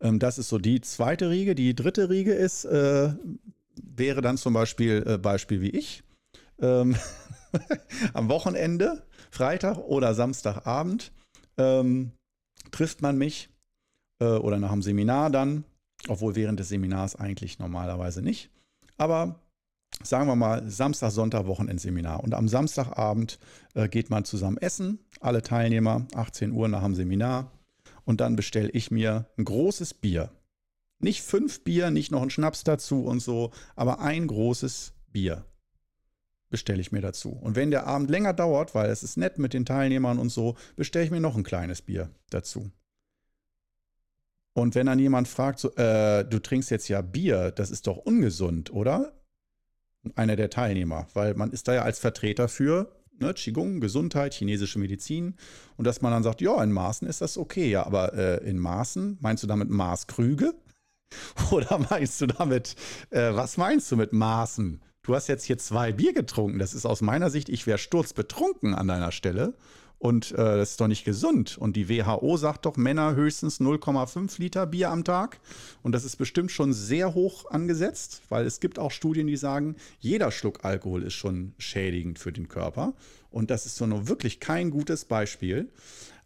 Ähm, 0.00 0.18
das 0.18 0.38
ist 0.38 0.48
so 0.48 0.58
die 0.58 0.80
zweite 0.80 1.30
Riege. 1.30 1.54
Die 1.54 1.74
dritte 1.74 2.10
Riege 2.10 2.32
ist, 2.32 2.64
äh, 2.64 3.10
wäre 3.76 4.20
dann 4.20 4.36
zum 4.36 4.54
Beispiel 4.54 5.04
äh, 5.06 5.18
Beispiel 5.18 5.60
wie 5.60 5.70
ich. 5.70 6.02
Ähm, 6.60 6.96
am 8.12 8.28
Wochenende, 8.28 9.02
Freitag 9.30 9.78
oder 9.78 10.14
Samstagabend, 10.14 11.12
ähm, 11.56 12.12
trifft 12.70 13.02
man 13.02 13.16
mich 13.16 13.48
äh, 14.20 14.24
oder 14.24 14.58
nach 14.58 14.72
dem 14.72 14.82
Seminar 14.82 15.30
dann, 15.30 15.64
obwohl 16.08 16.34
während 16.36 16.60
des 16.60 16.68
Seminars 16.68 17.16
eigentlich 17.16 17.58
normalerweise 17.58 18.22
nicht. 18.22 18.50
Aber 18.96 19.40
sagen 20.02 20.26
wir 20.26 20.36
mal, 20.36 20.68
Samstag, 20.68 21.10
Sonntag, 21.12 21.46
Wochenendseminar. 21.46 22.22
Und 22.22 22.34
am 22.34 22.48
Samstagabend 22.48 23.38
äh, 23.74 23.88
geht 23.88 24.10
man 24.10 24.24
zusammen 24.24 24.58
essen, 24.58 24.98
alle 25.20 25.42
Teilnehmer, 25.42 26.06
18 26.14 26.52
Uhr 26.52 26.68
nach 26.68 26.82
dem 26.82 26.94
Seminar. 26.94 27.50
Und 28.04 28.20
dann 28.20 28.36
bestelle 28.36 28.70
ich 28.70 28.90
mir 28.90 29.26
ein 29.36 29.44
großes 29.44 29.94
Bier. 29.94 30.30
Nicht 30.98 31.22
fünf 31.22 31.64
Bier, 31.64 31.90
nicht 31.90 32.10
noch 32.10 32.22
ein 32.22 32.30
Schnaps 32.30 32.64
dazu 32.64 33.04
und 33.04 33.20
so, 33.20 33.50
aber 33.76 34.00
ein 34.00 34.26
großes 34.26 34.92
Bier 35.10 35.44
bestelle 36.50 36.80
ich 36.80 36.92
mir 36.92 37.00
dazu. 37.00 37.30
Und 37.30 37.56
wenn 37.56 37.70
der 37.72 37.86
Abend 37.86 38.10
länger 38.10 38.32
dauert, 38.32 38.74
weil 38.74 38.88
es 38.88 39.02
ist 39.02 39.16
nett 39.16 39.38
mit 39.38 39.54
den 39.54 39.66
Teilnehmern 39.66 40.18
und 40.18 40.28
so, 40.28 40.56
bestelle 40.76 41.04
ich 41.04 41.10
mir 41.10 41.20
noch 41.20 41.36
ein 41.36 41.42
kleines 41.42 41.82
Bier 41.82 42.10
dazu. 42.30 42.70
Und 44.52 44.76
wenn 44.76 44.86
dann 44.86 45.00
jemand 45.00 45.26
fragt, 45.26 45.58
so, 45.58 45.74
äh, 45.74 46.24
du 46.24 46.38
trinkst 46.38 46.70
jetzt 46.70 46.88
ja 46.88 47.02
Bier, 47.02 47.50
das 47.50 47.72
ist 47.72 47.88
doch 47.88 47.96
ungesund, 47.96 48.72
oder? 48.72 49.20
Einer 50.14 50.36
der 50.36 50.48
Teilnehmer, 50.48 51.08
weil 51.12 51.34
man 51.34 51.50
ist 51.50 51.66
da 51.66 51.74
ja 51.74 51.82
als 51.82 51.98
Vertreter 51.98 52.46
für 52.46 53.03
ne, 53.18 53.34
Qigong, 53.34 53.80
Gesundheit, 53.80 54.34
chinesische 54.34 54.78
Medizin. 54.78 55.34
Und 55.76 55.86
dass 55.86 56.02
man 56.02 56.12
dann 56.12 56.22
sagt, 56.22 56.40
ja, 56.40 56.62
in 56.62 56.72
Maßen 56.72 57.08
ist 57.08 57.20
das 57.20 57.38
okay, 57.38 57.70
ja, 57.70 57.86
aber 57.86 58.14
äh, 58.14 58.48
in 58.48 58.58
Maßen, 58.58 59.18
meinst 59.20 59.42
du 59.42 59.46
damit 59.46 59.70
Maßkrüge? 59.70 60.54
Oder 61.50 61.78
meinst 61.90 62.20
du 62.20 62.26
damit, 62.26 62.74
äh, 63.10 63.34
was 63.34 63.56
meinst 63.56 63.90
du 63.92 63.96
mit 63.96 64.12
Maßen? 64.12 64.80
Du 65.02 65.14
hast 65.14 65.28
jetzt 65.28 65.44
hier 65.44 65.58
zwei 65.58 65.92
Bier 65.92 66.14
getrunken. 66.14 66.58
Das 66.58 66.72
ist 66.72 66.86
aus 66.86 67.02
meiner 67.02 67.28
Sicht, 67.30 67.48
ich 67.50 67.66
wäre 67.66 67.78
sturzbetrunken 67.78 68.74
an 68.74 68.88
deiner 68.88 69.12
Stelle. 69.12 69.54
Und 70.04 70.32
äh, 70.32 70.36
das 70.36 70.72
ist 70.72 70.82
doch 70.82 70.86
nicht 70.86 71.06
gesund. 71.06 71.56
Und 71.56 71.76
die 71.76 71.88
WHO 71.88 72.36
sagt 72.36 72.66
doch, 72.66 72.76
Männer 72.76 73.14
höchstens 73.14 73.58
0,5 73.58 74.38
Liter 74.38 74.66
Bier 74.66 74.90
am 74.90 75.02
Tag. 75.02 75.40
Und 75.82 75.92
das 75.92 76.04
ist 76.04 76.16
bestimmt 76.16 76.52
schon 76.52 76.74
sehr 76.74 77.14
hoch 77.14 77.50
angesetzt, 77.50 78.20
weil 78.28 78.44
es 78.44 78.60
gibt 78.60 78.78
auch 78.78 78.90
Studien, 78.90 79.26
die 79.26 79.38
sagen, 79.38 79.76
jeder 80.00 80.30
Schluck 80.30 80.62
Alkohol 80.62 81.04
ist 81.04 81.14
schon 81.14 81.54
schädigend 81.56 82.18
für 82.18 82.32
den 82.32 82.48
Körper. 82.48 82.92
Und 83.30 83.50
das 83.50 83.64
ist 83.64 83.76
so 83.76 83.86
nur 83.86 84.06
wirklich 84.06 84.40
kein 84.40 84.68
gutes 84.68 85.06
Beispiel. 85.06 85.70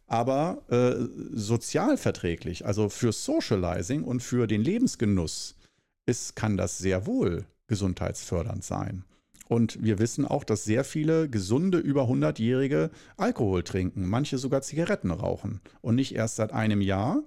Aber 0.08 0.64
äh, 0.70 0.96
sozial 1.38 1.98
verträglich, 1.98 2.66
also 2.66 2.88
für 2.88 3.12
Socializing 3.12 4.02
und 4.02 4.24
für 4.24 4.48
den 4.48 4.64
Lebensgenuss, 4.64 5.54
ist, 6.04 6.34
kann 6.34 6.56
das 6.56 6.78
sehr 6.78 7.06
wohl 7.06 7.46
gesundheitsfördernd 7.68 8.64
sein. 8.64 9.04
Und 9.48 9.82
wir 9.82 9.98
wissen 9.98 10.26
auch, 10.26 10.44
dass 10.44 10.64
sehr 10.64 10.84
viele 10.84 11.28
gesunde, 11.28 11.78
über 11.78 12.02
100-Jährige 12.04 12.90
Alkohol 13.16 13.62
trinken, 13.62 14.06
manche 14.06 14.38
sogar 14.38 14.62
Zigaretten 14.62 15.10
rauchen. 15.10 15.60
Und 15.80 15.94
nicht 15.96 16.14
erst 16.14 16.36
seit 16.36 16.52
einem 16.52 16.82
Jahr, 16.82 17.22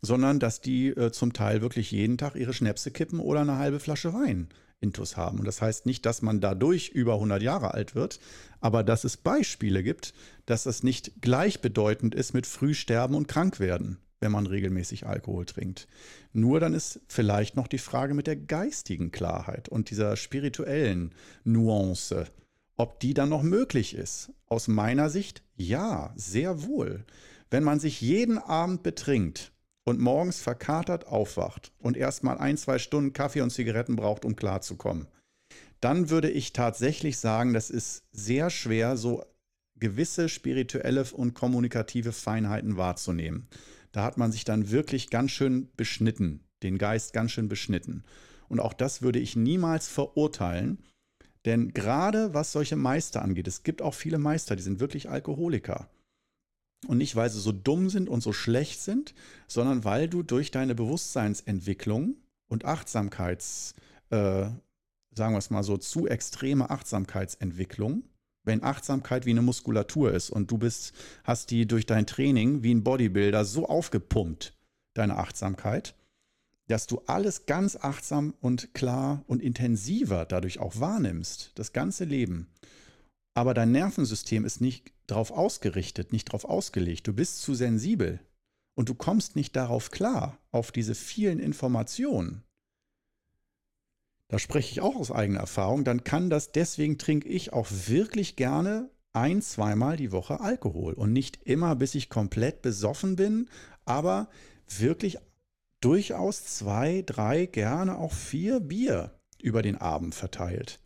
sondern 0.00 0.40
dass 0.40 0.60
die 0.60 0.88
äh, 0.88 1.12
zum 1.12 1.32
Teil 1.32 1.62
wirklich 1.62 1.90
jeden 1.90 2.18
Tag 2.18 2.36
ihre 2.36 2.52
Schnäpse 2.52 2.90
kippen 2.90 3.20
oder 3.20 3.42
eine 3.42 3.58
halbe 3.58 3.80
Flasche 3.80 4.12
Wein 4.12 4.48
intus 4.80 5.16
haben. 5.16 5.38
Und 5.38 5.46
das 5.46 5.62
heißt 5.62 5.86
nicht, 5.86 6.04
dass 6.04 6.22
man 6.22 6.40
dadurch 6.40 6.90
über 6.90 7.14
100 7.14 7.42
Jahre 7.42 7.72
alt 7.72 7.94
wird, 7.94 8.18
aber 8.60 8.82
dass 8.82 9.04
es 9.04 9.16
Beispiele 9.16 9.82
gibt, 9.82 10.14
dass 10.46 10.64
das 10.64 10.82
nicht 10.82 11.22
gleichbedeutend 11.22 12.14
ist 12.14 12.34
mit 12.34 12.46
Frühsterben 12.46 13.14
und 13.14 13.28
Krankwerden 13.28 13.98
wenn 14.24 14.32
man 14.32 14.46
regelmäßig 14.46 15.06
Alkohol 15.06 15.44
trinkt. 15.44 15.86
Nur 16.32 16.58
dann 16.58 16.74
ist 16.74 17.00
vielleicht 17.06 17.54
noch 17.54 17.68
die 17.68 17.78
Frage 17.78 18.14
mit 18.14 18.26
der 18.26 18.36
geistigen 18.36 19.12
Klarheit 19.12 19.68
und 19.68 19.90
dieser 19.90 20.16
spirituellen 20.16 21.14
Nuance, 21.44 22.24
ob 22.76 22.98
die 22.98 23.14
dann 23.14 23.28
noch 23.28 23.42
möglich 23.42 23.94
ist. 23.94 24.32
Aus 24.46 24.66
meiner 24.66 25.10
Sicht 25.10 25.44
ja, 25.54 26.12
sehr 26.16 26.64
wohl. 26.64 27.04
Wenn 27.50 27.62
man 27.62 27.78
sich 27.78 28.00
jeden 28.00 28.38
Abend 28.38 28.82
betrinkt 28.82 29.52
und 29.84 30.00
morgens 30.00 30.40
verkatert 30.40 31.06
aufwacht 31.06 31.70
und 31.78 31.96
erstmal 31.96 32.38
ein, 32.38 32.56
zwei 32.56 32.78
Stunden 32.78 33.12
Kaffee 33.12 33.42
und 33.42 33.50
Zigaretten 33.50 33.94
braucht, 33.94 34.24
um 34.24 34.34
klarzukommen, 34.34 35.06
dann 35.80 36.08
würde 36.08 36.30
ich 36.30 36.54
tatsächlich 36.54 37.18
sagen, 37.18 37.52
das 37.52 37.68
ist 37.68 38.04
sehr 38.10 38.48
schwer, 38.48 38.96
so 38.96 39.22
gewisse 39.76 40.30
spirituelle 40.30 41.04
und 41.12 41.34
kommunikative 41.34 42.12
Feinheiten 42.12 42.76
wahrzunehmen. 42.76 43.48
Da 43.94 44.02
hat 44.02 44.18
man 44.18 44.32
sich 44.32 44.44
dann 44.44 44.72
wirklich 44.72 45.08
ganz 45.08 45.30
schön 45.30 45.68
beschnitten, 45.76 46.40
den 46.64 46.78
Geist 46.78 47.12
ganz 47.12 47.30
schön 47.30 47.48
beschnitten. 47.48 48.02
Und 48.48 48.58
auch 48.58 48.72
das 48.72 49.02
würde 49.02 49.20
ich 49.20 49.36
niemals 49.36 49.86
verurteilen, 49.86 50.82
denn 51.44 51.72
gerade 51.72 52.34
was 52.34 52.50
solche 52.50 52.74
Meister 52.74 53.22
angeht, 53.22 53.46
es 53.46 53.62
gibt 53.62 53.82
auch 53.82 53.94
viele 53.94 54.18
Meister, 54.18 54.56
die 54.56 54.64
sind 54.64 54.80
wirklich 54.80 55.10
Alkoholiker. 55.10 55.88
Und 56.88 56.98
nicht, 56.98 57.14
weil 57.14 57.30
sie 57.30 57.40
so 57.40 57.52
dumm 57.52 57.88
sind 57.88 58.08
und 58.08 58.20
so 58.20 58.32
schlecht 58.32 58.80
sind, 58.80 59.14
sondern 59.46 59.84
weil 59.84 60.08
du 60.08 60.24
durch 60.24 60.50
deine 60.50 60.74
Bewusstseinsentwicklung 60.74 62.16
und 62.50 62.64
Achtsamkeits, 62.64 63.76
äh, 64.10 64.50
sagen 65.14 65.34
wir 65.34 65.38
es 65.38 65.50
mal 65.50 65.62
so, 65.62 65.76
zu 65.76 66.08
extreme 66.08 66.68
Achtsamkeitsentwicklung, 66.68 68.02
wenn 68.44 68.62
Achtsamkeit 68.62 69.26
wie 69.26 69.30
eine 69.30 69.42
Muskulatur 69.42 70.12
ist 70.12 70.30
und 70.30 70.50
du 70.50 70.58
bist, 70.58 70.92
hast 71.24 71.50
die 71.50 71.66
durch 71.66 71.86
dein 71.86 72.06
Training 72.06 72.62
wie 72.62 72.74
ein 72.74 72.84
Bodybuilder 72.84 73.44
so 73.44 73.68
aufgepumpt, 73.68 74.54
deine 74.94 75.16
Achtsamkeit, 75.16 75.94
dass 76.68 76.86
du 76.86 77.02
alles 77.06 77.46
ganz 77.46 77.76
achtsam 77.76 78.34
und 78.40 78.74
klar 78.74 79.24
und 79.26 79.42
intensiver 79.42 80.24
dadurch 80.24 80.60
auch 80.60 80.78
wahrnimmst, 80.78 81.52
das 81.56 81.72
ganze 81.72 82.04
Leben. 82.04 82.48
Aber 83.34 83.52
dein 83.52 83.72
Nervensystem 83.72 84.44
ist 84.44 84.60
nicht 84.60 84.92
darauf 85.06 85.30
ausgerichtet, 85.30 86.12
nicht 86.12 86.28
darauf 86.28 86.44
ausgelegt. 86.44 87.06
Du 87.06 87.12
bist 87.12 87.42
zu 87.42 87.54
sensibel 87.54 88.20
und 88.74 88.88
du 88.88 88.94
kommst 88.94 89.36
nicht 89.36 89.56
darauf 89.56 89.90
klar, 89.90 90.38
auf 90.50 90.72
diese 90.72 90.94
vielen 90.94 91.40
Informationen 91.40 92.44
da 94.34 94.40
spreche 94.40 94.72
ich 94.72 94.80
auch 94.80 94.96
aus 94.96 95.12
eigener 95.12 95.38
Erfahrung, 95.38 95.84
dann 95.84 96.02
kann 96.02 96.28
das, 96.28 96.50
deswegen 96.50 96.98
trinke 96.98 97.28
ich 97.28 97.52
auch 97.52 97.68
wirklich 97.70 98.34
gerne 98.34 98.90
ein, 99.12 99.40
zweimal 99.40 99.96
die 99.96 100.10
Woche 100.10 100.40
Alkohol. 100.40 100.94
Und 100.94 101.12
nicht 101.12 101.38
immer, 101.44 101.76
bis 101.76 101.94
ich 101.94 102.08
komplett 102.08 102.60
besoffen 102.60 103.14
bin, 103.14 103.48
aber 103.84 104.28
wirklich 104.66 105.18
durchaus 105.80 106.44
zwei, 106.46 107.04
drei, 107.06 107.46
gerne 107.46 107.96
auch 107.96 108.12
vier 108.12 108.58
Bier 108.58 109.16
über 109.40 109.62
den 109.62 109.76
Abend 109.76 110.16
verteilt. 110.16 110.80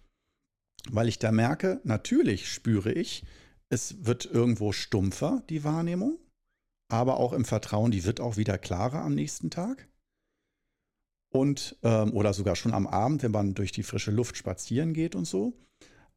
Weil 0.90 1.08
ich 1.08 1.18
da 1.18 1.32
merke, 1.32 1.80
natürlich 1.84 2.52
spüre 2.52 2.92
ich, 2.92 3.24
es 3.70 4.04
wird 4.04 4.26
irgendwo 4.26 4.72
stumpfer, 4.72 5.42
die 5.48 5.64
Wahrnehmung, 5.64 6.18
aber 6.90 7.16
auch 7.16 7.32
im 7.32 7.46
Vertrauen, 7.46 7.92
die 7.92 8.04
wird 8.04 8.20
auch 8.20 8.36
wieder 8.36 8.58
klarer 8.58 9.00
am 9.00 9.14
nächsten 9.14 9.48
Tag 9.48 9.88
und 11.30 11.76
ähm, 11.82 12.12
oder 12.12 12.32
sogar 12.32 12.56
schon 12.56 12.74
am 12.74 12.86
Abend, 12.86 13.22
wenn 13.22 13.32
man 13.32 13.54
durch 13.54 13.72
die 13.72 13.82
frische 13.82 14.10
Luft 14.10 14.36
spazieren 14.36 14.94
geht 14.94 15.14
und 15.14 15.26
so. 15.26 15.54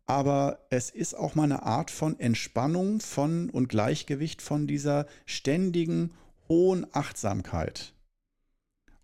Aber 0.05 0.65
es 0.69 0.89
ist 0.89 1.13
auch 1.13 1.35
mal 1.35 1.43
eine 1.43 1.63
Art 1.63 1.91
von 1.91 2.19
Entspannung 2.19 2.99
von 2.99 3.49
und 3.49 3.69
Gleichgewicht 3.69 4.41
von 4.41 4.67
dieser 4.67 5.05
ständigen 5.25 6.11
hohen 6.49 6.85
Achtsamkeit. 6.91 7.93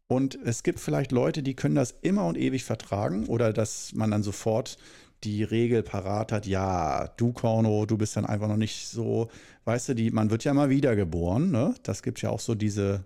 Und 0.07 0.35
es 0.43 0.63
gibt 0.63 0.79
vielleicht 0.79 1.11
Leute, 1.11 1.43
die 1.43 1.55
können 1.55 1.75
das 1.75 1.95
immer 2.01 2.25
und 2.25 2.37
ewig 2.37 2.63
vertragen 2.63 3.27
oder 3.27 3.51
dass 3.51 3.93
man 3.93 4.11
dann 4.11 4.23
sofort 4.23 4.77
die 5.23 5.43
Regel 5.43 5.83
parat 5.83 6.31
hat, 6.31 6.45
ja, 6.45 7.07
du 7.17 7.33
Korno, 7.33 7.85
du 7.85 7.97
bist 7.97 8.15
dann 8.15 8.25
einfach 8.25 8.47
noch 8.47 8.57
nicht 8.57 8.87
so, 8.87 9.29
weißt 9.65 9.89
du, 9.89 9.95
die, 9.95 10.11
man 10.11 10.29
wird 10.29 10.43
ja 10.43 10.53
mal 10.53 10.69
wiedergeboren, 10.69 11.51
ne? 11.51 11.73
Das 11.83 12.03
gibt 12.03 12.21
ja 12.21 12.29
auch 12.29 12.39
so 12.39 12.53
diese 12.53 13.03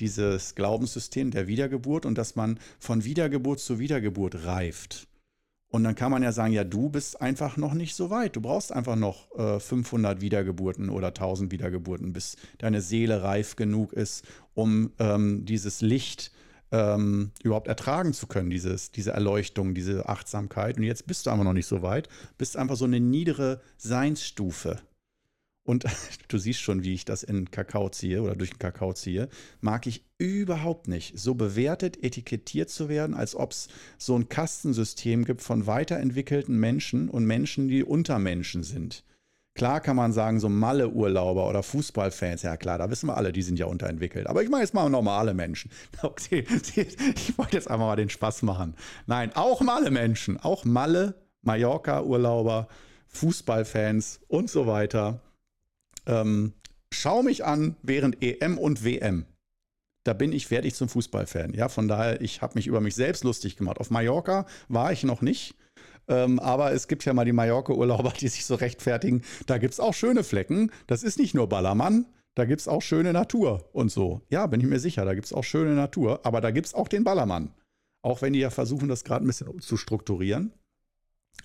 dieses 0.00 0.54
Glaubenssystem 0.54 1.30
der 1.30 1.46
Wiedergeburt 1.46 2.06
und 2.06 2.16
dass 2.16 2.36
man 2.36 2.58
von 2.78 3.04
Wiedergeburt 3.04 3.60
zu 3.60 3.78
Wiedergeburt 3.78 4.44
reift. 4.44 5.08
Und 5.74 5.82
dann 5.82 5.96
kann 5.96 6.12
man 6.12 6.22
ja 6.22 6.30
sagen, 6.30 6.52
ja, 6.52 6.62
du 6.62 6.88
bist 6.88 7.20
einfach 7.20 7.56
noch 7.56 7.74
nicht 7.74 7.96
so 7.96 8.08
weit. 8.08 8.36
Du 8.36 8.40
brauchst 8.40 8.70
einfach 8.70 8.94
noch 8.94 9.36
äh, 9.36 9.58
500 9.58 10.20
Wiedergeburten 10.20 10.88
oder 10.88 11.08
1000 11.08 11.50
Wiedergeburten, 11.50 12.12
bis 12.12 12.36
deine 12.58 12.80
Seele 12.80 13.24
reif 13.24 13.56
genug 13.56 13.92
ist, 13.92 14.24
um 14.54 14.92
ähm, 15.00 15.44
dieses 15.44 15.80
Licht 15.80 16.30
ähm, 16.70 17.32
überhaupt 17.42 17.66
ertragen 17.66 18.12
zu 18.12 18.28
können, 18.28 18.50
dieses, 18.50 18.92
diese 18.92 19.10
Erleuchtung, 19.10 19.74
diese 19.74 20.08
Achtsamkeit. 20.08 20.76
Und 20.76 20.84
jetzt 20.84 21.08
bist 21.08 21.26
du 21.26 21.30
einfach 21.30 21.44
noch 21.44 21.52
nicht 21.52 21.66
so 21.66 21.82
weit, 21.82 22.08
bist 22.38 22.56
einfach 22.56 22.76
so 22.76 22.84
eine 22.84 23.00
niedere 23.00 23.60
Seinsstufe. 23.76 24.78
Und 25.64 25.84
du 26.28 26.38
siehst 26.38 26.60
schon, 26.60 26.84
wie 26.84 26.94
ich 26.94 27.04
das 27.04 27.22
in 27.22 27.50
Kakao 27.50 27.88
ziehe 27.88 28.22
oder 28.22 28.36
durch 28.36 28.50
den 28.50 28.58
Kakao 28.58 28.92
ziehe, 28.92 29.28
mag 29.60 29.86
ich 29.86 30.04
überhaupt 30.18 30.88
nicht, 30.88 31.18
so 31.18 31.34
bewertet, 31.34 32.02
etikettiert 32.04 32.70
zu 32.70 32.88
werden, 32.88 33.14
als 33.14 33.34
ob 33.34 33.52
es 33.52 33.68
so 33.98 34.16
ein 34.16 34.28
Kastensystem 34.28 35.24
gibt 35.24 35.42
von 35.42 35.66
weiterentwickelten 35.66 36.58
Menschen 36.58 37.08
und 37.08 37.24
Menschen, 37.24 37.68
die 37.68 37.82
Untermenschen 37.82 38.62
sind. 38.62 39.04
Klar 39.56 39.80
kann 39.80 39.94
man 39.94 40.12
sagen, 40.12 40.40
so 40.40 40.48
Malle-Urlauber 40.48 41.48
oder 41.48 41.62
Fußballfans, 41.62 42.42
ja 42.42 42.56
klar, 42.56 42.76
da 42.76 42.90
wissen 42.90 43.06
wir 43.06 43.16
alle, 43.16 43.32
die 43.32 43.42
sind 43.42 43.56
ja 43.56 43.66
unterentwickelt. 43.66 44.26
Aber 44.26 44.42
ich 44.42 44.48
meine 44.48 44.64
jetzt 44.64 44.74
mal 44.74 44.88
normale 44.90 45.32
Menschen. 45.32 45.70
Okay, 46.02 46.44
ich 46.50 47.38
wollte 47.38 47.56
jetzt 47.56 47.70
einfach 47.70 47.86
mal 47.86 47.96
den 47.96 48.10
Spaß 48.10 48.42
machen. 48.42 48.74
Nein, 49.06 49.30
auch 49.34 49.60
Malle-Menschen, 49.60 50.38
auch 50.38 50.64
Malle, 50.64 51.14
Mallorca-Urlauber, 51.42 52.66
Fußballfans 53.06 54.20
und 54.26 54.50
so 54.50 54.66
weiter 54.66 55.20
ähm, 56.06 56.52
schau 56.92 57.22
mich 57.22 57.44
an 57.44 57.76
während 57.82 58.22
EM 58.22 58.58
und 58.58 58.84
WM. 58.84 59.26
da 60.04 60.12
bin 60.12 60.32
ich, 60.32 60.50
ich 60.50 60.74
zum 60.74 60.88
Fußballfan. 60.88 61.54
Ja, 61.54 61.68
von 61.68 61.88
daher, 61.88 62.20
ich 62.20 62.42
habe 62.42 62.54
mich 62.56 62.66
über 62.66 62.80
mich 62.80 62.94
selbst 62.94 63.24
lustig 63.24 63.56
gemacht. 63.56 63.78
Auf 63.78 63.90
Mallorca 63.90 64.46
war 64.68 64.92
ich 64.92 65.02
noch 65.02 65.22
nicht. 65.22 65.54
Ähm, 66.08 66.38
aber 66.38 66.72
es 66.72 66.88
gibt 66.88 67.04
ja 67.04 67.14
mal 67.14 67.24
die 67.24 67.32
Mallorca-Urlauber, 67.32 68.12
die 68.20 68.28
sich 68.28 68.44
so 68.44 68.54
rechtfertigen. 68.54 69.22
Da 69.46 69.58
gibt 69.58 69.72
es 69.72 69.80
auch 69.80 69.94
schöne 69.94 70.24
Flecken. 70.24 70.70
Das 70.86 71.02
ist 71.02 71.18
nicht 71.18 71.34
nur 71.34 71.48
Ballermann. 71.48 72.06
Da 72.36 72.44
gibt 72.44 72.60
es 72.60 72.68
auch 72.68 72.82
schöne 72.82 73.12
Natur 73.12 73.68
und 73.72 73.90
so. 73.90 74.20
Ja, 74.28 74.46
bin 74.46 74.60
ich 74.60 74.66
mir 74.66 74.80
sicher, 74.80 75.04
da 75.04 75.14
gibt 75.14 75.26
es 75.26 75.32
auch 75.32 75.44
schöne 75.44 75.74
Natur. 75.74 76.20
Aber 76.24 76.40
da 76.40 76.50
gibt 76.50 76.66
es 76.66 76.74
auch 76.74 76.88
den 76.88 77.04
Ballermann. 77.04 77.54
Auch 78.02 78.22
wenn 78.22 78.32
die 78.32 78.40
ja 78.40 78.50
versuchen, 78.50 78.88
das 78.88 79.04
gerade 79.04 79.24
ein 79.24 79.28
bisschen 79.28 79.60
zu 79.60 79.76
strukturieren. 79.76 80.52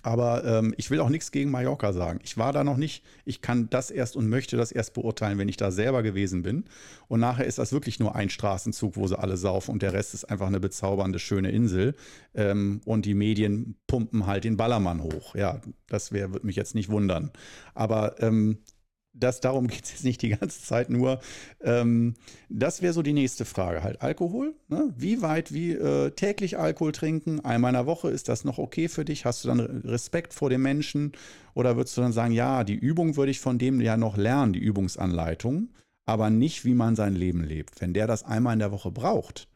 Aber 0.02 0.44
ähm, 0.44 0.74
ich 0.76 0.90
will 0.90 1.00
auch 1.00 1.08
nichts 1.08 1.30
gegen 1.30 1.50
Mallorca 1.50 1.92
sagen. 1.92 2.20
Ich 2.22 2.38
war 2.38 2.52
da 2.52 2.64
noch 2.64 2.76
nicht. 2.76 3.04
Ich 3.24 3.42
kann 3.42 3.68
das 3.70 3.90
erst 3.90 4.16
und 4.16 4.28
möchte 4.28 4.56
das 4.56 4.72
erst 4.72 4.94
beurteilen, 4.94 5.38
wenn 5.38 5.48
ich 5.48 5.56
da 5.56 5.70
selber 5.70 6.02
gewesen 6.02 6.42
bin. 6.42 6.64
Und 7.08 7.20
nachher 7.20 7.46
ist 7.46 7.58
das 7.58 7.72
wirklich 7.72 7.98
nur 8.00 8.14
ein 8.14 8.30
Straßenzug, 8.30 8.96
wo 8.96 9.06
sie 9.06 9.18
alle 9.18 9.36
saufen 9.36 9.72
und 9.72 9.82
der 9.82 9.92
Rest 9.92 10.14
ist 10.14 10.24
einfach 10.24 10.46
eine 10.46 10.60
bezaubernde, 10.60 11.18
schöne 11.18 11.50
Insel. 11.50 11.94
Ähm, 12.34 12.80
und 12.84 13.06
die 13.06 13.14
Medien 13.14 13.76
pumpen 13.86 14.26
halt 14.26 14.44
den 14.44 14.56
Ballermann 14.56 15.02
hoch. 15.02 15.34
Ja, 15.34 15.60
das 15.88 16.12
würde 16.12 16.46
mich 16.46 16.56
jetzt 16.56 16.74
nicht 16.74 16.88
wundern. 16.88 17.30
Aber 17.74 18.20
ähm, 18.22 18.58
das, 19.12 19.40
darum 19.40 19.66
geht 19.68 19.84
es 19.84 19.90
jetzt 19.92 20.04
nicht 20.04 20.22
die 20.22 20.30
ganze 20.30 20.62
Zeit 20.62 20.90
nur. 20.90 21.20
Ähm, 21.60 22.14
das 22.48 22.82
wäre 22.82 22.92
so 22.92 23.02
die 23.02 23.12
nächste 23.12 23.44
Frage 23.44 23.82
halt. 23.82 24.02
Alkohol? 24.02 24.54
Ne? 24.68 24.92
Wie 24.96 25.22
weit, 25.22 25.52
wie 25.52 25.72
äh, 25.72 26.10
täglich 26.10 26.58
Alkohol 26.58 26.92
trinken? 26.92 27.40
Einmal 27.44 27.70
in 27.70 27.74
der 27.74 27.86
Woche, 27.86 28.10
ist 28.10 28.28
das 28.28 28.44
noch 28.44 28.58
okay 28.58 28.88
für 28.88 29.04
dich? 29.04 29.24
Hast 29.24 29.44
du 29.44 29.48
dann 29.48 29.60
Respekt 29.60 30.34
vor 30.34 30.50
dem 30.50 30.62
Menschen? 30.62 31.12
Oder 31.54 31.76
würdest 31.76 31.96
du 31.96 32.00
dann 32.00 32.12
sagen, 32.12 32.32
ja, 32.32 32.64
die 32.64 32.74
Übung 32.74 33.16
würde 33.16 33.30
ich 33.30 33.40
von 33.40 33.58
dem 33.58 33.80
ja 33.80 33.96
noch 33.96 34.16
lernen, 34.16 34.52
die 34.52 34.60
Übungsanleitung, 34.60 35.70
aber 36.06 36.30
nicht, 36.30 36.64
wie 36.64 36.74
man 36.74 36.96
sein 36.96 37.14
Leben 37.14 37.44
lebt. 37.44 37.80
Wenn 37.80 37.94
der 37.94 38.06
das 38.06 38.24
einmal 38.24 38.52
in 38.52 38.58
der 38.60 38.72
Woche 38.72 38.90
braucht 38.90 39.48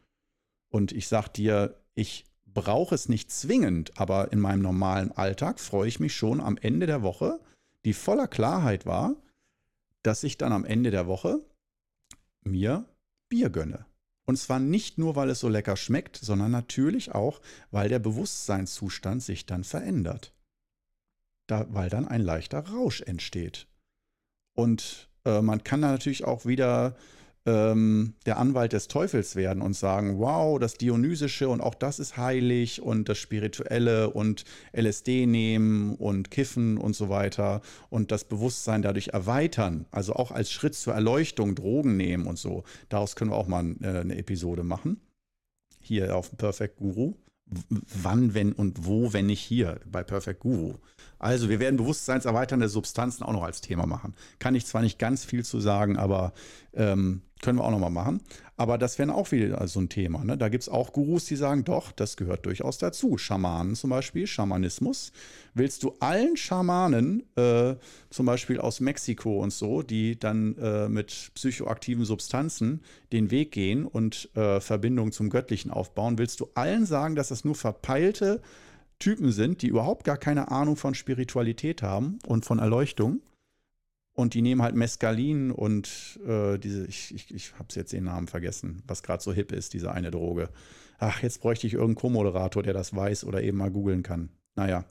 und 0.69 0.91
ich 0.91 1.07
sage 1.07 1.29
dir, 1.29 1.75
ich 1.95 2.25
brauche 2.45 2.95
es 2.95 3.09
nicht 3.09 3.31
zwingend, 3.31 3.91
aber 3.97 4.31
in 4.31 4.39
meinem 4.39 4.61
normalen 4.61 5.11
Alltag 5.11 5.59
freue 5.59 5.87
ich 5.87 5.99
mich 5.99 6.15
schon 6.15 6.41
am 6.41 6.57
Ende 6.57 6.85
der 6.85 7.01
Woche, 7.01 7.39
die 7.83 7.93
voller 7.93 8.27
Klarheit 8.27 8.85
war, 8.85 9.15
dass 10.05 10.23
ich 10.23 10.37
dann 10.37 10.53
am 10.53 10.65
Ende 10.65 10.91
der 10.91 11.07
Woche 11.07 11.39
mir 12.43 12.85
Bier 13.29 13.49
gönne. 13.49 13.85
Und 14.27 14.37
zwar 14.37 14.59
nicht 14.59 14.97
nur, 14.97 15.15
weil 15.15 15.29
es 15.29 15.39
so 15.39 15.49
lecker 15.49 15.77
schmeckt, 15.77 16.17
sondern 16.17 16.51
natürlich 16.51 17.13
auch, 17.13 17.41
weil 17.71 17.89
der 17.89 17.99
Bewusstseinszustand 17.99 19.21
sich 19.21 19.45
dann 19.45 19.63
verändert. 19.63 20.33
Da, 21.47 21.67
weil 21.73 21.89
dann 21.89 22.07
ein 22.07 22.21
leichter 22.21 22.67
Rausch 22.67 23.01
entsteht. 23.01 23.67
Und 24.55 25.09
äh, 25.25 25.41
man 25.41 25.63
kann 25.63 25.81
da 25.81 25.91
natürlich 25.91 26.23
auch 26.23 26.45
wieder 26.45 26.95
ähm, 27.45 28.15
der 28.25 28.37
Anwalt 28.37 28.73
des 28.73 28.87
Teufels 28.87 29.35
werden 29.35 29.61
und 29.61 29.75
sagen, 29.75 30.17
wow, 30.19 30.59
das 30.59 30.75
Dionysische 30.75 31.47
und 31.47 31.61
auch 31.61 31.75
das 31.75 31.99
ist 31.99 32.17
heilig 32.17 32.81
und 32.81 33.07
das 33.07 33.17
Spirituelle 33.17 34.09
und 34.09 34.45
LSD 34.73 35.25
nehmen 35.25 35.95
und 35.95 36.31
Kiffen 36.31 36.77
und 36.77 36.95
so 36.95 37.09
weiter 37.09 37.61
und 37.89 38.11
das 38.11 38.23
Bewusstsein 38.23 38.81
dadurch 38.81 39.09
erweitern, 39.09 39.85
also 39.91 40.13
auch 40.13 40.31
als 40.31 40.51
Schritt 40.51 40.75
zur 40.75 40.93
Erleuchtung 40.93 41.55
Drogen 41.55 41.97
nehmen 41.97 42.25
und 42.25 42.39
so. 42.39 42.63
Daraus 42.89 43.15
können 43.15 43.31
wir 43.31 43.37
auch 43.37 43.47
mal 43.47 43.75
äh, 43.81 43.99
eine 43.99 44.17
Episode 44.17 44.63
machen. 44.63 44.99
Hier 45.79 46.15
auf 46.15 46.35
Perfect 46.35 46.77
Guru. 46.77 47.13
Wann, 47.47 48.33
wenn 48.33 48.53
und 48.53 48.87
wo, 48.87 49.13
wenn 49.13 49.27
nicht 49.27 49.41
hier 49.41 49.79
bei 49.85 50.03
Perfect 50.03 50.39
Guru. 50.39 50.77
Also 51.19 51.47
wir 51.47 51.59
werden 51.59 51.77
bewusstseinserweiternde 51.77 52.69
Substanzen 52.69 53.23
auch 53.23 53.33
noch 53.33 53.43
als 53.43 53.61
Thema 53.61 53.85
machen. 53.85 54.15
Kann 54.39 54.55
ich 54.55 54.65
zwar 54.65 54.81
nicht 54.81 54.97
ganz 54.97 55.23
viel 55.23 55.45
zu 55.45 55.59
sagen, 55.59 55.95
aber 55.95 56.33
ähm, 56.73 57.21
können 57.45 57.59
wir 57.59 57.63
auch 57.63 57.71
nochmal 57.71 57.91
machen. 57.91 58.21
Aber 58.57 58.77
das 58.79 58.97
wäre 58.97 59.13
auch 59.13 59.31
wieder 59.31 59.65
so 59.67 59.79
ein 59.79 59.87
Thema. 59.87 60.25
Ne? 60.25 60.35
Da 60.35 60.49
gibt 60.49 60.63
es 60.63 60.69
auch 60.69 60.93
Gurus, 60.93 61.25
die 61.25 61.35
sagen, 61.35 61.63
doch, 61.63 61.91
das 61.91 62.17
gehört 62.17 62.45
durchaus 62.45 62.79
dazu. 62.79 63.17
Schamanen 63.17 63.75
zum 63.75 63.91
Beispiel, 63.91 64.25
Schamanismus. 64.25 65.11
Willst 65.53 65.83
du 65.83 65.93
allen 65.99 66.37
Schamanen, 66.37 67.23
äh, 67.35 67.75
zum 68.09 68.25
Beispiel 68.25 68.59
aus 68.59 68.79
Mexiko 68.79 69.43
und 69.43 69.53
so, 69.53 69.83
die 69.83 70.17
dann 70.17 70.57
äh, 70.57 70.89
mit 70.89 71.31
psychoaktiven 71.35 72.03
Substanzen 72.03 72.81
den 73.13 73.29
Weg 73.29 73.51
gehen 73.51 73.85
und 73.85 74.29
äh, 74.35 74.59
Verbindungen 74.59 75.11
zum 75.11 75.29
Göttlichen 75.29 75.69
aufbauen, 75.69 76.17
willst 76.17 76.39
du 76.39 76.49
allen 76.55 76.87
sagen, 76.87 77.15
dass 77.15 77.27
das 77.27 77.45
nur 77.45 77.55
verpeilte 77.55 78.41
Typen 78.97 79.31
sind, 79.31 79.61
die 79.61 79.67
überhaupt 79.67 80.03
gar 80.03 80.17
keine 80.17 80.49
Ahnung 80.49 80.77
von 80.77 80.95
Spiritualität 80.95 81.83
haben 81.83 82.17
und 82.25 82.43
von 82.43 82.57
Erleuchtung? 82.57 83.21
Und 84.15 84.33
die 84.33 84.41
nehmen 84.41 84.61
halt 84.61 84.75
Mescalin 84.75 85.51
und 85.51 86.19
äh, 86.25 86.57
diese, 86.57 86.87
ich, 86.87 87.13
ich, 87.13 87.33
ich 87.33 87.53
habe 87.59 87.67
jetzt 87.75 87.91
den 87.91 88.05
Namen 88.05 88.27
vergessen, 88.27 88.81
was 88.87 89.03
gerade 89.03 89.21
so 89.21 89.33
hip 89.33 89.51
ist, 89.51 89.73
diese 89.73 89.91
eine 89.91 90.09
Droge. 90.09 90.49
Ach, 90.97 91.21
jetzt 91.21 91.41
bräuchte 91.41 91.67
ich 91.67 91.73
irgendeinen 91.73 91.95
Co-Moderator, 91.95 92.63
der 92.63 92.73
das 92.73 92.95
weiß 92.95 93.25
oder 93.25 93.43
eben 93.43 93.57
mal 93.57 93.71
googeln 93.71 94.03
kann. 94.03 94.29
Naja, 94.55 94.85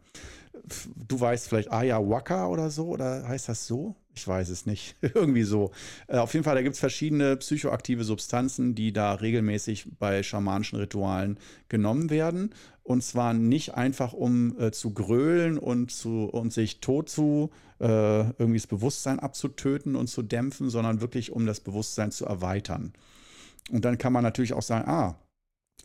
du 1.08 1.20
weißt 1.20 1.48
vielleicht 1.48 1.72
Ayahuasca 1.72 2.48
oder 2.48 2.70
so, 2.70 2.88
oder 2.88 3.26
heißt 3.26 3.48
das 3.48 3.66
so? 3.66 3.96
Ich 4.16 4.26
weiß 4.26 4.48
es 4.48 4.66
nicht. 4.66 4.96
Irgendwie 5.00 5.42
so. 5.42 5.72
Äh, 6.06 6.18
auf 6.18 6.32
jeden 6.34 6.44
Fall, 6.44 6.54
da 6.54 6.62
gibt 6.62 6.74
es 6.74 6.80
verschiedene 6.80 7.36
psychoaktive 7.36 8.04
Substanzen, 8.04 8.74
die 8.74 8.92
da 8.92 9.14
regelmäßig 9.14 9.86
bei 9.98 10.22
schamanischen 10.22 10.78
Ritualen 10.78 11.38
genommen 11.68 12.10
werden. 12.10 12.54
Und 12.82 13.02
zwar 13.02 13.34
nicht 13.34 13.74
einfach, 13.74 14.12
um 14.12 14.58
äh, 14.60 14.70
zu 14.70 14.92
grölen 14.92 15.58
und, 15.58 15.90
zu, 15.90 16.24
und 16.24 16.52
sich 16.52 16.80
tot 16.80 17.08
zu, 17.08 17.50
äh, 17.80 17.86
irgendwie 17.86 18.58
das 18.58 18.66
Bewusstsein 18.66 19.18
abzutöten 19.18 19.96
und 19.96 20.06
zu 20.06 20.22
dämpfen, 20.22 20.70
sondern 20.70 21.00
wirklich, 21.00 21.32
um 21.32 21.46
das 21.46 21.60
Bewusstsein 21.60 22.12
zu 22.12 22.26
erweitern. 22.26 22.92
Und 23.70 23.84
dann 23.84 23.98
kann 23.98 24.12
man 24.12 24.22
natürlich 24.22 24.52
auch 24.52 24.62
sagen, 24.62 24.88
ah, 24.88 25.16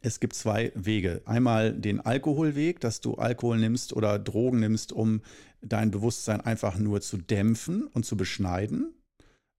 es 0.01 0.19
gibt 0.19 0.33
zwei 0.33 0.71
Wege. 0.75 1.21
Einmal 1.25 1.73
den 1.73 1.99
Alkoholweg, 1.99 2.79
dass 2.79 3.01
du 3.01 3.15
Alkohol 3.15 3.57
nimmst 3.57 3.93
oder 3.93 4.19
Drogen 4.19 4.59
nimmst, 4.59 4.91
um 4.91 5.21
dein 5.61 5.91
Bewusstsein 5.91 6.41
einfach 6.41 6.77
nur 6.77 7.01
zu 7.01 7.17
dämpfen 7.17 7.87
und 7.87 8.05
zu 8.05 8.15
beschneiden, 8.15 8.93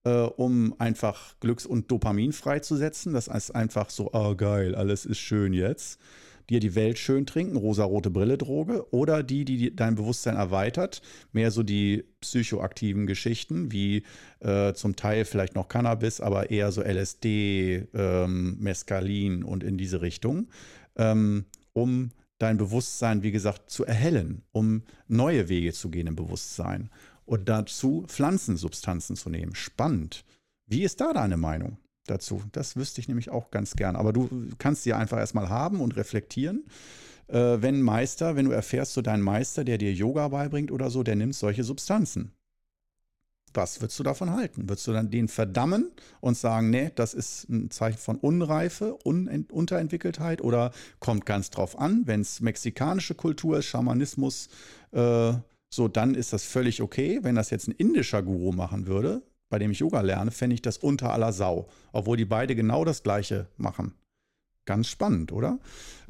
äh, 0.03 0.11
um 0.11 0.75
einfach 0.79 1.35
Glücks- 1.39 1.65
und 1.65 1.91
Dopamin 1.91 2.33
freizusetzen. 2.33 3.13
Das 3.13 3.27
ist 3.27 3.51
einfach 3.51 3.89
so, 3.89 4.09
oh 4.13 4.35
geil, 4.35 4.75
alles 4.75 5.05
ist 5.05 5.19
schön 5.19 5.53
jetzt 5.53 5.99
dir 6.49 6.59
die 6.59 6.75
Welt 6.75 6.97
schön 6.97 7.25
trinken, 7.25 7.57
rosarote 7.57 8.09
Brille 8.09 8.37
Droge, 8.37 8.91
oder 8.91 9.23
die, 9.23 9.45
die 9.45 9.75
dein 9.75 9.95
Bewusstsein 9.95 10.35
erweitert, 10.35 11.01
mehr 11.31 11.51
so 11.51 11.63
die 11.63 12.03
psychoaktiven 12.21 13.07
Geschichten, 13.07 13.71
wie 13.71 14.03
äh, 14.39 14.73
zum 14.73 14.95
Teil 14.95 15.25
vielleicht 15.25 15.55
noch 15.55 15.67
Cannabis, 15.67 16.21
aber 16.21 16.49
eher 16.49 16.71
so 16.71 16.81
LSD, 16.81 17.87
ähm, 17.93 18.57
Mescalin 18.59 19.43
und 19.43 19.63
in 19.63 19.77
diese 19.77 20.01
Richtung, 20.01 20.49
ähm, 20.95 21.45
um 21.73 22.11
dein 22.37 22.57
Bewusstsein, 22.57 23.23
wie 23.23 23.31
gesagt, 23.31 23.69
zu 23.69 23.85
erhellen, 23.85 24.41
um 24.51 24.83
neue 25.07 25.47
Wege 25.47 25.73
zu 25.73 25.89
gehen 25.89 26.07
im 26.07 26.15
Bewusstsein 26.15 26.89
und 27.25 27.47
dazu 27.47 28.03
Pflanzensubstanzen 28.07 29.15
zu 29.15 29.29
nehmen. 29.29 29.55
Spannend. 29.55 30.25
Wie 30.65 30.83
ist 30.83 31.01
da 31.01 31.13
deine 31.13 31.37
Meinung? 31.37 31.77
Dazu. 32.07 32.41
Das 32.51 32.75
wüsste 32.75 33.01
ich 33.01 33.07
nämlich 33.07 33.29
auch 33.29 33.51
ganz 33.51 33.75
gern. 33.75 33.95
Aber 33.95 34.13
du 34.13 34.29
kannst 34.57 34.83
sie 34.83 34.93
einfach 34.93 35.17
erstmal 35.17 35.49
haben 35.49 35.81
und 35.81 35.95
reflektieren. 35.95 36.65
Äh, 37.27 37.61
wenn 37.61 37.81
Meister, 37.81 38.35
wenn 38.35 38.45
du 38.45 38.51
erfährst, 38.51 38.93
so 38.93 39.01
dein 39.01 39.21
Meister, 39.21 39.63
der 39.63 39.77
dir 39.77 39.93
Yoga 39.93 40.27
beibringt 40.27 40.71
oder 40.71 40.89
so, 40.89 41.03
der 41.03 41.15
nimmt 41.15 41.35
solche 41.35 41.63
Substanzen. 41.63 42.33
Was 43.53 43.81
würdest 43.81 43.99
du 43.99 44.03
davon 44.03 44.31
halten? 44.31 44.69
Würdest 44.69 44.87
du 44.87 44.93
dann 44.93 45.09
den 45.09 45.27
verdammen 45.27 45.91
und 46.21 46.37
sagen, 46.37 46.69
nee, 46.69 46.91
das 46.95 47.13
ist 47.13 47.49
ein 47.49 47.69
Zeichen 47.69 47.97
von 47.97 48.17
Unreife, 48.17 48.97
Un 49.05 49.45
Unterentwickeltheit 49.51 50.41
oder 50.41 50.71
kommt 50.99 51.25
ganz 51.25 51.49
drauf 51.49 51.77
an, 51.77 52.03
wenn 52.05 52.21
es 52.21 52.39
mexikanische 52.39 53.13
Kultur 53.13 53.57
ist, 53.57 53.65
Schamanismus, 53.65 54.47
äh, 54.91 55.33
so, 55.73 55.87
dann 55.87 56.15
ist 56.15 56.33
das 56.33 56.43
völlig 56.43 56.81
okay. 56.81 57.19
Wenn 57.23 57.35
das 57.35 57.49
jetzt 57.49 57.67
ein 57.67 57.71
indischer 57.71 58.21
Guru 58.23 58.51
machen 58.51 58.87
würde, 58.87 59.21
bei 59.51 59.59
dem 59.59 59.69
ich 59.69 59.79
Yoga 59.79 60.01
lerne, 60.01 60.31
fände 60.31 60.55
ich 60.55 60.63
das 60.63 60.77
unter 60.77 61.13
aller 61.13 61.33
Sau. 61.33 61.67
Obwohl 61.91 62.17
die 62.17 62.25
beide 62.25 62.55
genau 62.55 62.83
das 62.83 63.03
Gleiche 63.03 63.47
machen. 63.57 63.93
Ganz 64.65 64.87
spannend, 64.87 65.31
oder? 65.31 65.59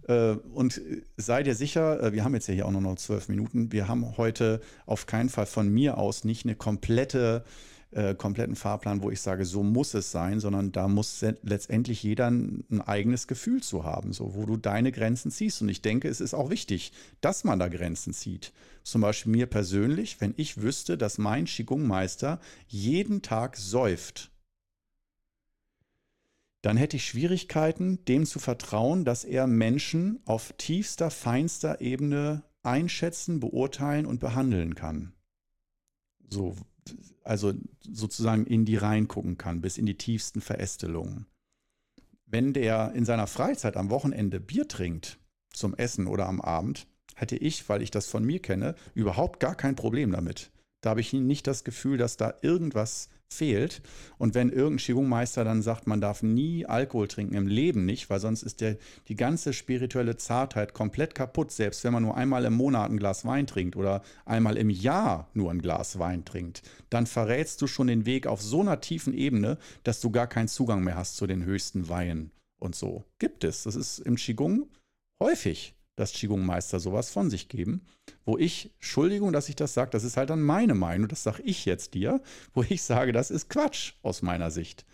Äh, 0.08 0.36
und 0.54 0.80
sei 1.18 1.44
dir 1.44 1.56
sicher, 1.56 2.02
äh, 2.02 2.14
wir 2.14 2.24
haben 2.24 2.36
jetzt 2.36 2.48
ja 2.48 2.54
hier 2.54 2.68
auch 2.68 2.72
noch 2.72 2.96
zwölf 2.96 3.28
Minuten. 3.30 3.72
Wir 3.72 3.88
haben 3.88 4.18
heute 4.18 4.62
auf 4.86 5.08
keinen 5.08 5.30
Fall 5.30 5.48
von 5.48 5.68
mir 5.70 5.98
aus 5.98 6.24
nicht 6.24 6.46
eine 6.46 6.56
komplette 6.56 7.44
äh, 7.92 8.16
kompletten 8.16 8.56
Fahrplan, 8.56 9.02
wo 9.02 9.12
ich 9.12 9.22
sage, 9.22 9.46
so 9.46 9.64
muss 9.64 9.94
es 9.94 10.12
sein, 10.12 10.40
sondern 10.40 10.72
da 10.72 10.88
muss 10.88 11.26
letztendlich 11.44 12.04
jeder 12.04 12.32
ein, 12.32 12.64
ein 12.70 12.82
eigenes 12.82 13.28
Gefühl 13.28 13.62
zu 13.62 13.84
haben, 13.84 14.14
so 14.14 14.34
wo 14.36 14.46
du 14.46 14.58
deine 14.58 14.92
Grenzen 14.92 15.32
ziehst. 15.32 15.62
Und 15.62 15.70
ich 15.70 15.82
denke, 15.82 16.08
es 16.08 16.22
ist 16.22 16.34
auch 16.34 16.50
wichtig, 16.50 16.94
dass 17.20 17.44
man 17.44 17.60
da 17.60 17.68
Grenzen 17.68 18.14
zieht. 18.14 18.54
Zum 18.84 19.02
Beispiel 19.02 19.32
mir 19.32 19.46
persönlich, 19.46 20.22
wenn 20.22 20.34
ich 20.38 20.62
wüsste, 20.62 20.98
dass 20.98 21.18
mein 21.18 21.46
Qigong-Meister 21.46 22.40
jeden 22.68 23.22
Tag 23.22 23.58
säuft, 23.58 24.32
dann 26.62 26.78
hätte 26.78 26.98
ich 26.98 27.06
Schwierigkeiten, 27.06 28.06
dem 28.06 28.26
zu 28.26 28.40
vertrauen, 28.40 29.04
dass 29.04 29.24
er 29.24 29.48
Menschen 29.48 30.20
auf 30.26 30.54
tiefster, 30.58 31.10
feinster 31.10 31.82
Ebene 31.82 32.44
einschätzen, 32.64 33.40
beurteilen 33.40 34.06
und 34.06 34.20
behandeln 34.20 34.76
kann. 34.76 35.14
So, 36.30 36.56
also 37.24 37.54
sozusagen 37.82 38.46
in 38.46 38.66
die 38.66 38.78
reingucken 38.78 39.38
kann, 39.38 39.62
bis 39.62 39.78
in 39.78 39.86
die 39.86 39.98
tiefsten 39.98 40.42
Verästelungen. 40.42 41.28
wenn 42.32 42.54
der 42.54 42.94
in 42.94 43.06
seiner 43.06 43.28
Freizeit 43.28 43.76
am 43.78 43.90
Wochenende 43.90 44.40
Bier 44.40 44.68
trinkt, 44.68 45.20
zum 45.54 45.76
Essen 45.76 46.08
oder 46.08 46.28
am 46.28 46.40
Abend, 46.42 46.88
hätte 47.16 47.36
ich, 47.36 47.68
weil 47.68 47.82
ich 47.82 47.92
das 47.92 48.08
von 48.08 48.24
mir 48.24 48.40
kenne, 48.40 48.76
überhaupt 48.94 49.40
gar 49.40 49.56
kein 49.56 49.76
Problem 49.76 50.12
damit. 50.12 50.51
Da 50.82 50.92
habe 50.92 51.02
ich 51.02 51.14
nicht 51.14 51.48
das 51.48 51.64
Gefühl, 51.64 51.98
dass 51.98 52.18
da 52.18 52.34
irgendwas 52.42 53.10
fehlt. 53.32 53.82
Und 54.18 54.36
wenn 54.36 54.50
irgendein 54.50 54.86
Qigong-Meister 54.86 55.44
dann 55.44 55.62
sagt, 55.62 55.88
man 55.88 56.02
darf 56.02 56.22
nie 56.22 56.66
Alkohol 56.66 57.08
trinken, 57.08 57.36
im 57.36 57.48
Leben 57.48 57.86
nicht, 57.86 58.10
weil 58.10 58.20
sonst 58.20 58.44
ist 58.44 58.62
der, 58.62 58.78
die 59.08 59.16
ganze 59.16 59.54
spirituelle 59.54 60.18
Zartheit 60.18 60.74
komplett 60.74 61.16
kaputt, 61.16 61.52
selbst 61.52 61.84
wenn 61.84 61.94
man 61.94 62.04
nur 62.04 62.18
einmal 62.18 62.46
im 62.46 62.54
Monat 62.54 62.92
ein 62.92 62.98
Glas 62.98 63.26
Wein 63.26 63.48
trinkt 63.48 63.76
oder 63.76 64.02
einmal 64.26 64.58
im 64.58 64.70
Jahr 64.70 65.30
nur 65.34 65.50
ein 65.52 65.62
Glas 65.62 65.98
Wein 65.98 66.26
trinkt, 66.26 66.62
dann 66.90 67.08
verrätst 67.08 67.62
du 67.62 67.68
schon 67.68 67.88
den 67.88 68.06
Weg 68.06 68.28
auf 68.28 68.42
so 68.42 68.62
einer 68.62 68.82
tiefen 68.82 69.14
Ebene, 69.14 69.58
dass 69.84 70.02
du 70.02 70.12
gar 70.12 70.28
keinen 70.28 70.48
Zugang 70.50 70.84
mehr 70.84 70.96
hast 70.96 71.16
zu 71.16 71.26
den 71.26 71.46
höchsten 71.46 71.88
Weinen 71.88 72.32
und 72.60 72.76
so. 72.76 73.06
Gibt 73.20 73.44
es. 73.44 73.64
Das 73.64 73.76
ist 73.76 74.00
im 74.00 74.16
Qigong 74.16 74.68
häufig 75.22 75.74
dass 76.02 76.14
Qigong-Meister 76.14 76.80
sowas 76.80 77.10
von 77.10 77.30
sich 77.30 77.48
geben, 77.48 77.82
wo 78.26 78.38
ich, 78.38 78.72
Entschuldigung, 78.76 79.32
dass 79.32 79.50
ich 79.50 79.56
das 79.56 79.74
sage, 79.74 79.92
das 79.92 80.04
ist 80.04 80.18
halt 80.18 80.30
dann 80.30 80.42
meine 80.42 80.74
Meinung, 80.74 81.08
das 81.08 81.24
sage 81.24 81.44
ich 81.44 81.66
jetzt 81.66 81.94
dir, 81.94 82.22
wo 82.54 82.64
ich 82.68 82.82
sage, 82.82 83.12
das 83.12 83.32
ist 83.32 83.50
Quatsch 83.50 83.94
aus 84.02 84.22
meiner 84.22 84.52
Sicht. 84.52 84.86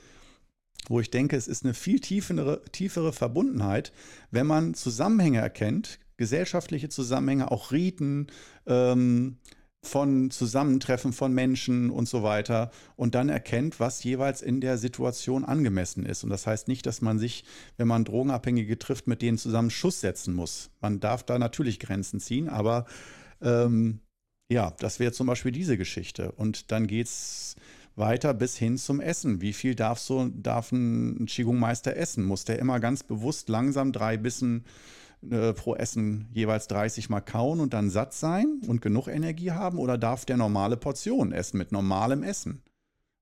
Wo 0.89 0.99
ich 0.99 1.09
denke, 1.09 1.35
es 1.35 1.47
ist 1.47 1.63
eine 1.63 1.73
viel 1.73 1.99
tiefere, 1.99 2.61
tiefere 2.71 3.13
Verbundenheit, 3.13 3.91
wenn 4.31 4.47
man 4.47 4.73
Zusammenhänge 4.73 5.39
erkennt, 5.39 5.99
gesellschaftliche 6.17 6.89
Zusammenhänge, 6.89 7.51
auch 7.51 7.71
Riten, 7.71 8.27
ähm, 8.65 9.37
von 9.83 10.31
Zusammentreffen 10.31 11.13
von 11.13 11.33
Menschen 11.33 11.89
und 11.89 12.09
so 12.09 12.23
weiter 12.23 12.71
und 12.95 13.15
dann 13.15 13.29
erkennt, 13.29 13.79
was 13.79 14.03
jeweils 14.03 14.41
in 14.41 14.59
der 14.59 14.77
Situation 14.77 15.45
angemessen 15.45 16.05
ist. 16.05 16.23
Und 16.23 16.29
das 16.29 16.47
heißt 16.47 16.67
nicht, 16.67 16.85
dass 16.85 17.01
man 17.01 17.19
sich, 17.19 17.43
wenn 17.77 17.87
man 17.87 18.03
Drogenabhängige 18.03 18.77
trifft, 18.79 19.07
mit 19.07 19.21
denen 19.21 19.37
zusammen 19.37 19.69
Schuss 19.69 20.01
setzen 20.01 20.33
muss. 20.33 20.71
Man 20.81 20.99
darf 20.99 21.23
da 21.23 21.39
natürlich 21.39 21.79
Grenzen 21.79 22.19
ziehen, 22.19 22.49
aber 22.49 22.85
ähm, 23.41 23.99
ja, 24.49 24.73
das 24.79 24.99
wäre 24.99 25.11
zum 25.11 25.27
Beispiel 25.27 25.51
diese 25.51 25.77
Geschichte. 25.77 26.31
Und 26.31 26.71
dann 26.71 26.87
geht 26.87 27.07
es 27.07 27.55
weiter 27.95 28.33
bis 28.33 28.57
hin 28.57 28.77
zum 28.77 29.01
Essen. 29.01 29.41
Wie 29.41 29.53
viel 29.53 29.75
darf 29.75 29.99
so 29.99 30.29
darf 30.29 30.71
ein 30.71 31.25
Qigong-Meister 31.25 31.95
essen? 31.95 32.23
Muss 32.23 32.45
der 32.45 32.59
immer 32.59 32.79
ganz 32.79 33.03
bewusst 33.03 33.49
langsam 33.49 33.91
drei 33.91 34.17
Bissen 34.17 34.65
äh, 35.29 35.53
pro 35.53 35.75
Essen 35.75 36.29
jeweils 36.33 36.67
30 36.67 37.09
Mal 37.09 37.21
kauen 37.21 37.59
und 37.59 37.73
dann 37.73 37.89
satt 37.89 38.13
sein 38.13 38.61
und 38.67 38.81
genug 38.81 39.07
Energie 39.07 39.51
haben? 39.51 39.79
Oder 39.79 39.97
darf 39.97 40.25
der 40.25 40.37
normale 40.37 40.77
Portionen 40.77 41.33
essen 41.33 41.57
mit 41.57 41.71
normalem 41.71 42.23
Essen? 42.23 42.61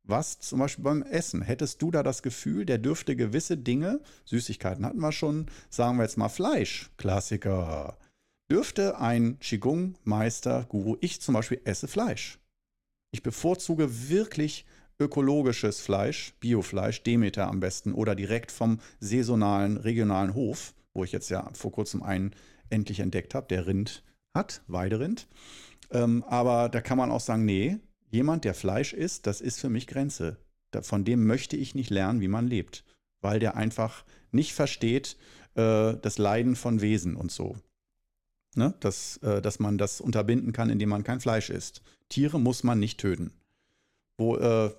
Was 0.08 0.40
zum 0.40 0.60
Beispiel 0.60 0.84
beim 0.84 1.02
Essen? 1.02 1.42
Hättest 1.42 1.82
du 1.82 1.90
da 1.90 2.04
das 2.04 2.22
Gefühl, 2.22 2.66
der 2.66 2.78
dürfte 2.78 3.16
gewisse 3.16 3.58
Dinge, 3.58 4.02
Süßigkeiten 4.26 4.86
hatten 4.86 5.00
wir 5.00 5.12
schon, 5.12 5.48
sagen 5.70 5.98
wir 5.98 6.04
jetzt 6.04 6.18
mal 6.18 6.30
Fleisch, 6.30 6.92
Klassiker, 6.98 7.98
dürfte 8.52 9.00
ein 9.00 9.40
Qigong-Meister, 9.40 10.66
Guru, 10.70 10.98
ich 11.02 11.22
zum 11.22 11.34
Beispiel 11.34 11.60
esse 11.64 11.88
Fleisch. 11.88 12.38
Ich 13.12 13.24
bevorzuge 13.24 14.10
wirklich 14.10 14.68
ökologisches 15.00 15.80
Fleisch, 15.80 16.36
Biofleisch, 16.40 17.02
Demeter 17.02 17.48
am 17.48 17.60
besten 17.60 17.92
oder 17.92 18.14
direkt 18.14 18.52
vom 18.52 18.80
saisonalen, 19.00 19.78
regionalen 19.78 20.36
Hof 20.36 20.75
wo 20.96 21.04
ich 21.04 21.12
jetzt 21.12 21.30
ja 21.30 21.48
vor 21.54 21.72
kurzem 21.72 22.02
einen 22.02 22.32
endlich 22.70 23.00
entdeckt 23.02 23.36
habe, 23.36 23.48
der 23.48 23.68
Rind 23.68 24.02
hat, 24.34 24.64
Weiderind. 24.68 25.28
Ähm, 25.92 26.24
aber 26.24 26.70
da 26.70 26.82
kann 26.82 26.98
man 26.98 27.12
auch 27.12 27.20
sagen, 27.20 27.46
nee, 27.46 27.78
jemand, 28.10 28.44
der 28.44 28.56
Fleisch 28.56 28.94
isst, 28.94 29.28
das 29.28 29.42
ist 29.42 29.60
für 29.60 29.70
mich 29.70 29.86
Grenze. 29.86 30.38
Da, 30.72 30.82
von 30.82 31.06
dem 31.06 31.28
möchte 31.28 31.58
ich 31.58 31.76
nicht 31.76 31.92
lernen, 31.92 32.22
wie 32.22 32.28
man 32.28 32.48
lebt, 32.48 32.84
weil 33.22 33.40
der 33.40 33.56
einfach 33.56 34.04
nicht 34.32 34.54
versteht 34.54 35.18
äh, 35.54 35.96
das 36.02 36.18
Leiden 36.18 36.56
von 36.56 36.82
Wesen 36.82 37.16
und 37.16 37.32
so. 37.32 37.56
Ne? 38.56 38.74
Dass, 38.80 39.18
äh, 39.18 39.42
dass 39.42 39.60
man 39.60 39.78
das 39.78 40.02
unterbinden 40.02 40.54
kann, 40.54 40.70
indem 40.70 40.90
man 40.90 41.04
kein 41.04 41.20
Fleisch 41.20 41.50
isst. 41.50 41.82
Tiere 42.10 42.40
muss 42.40 42.64
man 42.64 42.80
nicht 42.80 43.00
töten. 43.00 43.32
Wo 44.18 44.38
äh, 44.38 44.74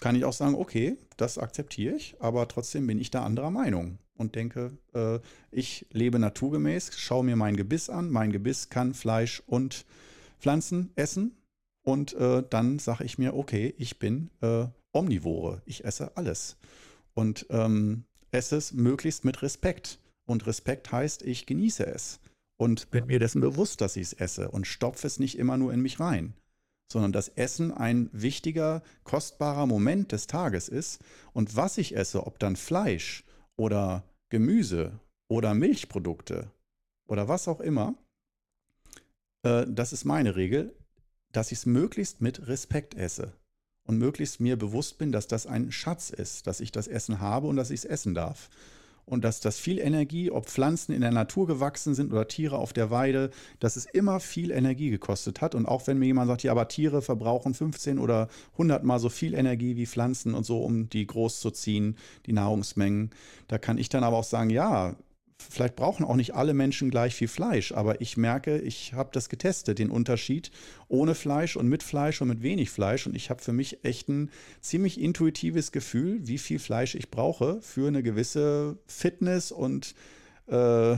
kann 0.00 0.16
ich 0.16 0.24
auch 0.24 0.32
sagen, 0.32 0.56
okay, 0.56 0.98
das 1.16 1.38
akzeptiere 1.38 1.94
ich, 1.94 2.16
aber 2.18 2.48
trotzdem 2.48 2.86
bin 2.88 2.98
ich 2.98 3.12
da 3.12 3.24
anderer 3.24 3.52
Meinung 3.52 3.98
und 4.20 4.34
denke, 4.34 4.76
äh, 4.94 5.18
ich 5.50 5.86
lebe 5.90 6.18
naturgemäß, 6.18 6.90
schaue 6.96 7.24
mir 7.24 7.36
mein 7.36 7.56
Gebiss 7.56 7.88
an. 7.88 8.10
Mein 8.10 8.30
Gebiss 8.30 8.68
kann 8.68 8.92
Fleisch 8.92 9.42
und 9.46 9.86
Pflanzen 10.38 10.92
essen. 10.94 11.36
Und 11.82 12.12
äh, 12.12 12.44
dann 12.48 12.78
sage 12.78 13.04
ich 13.04 13.16
mir, 13.16 13.34
okay, 13.34 13.74
ich 13.78 13.98
bin 13.98 14.30
äh, 14.42 14.66
Omnivore. 14.92 15.62
Ich 15.64 15.84
esse 15.84 16.16
alles. 16.16 16.58
Und 17.14 17.46
ähm, 17.48 18.04
esse 18.30 18.56
es 18.56 18.72
möglichst 18.72 19.24
mit 19.24 19.40
Respekt. 19.40 19.98
Und 20.26 20.46
Respekt 20.46 20.92
heißt, 20.92 21.22
ich 21.22 21.46
genieße 21.46 21.86
es. 21.86 22.20
Und 22.58 22.90
bin 22.90 23.06
mir 23.06 23.18
dessen 23.18 23.40
bewusst, 23.40 23.80
dass 23.80 23.96
ich 23.96 24.02
es 24.02 24.12
esse 24.12 24.50
und 24.50 24.66
stopfe 24.66 25.06
es 25.06 25.18
nicht 25.18 25.38
immer 25.38 25.56
nur 25.56 25.72
in 25.72 25.80
mich 25.80 25.98
rein 25.98 26.34
sondern 26.92 27.12
dass 27.12 27.28
Essen 27.28 27.72
ein 27.72 28.10
wichtiger, 28.12 28.82
kostbarer 29.04 29.66
Moment 29.66 30.10
des 30.10 30.26
Tages 30.26 30.68
ist. 30.68 31.00
Und 31.32 31.54
was 31.54 31.78
ich 31.78 31.94
esse, 31.94 32.26
ob 32.26 32.40
dann 32.40 32.56
Fleisch 32.56 33.22
oder 33.56 34.02
Gemüse 34.30 34.98
oder 35.28 35.54
Milchprodukte 35.54 36.50
oder 37.06 37.28
was 37.28 37.48
auch 37.48 37.60
immer, 37.60 37.94
äh, 39.42 39.66
das 39.68 39.92
ist 39.92 40.04
meine 40.04 40.36
Regel, 40.36 40.74
dass 41.32 41.52
ich 41.52 41.58
es 41.58 41.66
möglichst 41.66 42.20
mit 42.20 42.46
Respekt 42.46 42.94
esse 42.94 43.32
und 43.84 43.98
möglichst 43.98 44.40
mir 44.40 44.56
bewusst 44.56 44.98
bin, 44.98 45.12
dass 45.12 45.26
das 45.26 45.46
ein 45.46 45.70
Schatz 45.70 46.10
ist, 46.10 46.46
dass 46.46 46.60
ich 46.60 46.72
das 46.72 46.88
Essen 46.88 47.20
habe 47.20 47.46
und 47.46 47.56
dass 47.56 47.70
ich 47.70 47.80
es 47.80 47.84
essen 47.84 48.14
darf 48.14 48.48
und 49.10 49.24
dass 49.24 49.40
das 49.40 49.58
viel 49.58 49.78
Energie, 49.78 50.30
ob 50.30 50.46
Pflanzen 50.46 50.92
in 50.92 51.00
der 51.00 51.10
Natur 51.10 51.46
gewachsen 51.48 51.94
sind 51.94 52.12
oder 52.12 52.28
Tiere 52.28 52.58
auf 52.58 52.72
der 52.72 52.90
Weide, 52.90 53.30
dass 53.58 53.74
es 53.74 53.86
immer 53.86 54.20
viel 54.20 54.52
Energie 54.52 54.90
gekostet 54.90 55.40
hat. 55.40 55.56
Und 55.56 55.66
auch 55.66 55.86
wenn 55.88 55.98
mir 55.98 56.06
jemand 56.06 56.28
sagt, 56.28 56.44
ja, 56.44 56.52
aber 56.52 56.68
Tiere 56.68 57.02
verbrauchen 57.02 57.52
15 57.52 57.98
oder 57.98 58.28
100 58.52 58.84
mal 58.84 59.00
so 59.00 59.08
viel 59.08 59.34
Energie 59.34 59.76
wie 59.76 59.86
Pflanzen 59.86 60.34
und 60.34 60.46
so, 60.46 60.60
um 60.60 60.88
die 60.88 61.06
groß 61.06 61.40
zu 61.40 61.50
ziehen, 61.50 61.96
die 62.26 62.32
Nahrungsmengen, 62.32 63.10
da 63.48 63.58
kann 63.58 63.78
ich 63.78 63.88
dann 63.88 64.04
aber 64.04 64.16
auch 64.16 64.24
sagen, 64.24 64.50
ja, 64.50 64.94
vielleicht 65.48 65.76
brauchen 65.76 66.04
auch 66.04 66.16
nicht 66.16 66.34
alle 66.34 66.54
Menschen 66.54 66.90
gleich 66.90 67.14
viel 67.14 67.28
Fleisch, 67.28 67.72
aber 67.72 68.00
ich 68.00 68.16
merke, 68.16 68.58
ich 68.58 68.92
habe 68.92 69.10
das 69.12 69.28
getestet, 69.28 69.78
den 69.78 69.90
Unterschied 69.90 70.50
ohne 70.88 71.14
Fleisch 71.14 71.56
und 71.56 71.68
mit 71.68 71.82
Fleisch 71.82 72.20
und 72.20 72.28
mit 72.28 72.42
wenig 72.42 72.70
Fleisch. 72.70 73.06
Und 73.06 73.14
ich 73.14 73.30
habe 73.30 73.42
für 73.42 73.52
mich 73.52 73.84
echt 73.84 74.08
ein 74.08 74.30
ziemlich 74.60 75.00
intuitives 75.00 75.72
Gefühl, 75.72 76.26
wie 76.26 76.38
viel 76.38 76.58
Fleisch 76.58 76.94
ich 76.94 77.10
brauche 77.10 77.60
für 77.62 77.88
eine 77.88 78.02
gewisse 78.02 78.78
Fitness 78.86 79.52
und 79.52 79.94
äh, 80.48 80.96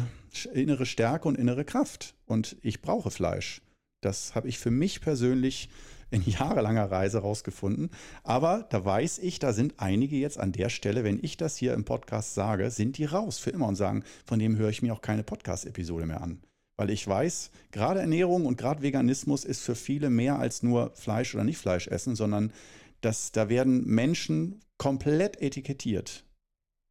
innere 0.54 0.86
Stärke 0.86 1.28
und 1.28 1.38
innere 1.38 1.64
Kraft. 1.64 2.14
Und 2.26 2.56
ich 2.62 2.82
brauche 2.82 3.10
Fleisch. 3.10 3.62
Das 4.00 4.34
habe 4.34 4.48
ich 4.48 4.58
für 4.58 4.70
mich 4.70 5.00
persönlich 5.00 5.68
in 6.12 6.22
jahrelanger 6.22 6.90
Reise 6.90 7.18
rausgefunden. 7.18 7.90
Aber 8.22 8.66
da 8.70 8.84
weiß 8.84 9.18
ich, 9.18 9.38
da 9.38 9.52
sind 9.52 9.74
einige 9.78 10.16
jetzt 10.16 10.38
an 10.38 10.52
der 10.52 10.68
Stelle, 10.68 11.04
wenn 11.04 11.18
ich 11.22 11.36
das 11.36 11.56
hier 11.56 11.74
im 11.74 11.84
Podcast 11.84 12.34
sage, 12.34 12.70
sind 12.70 12.98
die 12.98 13.04
raus 13.04 13.38
für 13.38 13.50
immer 13.50 13.66
und 13.66 13.76
sagen, 13.76 14.04
von 14.24 14.38
dem 14.38 14.56
höre 14.56 14.70
ich 14.70 14.82
mir 14.82 14.92
auch 14.92 15.02
keine 15.02 15.22
Podcast-Episode 15.24 16.06
mehr 16.06 16.20
an. 16.20 16.40
Weil 16.76 16.90
ich 16.90 17.06
weiß, 17.06 17.50
gerade 17.70 18.00
Ernährung 18.00 18.46
und 18.46 18.56
gerade 18.56 18.82
Veganismus 18.82 19.44
ist 19.44 19.62
für 19.62 19.74
viele 19.74 20.10
mehr 20.10 20.38
als 20.38 20.62
nur 20.62 20.92
Fleisch 20.94 21.34
oder 21.34 21.44
nicht 21.44 21.58
Fleisch 21.58 21.86
essen, 21.86 22.16
sondern 22.16 22.52
dass 23.00 23.32
da 23.32 23.48
werden 23.48 23.84
Menschen 23.86 24.60
komplett 24.78 25.40
etikettiert. 25.40 26.24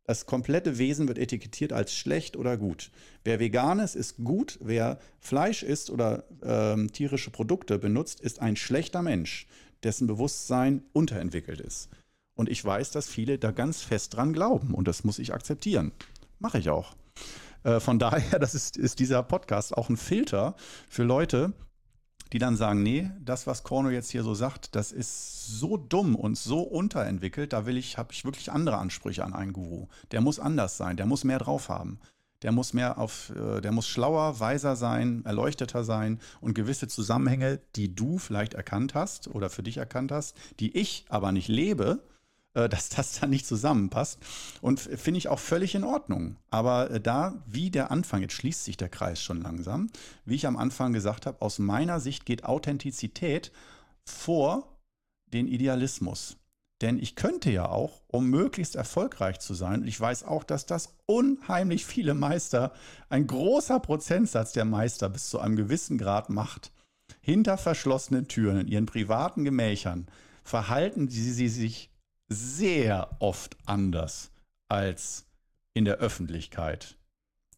Das 0.07 0.25
komplette 0.25 0.77
Wesen 0.77 1.07
wird 1.07 1.17
etikettiert 1.17 1.73
als 1.73 1.93
schlecht 1.93 2.35
oder 2.35 2.57
gut. 2.57 2.91
Wer 3.23 3.39
vegan 3.39 3.79
ist, 3.79 3.95
ist 3.95 4.17
gut. 4.17 4.57
Wer 4.61 4.99
Fleisch 5.19 5.63
isst 5.63 5.89
oder 5.89 6.23
ähm, 6.43 6.91
tierische 6.91 7.29
Produkte 7.29 7.77
benutzt, 7.77 8.19
ist 8.19 8.39
ein 8.39 8.55
schlechter 8.55 9.01
Mensch, 9.01 9.47
dessen 9.83 10.07
Bewusstsein 10.07 10.83
unterentwickelt 10.93 11.61
ist. 11.61 11.89
Und 12.35 12.49
ich 12.49 12.63
weiß, 12.63 12.91
dass 12.91 13.07
viele 13.07 13.37
da 13.37 13.51
ganz 13.51 13.81
fest 13.81 14.15
dran 14.15 14.33
glauben 14.33 14.73
und 14.73 14.87
das 14.87 15.03
muss 15.03 15.19
ich 15.19 15.33
akzeptieren. 15.33 15.91
Mache 16.39 16.57
ich 16.57 16.69
auch. 16.69 16.95
Äh, 17.63 17.79
von 17.79 17.99
daher, 17.99 18.39
das 18.39 18.55
ist, 18.55 18.77
ist 18.77 18.99
dieser 18.99 19.21
Podcast 19.23 19.77
auch 19.77 19.89
ein 19.89 19.97
Filter 19.97 20.55
für 20.89 21.03
Leute, 21.03 21.53
die 22.33 22.39
dann 22.39 22.55
sagen, 22.55 22.81
nee, 22.81 23.11
das, 23.23 23.47
was 23.47 23.63
Korno 23.63 23.89
jetzt 23.89 24.11
hier 24.11 24.23
so 24.23 24.33
sagt, 24.33 24.75
das 24.75 24.91
ist 24.91 25.47
so 25.59 25.77
dumm 25.77 26.15
und 26.15 26.37
so 26.37 26.61
unterentwickelt, 26.61 27.53
da 27.53 27.65
will 27.65 27.77
ich, 27.77 27.97
habe 27.97 28.13
ich 28.13 28.23
wirklich 28.23 28.51
andere 28.51 28.77
Ansprüche 28.77 29.23
an 29.23 29.33
einen 29.33 29.53
Guru. 29.53 29.87
Der 30.11 30.21
muss 30.21 30.39
anders 30.39 30.77
sein, 30.77 30.97
der 30.97 31.05
muss 31.05 31.23
mehr 31.23 31.39
drauf 31.39 31.69
haben. 31.69 31.99
Der 32.41 32.51
muss 32.51 32.73
mehr 32.73 32.97
auf, 32.97 33.31
äh, 33.35 33.61
der 33.61 33.71
muss 33.71 33.87
schlauer, 33.87 34.39
weiser 34.39 34.75
sein, 34.75 35.23
erleuchteter 35.25 35.83
sein 35.83 36.19
und 36.39 36.55
gewisse 36.55 36.87
Zusammenhänge, 36.87 37.59
die 37.75 37.93
du 37.93 38.17
vielleicht 38.17 38.55
erkannt 38.55 38.95
hast 38.95 39.27
oder 39.27 39.49
für 39.49 39.61
dich 39.61 39.77
erkannt 39.77 40.11
hast, 40.11 40.35
die 40.59 40.75
ich 40.75 41.05
aber 41.09 41.31
nicht 41.31 41.49
lebe, 41.49 42.01
dass 42.53 42.89
das 42.89 43.19
dann 43.19 43.29
nicht 43.29 43.45
zusammenpasst. 43.45 44.19
Und 44.61 44.79
finde 44.79 45.17
ich 45.17 45.27
auch 45.27 45.39
völlig 45.39 45.75
in 45.75 45.83
Ordnung. 45.83 46.37
Aber 46.49 46.91
äh, 46.91 46.99
da, 46.99 47.43
wie 47.45 47.71
der 47.71 47.91
Anfang, 47.91 48.21
jetzt 48.21 48.33
schließt 48.33 48.65
sich 48.65 48.77
der 48.77 48.89
Kreis 48.89 49.21
schon 49.21 49.41
langsam, 49.41 49.89
wie 50.25 50.35
ich 50.35 50.47
am 50.47 50.57
Anfang 50.57 50.93
gesagt 50.93 51.25
habe, 51.25 51.41
aus 51.41 51.59
meiner 51.59 51.99
Sicht 51.99 52.25
geht 52.25 52.43
Authentizität 52.45 53.51
vor 54.05 54.79
den 55.27 55.47
Idealismus. 55.47 56.37
Denn 56.81 56.97
ich 56.97 57.15
könnte 57.15 57.51
ja 57.51 57.69
auch, 57.69 58.01
um 58.07 58.27
möglichst 58.27 58.75
erfolgreich 58.75 59.39
zu 59.39 59.53
sein, 59.53 59.81
und 59.81 59.87
ich 59.87 59.99
weiß 59.99 60.23
auch, 60.23 60.43
dass 60.43 60.65
das 60.65 60.95
unheimlich 61.05 61.85
viele 61.85 62.15
Meister, 62.15 62.73
ein 63.07 63.27
großer 63.27 63.79
Prozentsatz 63.79 64.51
der 64.51 64.65
Meister 64.65 65.07
bis 65.07 65.29
zu 65.29 65.39
einem 65.39 65.55
gewissen 65.55 65.99
Grad 65.99 66.31
macht, 66.31 66.71
hinter 67.21 67.57
verschlossenen 67.57 68.27
Türen 68.27 68.61
in 68.61 68.67
ihren 68.67 68.85
privaten 68.87 69.43
Gemächern 69.43 70.07
verhalten 70.43 71.07
sie 71.07 71.49
sich 71.49 71.90
sehr 72.31 73.17
oft 73.19 73.57
anders 73.65 74.31
als 74.69 75.27
in 75.73 75.83
der 75.83 75.97
Öffentlichkeit 75.97 76.97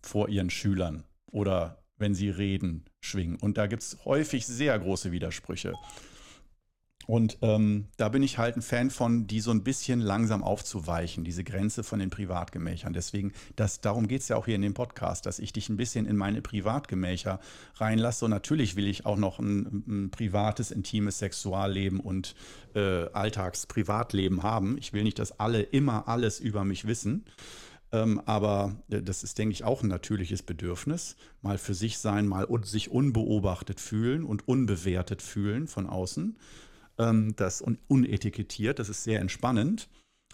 vor 0.02 0.30
ihren 0.30 0.50
Schülern 0.50 1.04
oder 1.32 1.84
wenn 1.98 2.16
sie 2.16 2.30
reden, 2.30 2.86
schwingen. 3.00 3.38
Und 3.38 3.58
da 3.58 3.68
gibt 3.68 3.84
es 3.84 4.04
häufig 4.04 4.48
sehr 4.48 4.78
große 4.80 5.12
Widersprüche. 5.12 5.74
Und 7.06 7.38
ähm, 7.42 7.88
da 7.98 8.10
bin 8.10 8.24
ich 8.24 8.38
halt 8.38 8.56
ein 8.56 8.62
Fan 8.62 8.90
von, 8.90 9.28
die 9.28 9.42
so 9.42 9.52
ein 9.52 9.64
bisschen 9.64 10.00
langsam 10.00 10.44
aufzuweichen, 10.44 11.24
diese 11.24 11.44
Grenze 11.44 11.84
von 11.84 12.00
den 12.00 12.10
Privatgemächern. 12.10 12.94
Deswegen, 12.94 13.34
das, 13.56 13.82
darum 13.82 14.08
geht 14.08 14.22
es 14.22 14.30
ja 14.30 14.38
auch 14.38 14.46
hier 14.46 14.56
in 14.56 14.62
dem 14.62 14.74
Podcast, 14.74 15.26
dass 15.26 15.40
ich 15.40 15.52
dich 15.52 15.70
ein 15.70 15.78
bisschen 15.78 16.06
in 16.06 16.16
meine 16.16 16.42
Privatgemächer 16.42 17.40
reinlasse. 17.76 18.26
Und 18.26 18.32
natürlich 18.32 18.76
will 18.76 18.88
ich 18.88 19.06
auch 19.06 19.18
noch 19.18 19.40
ein, 19.40 19.84
ein 19.88 20.12
privates, 20.12 20.72
intimes 20.72 21.20
Sexualleben 21.20 22.00
und 22.00 22.36
äh, 22.74 23.06
Alltagsprivatleben 23.12 24.44
haben. 24.44 24.78
Ich 24.78 24.94
will 24.94 25.04
nicht, 25.04 25.20
dass 25.20 25.40
alle 25.40 25.62
immer 25.62 26.08
alles 26.08 26.40
über 26.40 26.64
mich 26.64 26.88
wissen. 26.88 27.26
Ähm, 27.92 28.22
aber 28.26 28.78
äh, 28.90 29.02
das 29.02 29.24
ist, 29.24 29.38
denke 29.38 29.52
ich, 29.52 29.66
auch 29.66 29.84
ein 29.84 29.90
natürliches 29.90 30.42
Bedürfnis. 30.42 31.18
Mal 31.42 31.58
für 31.58 31.74
sich 31.74 31.98
sein, 31.98 32.28
mal 32.28 32.48
sich 32.64 32.92
unbeobachtet 32.92 33.82
fühlen 33.82 34.24
und 34.24 34.48
unbewertet 34.48 35.22
fühlen 35.22 35.68
von 35.68 35.86
außen 35.86 36.38
ähm, 36.98 37.36
das 37.36 37.62
un 37.62 37.78
unetikettiert, 37.88 38.80
das 38.80 38.90
ist 38.90 39.04
sehr 39.04 39.20
entspannend. 39.20 39.90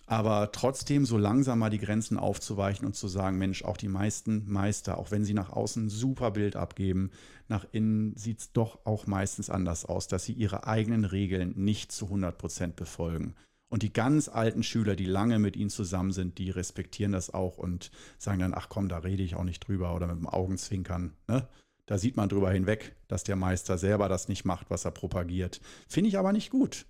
Aber 0.10 0.51
trotzdem 0.51 1.05
so 1.05 1.20
langsam 1.20 1.60
mal 1.60 1.70
die 1.70 1.78
Grenzen 1.78 2.18
aufzuweichen 2.18 2.84
und 2.84 2.95
zu 2.95 3.07
sagen, 3.07 3.38
Mensch, 3.38 3.64
auch 3.64 3.78
die 3.78 3.88
meisten 3.88 4.49
Meister, 4.51 4.97
auch 4.97 5.12
wenn 5.12 5.24
sie 5.24 5.36
nach 5.36 5.51
außen 5.51 5.86
ein 5.86 5.89
super 5.89 6.32
Bild 6.32 6.55
abgeben, 6.55 7.12
nach 7.47 7.64
innen 7.72 8.16
sieht 8.18 8.39
es 8.39 8.51
doch 8.51 8.84
auch 8.86 9.05
meistens 9.05 9.51
anders 9.51 9.86
aus, 9.86 10.07
dass 10.07 10.26
sie 10.26 10.34
ihre 10.34 10.66
eigenen 10.66 11.05
Regeln 11.05 11.53
nicht 11.57 11.91
zu 11.91 12.05
100 12.05 12.39
Prozent 12.39 12.76
befolgen. 12.76 13.36
Und 13.70 13.84
die 13.84 13.93
ganz 13.93 14.30
alten 14.30 14.64
Schüler, 14.64 14.95
die 14.95 15.05
lange 15.05 15.38
mit 15.38 15.55
ihnen 15.55 15.70
zusammen 15.70 16.12
sind, 16.12 16.39
die 16.39 16.49
respektieren 16.49 17.12
das 17.12 17.32
auch 17.32 17.60
und 17.60 17.91
sagen 18.18 18.39
dann, 18.39 18.55
ach 18.55 18.68
komm, 18.68 18.89
da 18.89 18.97
rede 18.97 19.22
ich 19.22 19.36
auch 19.36 19.43
nicht 19.43 19.68
drüber 19.68 19.93
oder 19.95 20.07
mit 20.07 20.18
dem 20.18 20.28
Augenzwinkern. 20.28 21.14
Ne? 21.28 21.47
Da 21.90 21.98
sieht 21.98 22.18
man 22.18 22.30
drüber 22.30 22.52
hinweg, 22.52 22.96
dass 23.08 23.24
der 23.24 23.36
Meister 23.36 23.80
selber 23.80 24.10
das 24.10 24.28
nicht 24.28 24.46
macht, 24.46 24.70
was 24.70 24.86
er 24.86 24.92
propagiert. 24.92 25.60
Finde 25.88 26.10
ich 26.10 26.20
aber 26.20 26.34
nicht 26.34 26.52
gut. 26.52 26.86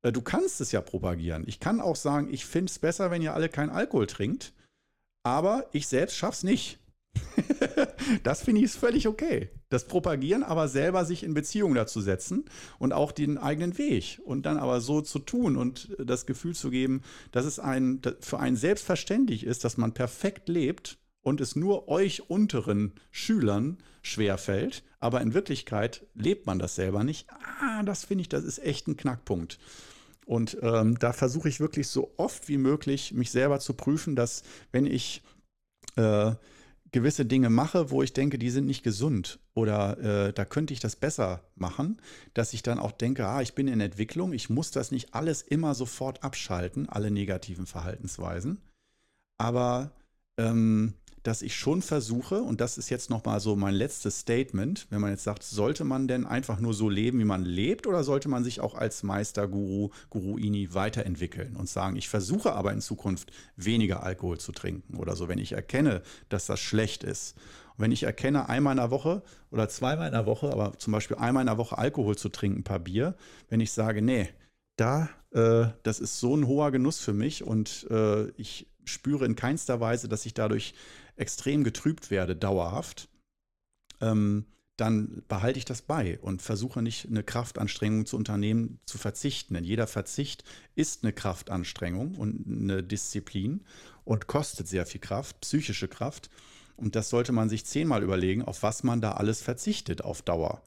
Äh, 0.00 0.12
du 0.12 0.22
kannst 0.22 0.62
es 0.62 0.72
ja 0.72 0.80
propagieren. 0.80 1.44
Ich 1.46 1.60
kann 1.60 1.78
auch 1.78 1.94
sagen, 1.94 2.32
ich 2.32 2.46
finde 2.46 2.70
es 2.70 2.78
besser, 2.78 3.10
wenn 3.10 3.20
ihr 3.20 3.34
alle 3.34 3.50
keinen 3.50 3.68
Alkohol 3.68 4.06
trinkt, 4.06 4.54
aber 5.24 5.66
ich 5.72 5.88
selbst 5.88 6.16
schaff's 6.16 6.42
nicht. 6.42 6.78
das 8.22 8.40
finde 8.40 8.62
ich 8.62 8.72
völlig 8.72 9.08
okay. 9.08 9.50
Das 9.68 9.84
Propagieren, 9.84 10.42
aber 10.42 10.68
selber 10.68 11.04
sich 11.04 11.22
in 11.22 11.34
Beziehung 11.34 11.74
dazu 11.74 12.00
setzen 12.00 12.46
und 12.78 12.94
auch 12.94 13.12
den 13.12 13.36
eigenen 13.36 13.76
Weg 13.76 14.22
und 14.24 14.46
dann 14.46 14.56
aber 14.56 14.80
so 14.80 15.02
zu 15.02 15.18
tun 15.18 15.58
und 15.58 15.94
das 15.98 16.24
Gefühl 16.24 16.54
zu 16.54 16.70
geben, 16.70 17.02
dass 17.30 17.44
es 17.44 17.58
ein, 17.58 18.00
für 18.20 18.40
einen 18.40 18.56
selbstverständlich 18.56 19.44
ist, 19.44 19.64
dass 19.64 19.76
man 19.76 19.92
perfekt 19.92 20.48
lebt 20.48 20.96
und 21.22 21.40
es 21.40 21.56
nur 21.56 21.88
euch 21.88 22.30
unteren 22.30 22.94
Schülern 23.10 23.78
schwerfällt, 24.02 24.82
aber 24.98 25.20
in 25.20 25.34
Wirklichkeit 25.34 26.06
lebt 26.14 26.46
man 26.46 26.58
das 26.58 26.74
selber 26.74 27.04
nicht. 27.04 27.28
Ah, 27.60 27.82
das 27.82 28.04
finde 28.04 28.22
ich, 28.22 28.28
das 28.28 28.44
ist 28.44 28.58
echt 28.58 28.88
ein 28.88 28.96
Knackpunkt. 28.96 29.58
Und 30.26 30.58
ähm, 30.62 30.98
da 30.98 31.12
versuche 31.12 31.48
ich 31.48 31.60
wirklich 31.60 31.88
so 31.88 32.12
oft 32.16 32.48
wie 32.48 32.58
möglich, 32.58 33.12
mich 33.12 33.30
selber 33.30 33.58
zu 33.60 33.74
prüfen, 33.74 34.14
dass 34.14 34.42
wenn 34.70 34.86
ich 34.86 35.22
äh, 35.96 36.32
gewisse 36.92 37.26
Dinge 37.26 37.50
mache, 37.50 37.90
wo 37.90 38.02
ich 38.02 38.12
denke, 38.12 38.38
die 38.38 38.50
sind 38.50 38.66
nicht 38.66 38.82
gesund 38.82 39.38
oder 39.54 39.98
äh, 39.98 40.32
da 40.32 40.44
könnte 40.44 40.72
ich 40.72 40.80
das 40.80 40.96
besser 40.96 41.42
machen, 41.54 42.00
dass 42.34 42.52
ich 42.52 42.62
dann 42.62 42.78
auch 42.78 42.92
denke, 42.92 43.26
ah, 43.26 43.42
ich 43.42 43.54
bin 43.54 43.68
in 43.68 43.80
Entwicklung, 43.80 44.32
ich 44.32 44.50
muss 44.50 44.70
das 44.70 44.90
nicht 44.90 45.14
alles 45.14 45.42
immer 45.42 45.74
sofort 45.74 46.22
abschalten, 46.22 46.88
alle 46.88 47.10
negativen 47.10 47.66
Verhaltensweisen. 47.66 48.60
Aber 49.38 49.92
ähm, 50.36 50.94
dass 51.22 51.42
ich 51.42 51.54
schon 51.54 51.82
versuche, 51.82 52.42
und 52.42 52.60
das 52.60 52.78
ist 52.78 52.88
jetzt 52.90 53.10
nochmal 53.10 53.40
so 53.40 53.56
mein 53.56 53.74
letztes 53.74 54.20
Statement, 54.20 54.86
wenn 54.90 55.00
man 55.00 55.10
jetzt 55.10 55.24
sagt, 55.24 55.42
sollte 55.42 55.84
man 55.84 56.08
denn 56.08 56.26
einfach 56.26 56.60
nur 56.60 56.74
so 56.74 56.88
leben, 56.88 57.18
wie 57.18 57.24
man 57.24 57.44
lebt, 57.44 57.86
oder 57.86 58.04
sollte 58.04 58.28
man 58.28 58.44
sich 58.44 58.60
auch 58.60 58.74
als 58.74 59.02
Meister, 59.02 59.46
Guru, 59.48 59.90
Guruini 60.08 60.72
weiterentwickeln 60.72 61.56
und 61.56 61.68
sagen, 61.68 61.96
ich 61.96 62.08
versuche 62.08 62.52
aber 62.52 62.72
in 62.72 62.80
Zukunft 62.80 63.32
weniger 63.56 64.02
Alkohol 64.02 64.38
zu 64.38 64.52
trinken 64.52 64.96
oder 64.96 65.16
so, 65.16 65.28
wenn 65.28 65.38
ich 65.38 65.52
erkenne, 65.52 66.02
dass 66.28 66.46
das 66.46 66.60
schlecht 66.60 67.04
ist. 67.04 67.36
Und 67.76 67.84
wenn 67.84 67.92
ich 67.92 68.04
erkenne, 68.04 68.48
einmal 68.48 68.72
in 68.72 68.78
der 68.78 68.90
Woche 68.90 69.22
oder 69.50 69.68
zweimal 69.68 70.06
in 70.06 70.12
der 70.14 70.26
Woche, 70.26 70.50
aber 70.52 70.78
zum 70.78 70.92
Beispiel 70.92 71.16
einmal 71.16 71.42
in 71.42 71.48
der 71.48 71.58
Woche 71.58 71.76
Alkohol 71.76 72.16
zu 72.16 72.30
trinken, 72.30 72.60
ein 72.60 72.64
paar 72.64 72.78
Bier, 72.78 73.14
wenn 73.48 73.60
ich 73.60 73.72
sage, 73.72 74.00
nee, 74.00 74.28
da, 74.76 75.10
äh, 75.32 75.66
das 75.82 76.00
ist 76.00 76.18
so 76.18 76.34
ein 76.34 76.46
hoher 76.46 76.70
Genuss 76.70 77.00
für 77.00 77.12
mich 77.12 77.44
und 77.44 77.86
äh, 77.90 78.28
ich 78.30 78.66
spüre 78.84 79.26
in 79.26 79.36
keinster 79.36 79.80
Weise, 79.80 80.08
dass 80.08 80.26
ich 80.26 80.34
dadurch 80.34 80.74
extrem 81.20 81.64
getrübt 81.64 82.10
werde, 82.10 82.34
dauerhaft, 82.36 83.08
ähm, 84.00 84.46
dann 84.76 85.22
behalte 85.28 85.58
ich 85.58 85.66
das 85.66 85.82
bei 85.82 86.18
und 86.20 86.40
versuche 86.40 86.80
nicht 86.80 87.06
eine 87.06 87.22
Kraftanstrengung 87.22 88.06
zu 88.06 88.16
unternehmen, 88.16 88.80
zu 88.86 88.96
verzichten. 88.96 89.52
Denn 89.52 89.64
jeder 89.64 89.86
Verzicht 89.86 90.42
ist 90.74 91.04
eine 91.04 91.12
Kraftanstrengung 91.12 92.14
und 92.14 92.46
eine 92.46 92.82
Disziplin 92.82 93.62
und 94.04 94.26
kostet 94.26 94.68
sehr 94.68 94.86
viel 94.86 95.00
Kraft, 95.00 95.40
psychische 95.42 95.86
Kraft. 95.86 96.30
Und 96.76 96.96
das 96.96 97.10
sollte 97.10 97.32
man 97.32 97.50
sich 97.50 97.66
zehnmal 97.66 98.02
überlegen, 98.02 98.42
auf 98.42 98.62
was 98.62 98.82
man 98.82 99.02
da 99.02 99.12
alles 99.12 99.42
verzichtet 99.42 100.02
auf 100.02 100.22
Dauer. 100.22 100.62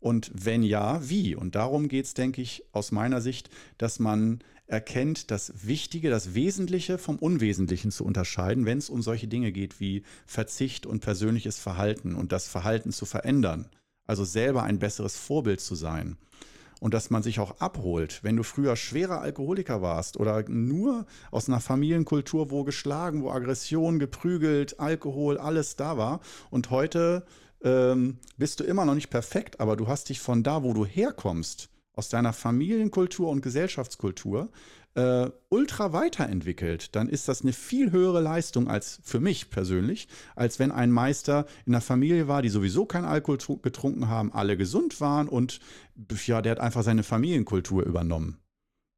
Und 0.00 0.30
wenn 0.34 0.62
ja, 0.62 1.08
wie? 1.08 1.34
Und 1.34 1.54
darum 1.54 1.88
geht 1.88 2.04
es, 2.04 2.12
denke 2.12 2.42
ich, 2.42 2.62
aus 2.72 2.92
meiner 2.92 3.22
Sicht, 3.22 3.48
dass 3.78 3.98
man 3.98 4.40
erkennt, 4.66 5.30
das 5.30 5.66
Wichtige, 5.66 6.10
das 6.10 6.34
Wesentliche 6.34 6.98
vom 6.98 7.16
Unwesentlichen 7.16 7.90
zu 7.90 8.04
unterscheiden, 8.04 8.66
wenn 8.66 8.78
es 8.78 8.90
um 8.90 9.02
solche 9.02 9.28
Dinge 9.28 9.52
geht 9.52 9.80
wie 9.80 10.02
Verzicht 10.26 10.86
und 10.86 11.00
persönliches 11.00 11.58
Verhalten 11.58 12.14
und 12.14 12.32
das 12.32 12.48
Verhalten 12.48 12.92
zu 12.92 13.06
verändern. 13.06 13.68
Also 14.06 14.24
selber 14.24 14.62
ein 14.62 14.78
besseres 14.78 15.16
Vorbild 15.16 15.60
zu 15.60 15.74
sein. 15.74 16.16
Und 16.78 16.92
dass 16.92 17.08
man 17.10 17.22
sich 17.22 17.40
auch 17.40 17.58
abholt, 17.60 18.22
wenn 18.22 18.36
du 18.36 18.42
früher 18.42 18.76
schwerer 18.76 19.20
Alkoholiker 19.22 19.80
warst 19.80 20.18
oder 20.18 20.46
nur 20.48 21.06
aus 21.30 21.48
einer 21.48 21.60
Familienkultur, 21.60 22.50
wo 22.50 22.64
geschlagen, 22.64 23.22
wo 23.22 23.30
Aggression, 23.30 23.98
geprügelt, 23.98 24.78
Alkohol, 24.78 25.38
alles 25.38 25.76
da 25.76 25.96
war 25.96 26.20
und 26.50 26.70
heute 26.70 27.24
ähm, 27.62 28.18
bist 28.36 28.60
du 28.60 28.64
immer 28.64 28.84
noch 28.84 28.94
nicht 28.94 29.08
perfekt, 29.08 29.58
aber 29.58 29.76
du 29.76 29.88
hast 29.88 30.10
dich 30.10 30.20
von 30.20 30.42
da, 30.42 30.62
wo 30.62 30.74
du 30.74 30.84
herkommst, 30.84 31.70
aus 31.96 32.08
deiner 32.08 32.32
Familienkultur 32.32 33.28
und 33.28 33.40
Gesellschaftskultur 33.40 34.50
äh, 34.94 35.30
ultra 35.48 35.92
weiterentwickelt, 35.92 36.94
dann 36.94 37.08
ist 37.08 37.28
das 37.28 37.42
eine 37.42 37.52
viel 37.52 37.90
höhere 37.90 38.20
Leistung 38.20 38.68
als 38.68 39.00
für 39.02 39.18
mich 39.18 39.50
persönlich, 39.50 40.08
als 40.34 40.58
wenn 40.58 40.70
ein 40.70 40.90
Meister 40.90 41.46
in 41.64 41.74
einer 41.74 41.80
Familie 41.80 42.28
war, 42.28 42.42
die 42.42 42.48
sowieso 42.48 42.86
kein 42.86 43.04
Alkohol 43.04 43.58
getrunken 43.62 44.08
haben, 44.08 44.32
alle 44.32 44.56
gesund 44.56 45.00
waren 45.00 45.28
und 45.28 45.60
ja, 46.26 46.40
der 46.42 46.52
hat 46.52 46.60
einfach 46.60 46.82
seine 46.82 47.02
Familienkultur 47.02 47.82
übernommen 47.84 48.38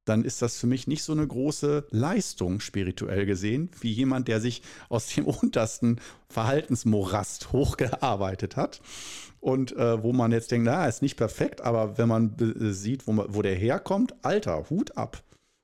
dann 0.08 0.24
ist 0.24 0.42
das 0.42 0.56
für 0.56 0.66
mich 0.66 0.86
nicht 0.86 1.02
so 1.02 1.12
eine 1.12 1.26
große 1.26 1.86
Leistung 1.90 2.60
spirituell 2.60 3.26
gesehen, 3.26 3.70
wie 3.80 3.92
jemand, 3.92 4.28
der 4.28 4.40
sich 4.40 4.62
aus 4.88 5.08
dem 5.08 5.24
untersten 5.26 6.00
Verhaltensmorast 6.28 7.52
hochgearbeitet 7.52 8.56
hat. 8.56 8.80
Und 9.40 9.76
äh, 9.76 10.02
wo 10.02 10.12
man 10.12 10.32
jetzt 10.32 10.50
denkt, 10.50 10.66
na, 10.66 10.86
ist 10.86 11.02
nicht 11.02 11.16
perfekt, 11.16 11.60
aber 11.60 11.96
wenn 11.96 12.08
man 12.08 12.34
sieht, 12.72 13.06
wo, 13.06 13.12
man, 13.12 13.34
wo 13.34 13.42
der 13.42 13.54
herkommt, 13.54 14.14
Alter, 14.22 14.68
Hut 14.68 14.96
ab. 14.96 15.22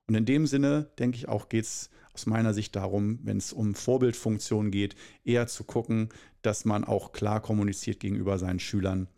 Und 0.09 0.15
in 0.15 0.27
dem 0.27 0.47
Sinne, 0.47 0.91
denke 0.99 1.17
ich 1.17 1.29
auch, 1.29 1.49
geht 1.49 1.65
es 1.65 1.91
aus 2.13 2.27
meiner 2.27 2.55
Sicht 2.55 2.77
darum, 2.77 3.19
wenn 3.25 3.39
es 3.39 3.53
um 3.53 3.75
Vorbildfunktion 3.75 4.71
geht, 4.71 4.95
eher 5.25 5.49
zu 5.49 5.65
gucken, 5.65 6.11
dass 6.43 6.65
man 6.65 6.85
auch 6.85 7.13
klar 7.13 7.41
kommuniziert 7.41 7.99
gegenüber 7.99 8.39
seinen 8.39 8.61
Schülern, 8.61 9.09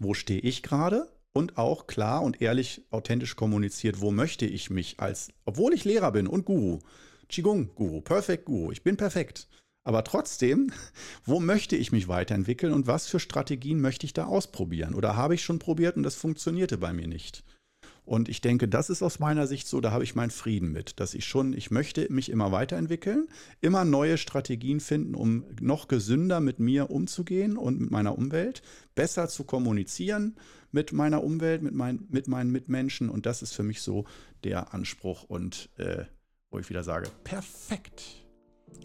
wo 0.00 0.14
stehe 0.14 0.40
ich 0.40 0.62
gerade 0.62 1.08
und 1.32 1.58
auch 1.58 1.86
klar 1.86 2.22
und 2.22 2.40
ehrlich 2.40 2.82
authentisch 2.90 3.36
kommuniziert, 3.36 4.00
wo 4.00 4.10
möchte 4.10 4.46
ich 4.46 4.70
mich 4.70 4.98
als, 4.98 5.28
obwohl 5.44 5.74
ich 5.74 5.84
Lehrer 5.84 6.12
bin 6.12 6.26
und 6.26 6.44
Guru, 6.44 6.80
Qigong-Guru, 7.28 8.00
Perfect 8.00 8.44
Guru, 8.44 8.72
ich 8.72 8.82
bin 8.82 8.96
perfekt. 8.96 9.48
Aber 9.84 10.04
trotzdem, 10.04 10.72
wo 11.24 11.40
möchte 11.40 11.76
ich 11.76 11.92
mich 11.92 12.08
weiterentwickeln 12.08 12.72
und 12.72 12.86
was 12.86 13.06
für 13.06 13.20
Strategien 13.20 13.80
möchte 13.80 14.06
ich 14.06 14.12
da 14.12 14.26
ausprobieren? 14.26 14.94
Oder 14.94 15.16
habe 15.16 15.34
ich 15.34 15.42
schon 15.42 15.58
probiert 15.58 15.96
und 15.96 16.02
das 16.02 16.16
funktionierte 16.16 16.78
bei 16.78 16.92
mir 16.92 17.06
nicht? 17.06 17.44
Und 18.04 18.28
ich 18.28 18.40
denke, 18.40 18.66
das 18.66 18.90
ist 18.90 19.02
aus 19.02 19.20
meiner 19.20 19.46
Sicht 19.46 19.68
so, 19.68 19.80
da 19.80 19.92
habe 19.92 20.02
ich 20.02 20.16
meinen 20.16 20.30
Frieden 20.30 20.72
mit, 20.72 20.98
dass 20.98 21.14
ich 21.14 21.26
schon, 21.26 21.52
ich 21.52 21.70
möchte 21.70 22.12
mich 22.12 22.28
immer 22.28 22.50
weiterentwickeln, 22.50 23.28
immer 23.60 23.84
neue 23.84 24.18
Strategien 24.18 24.80
finden, 24.80 25.14
um 25.14 25.44
noch 25.60 25.86
gesünder 25.86 26.40
mit 26.40 26.58
mir 26.58 26.90
umzugehen 26.90 27.56
und 27.56 27.78
mit 27.78 27.90
meiner 27.92 28.18
Umwelt, 28.18 28.62
besser 28.96 29.28
zu 29.28 29.44
kommunizieren 29.44 30.36
mit 30.72 30.92
meiner 30.92 31.22
Umwelt, 31.22 31.62
mit, 31.62 31.74
mein, 31.74 32.06
mit 32.10 32.28
meinen 32.28 32.50
Mitmenschen. 32.50 33.08
Und 33.08 33.26
das 33.26 33.42
ist 33.42 33.52
für 33.52 33.62
mich 33.62 33.82
so 33.82 34.04
der 34.44 34.74
Anspruch 34.74 35.24
und 35.24 35.70
äh, 35.76 36.04
wo 36.50 36.58
ich 36.58 36.68
wieder 36.68 36.82
sage, 36.82 37.08
perfekt. 37.24 38.24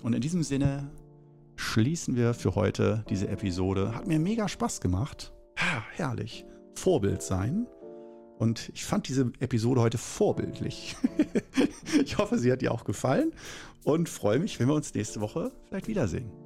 Und 0.03 0.13
in 0.13 0.21
diesem 0.21 0.43
Sinne 0.43 0.91
schließen 1.55 2.15
wir 2.15 2.33
für 2.33 2.55
heute 2.55 3.03
diese 3.09 3.27
Episode. 3.27 3.95
Hat 3.95 4.07
mir 4.07 4.19
mega 4.19 4.47
Spaß 4.47 4.81
gemacht. 4.81 5.33
Ha, 5.57 5.83
herrlich. 5.93 6.45
Vorbild 6.75 7.21
sein. 7.21 7.67
Und 8.37 8.69
ich 8.73 8.83
fand 8.83 9.07
diese 9.07 9.31
Episode 9.39 9.81
heute 9.81 9.97
vorbildlich. 9.97 10.95
ich 12.03 12.17
hoffe, 12.17 12.37
sie 12.37 12.51
hat 12.51 12.61
dir 12.61 12.73
auch 12.73 12.83
gefallen 12.83 13.31
und 13.83 14.09
freue 14.09 14.39
mich, 14.39 14.59
wenn 14.59 14.67
wir 14.67 14.75
uns 14.75 14.93
nächste 14.93 15.21
Woche 15.21 15.51
vielleicht 15.69 15.87
wiedersehen. 15.87 16.44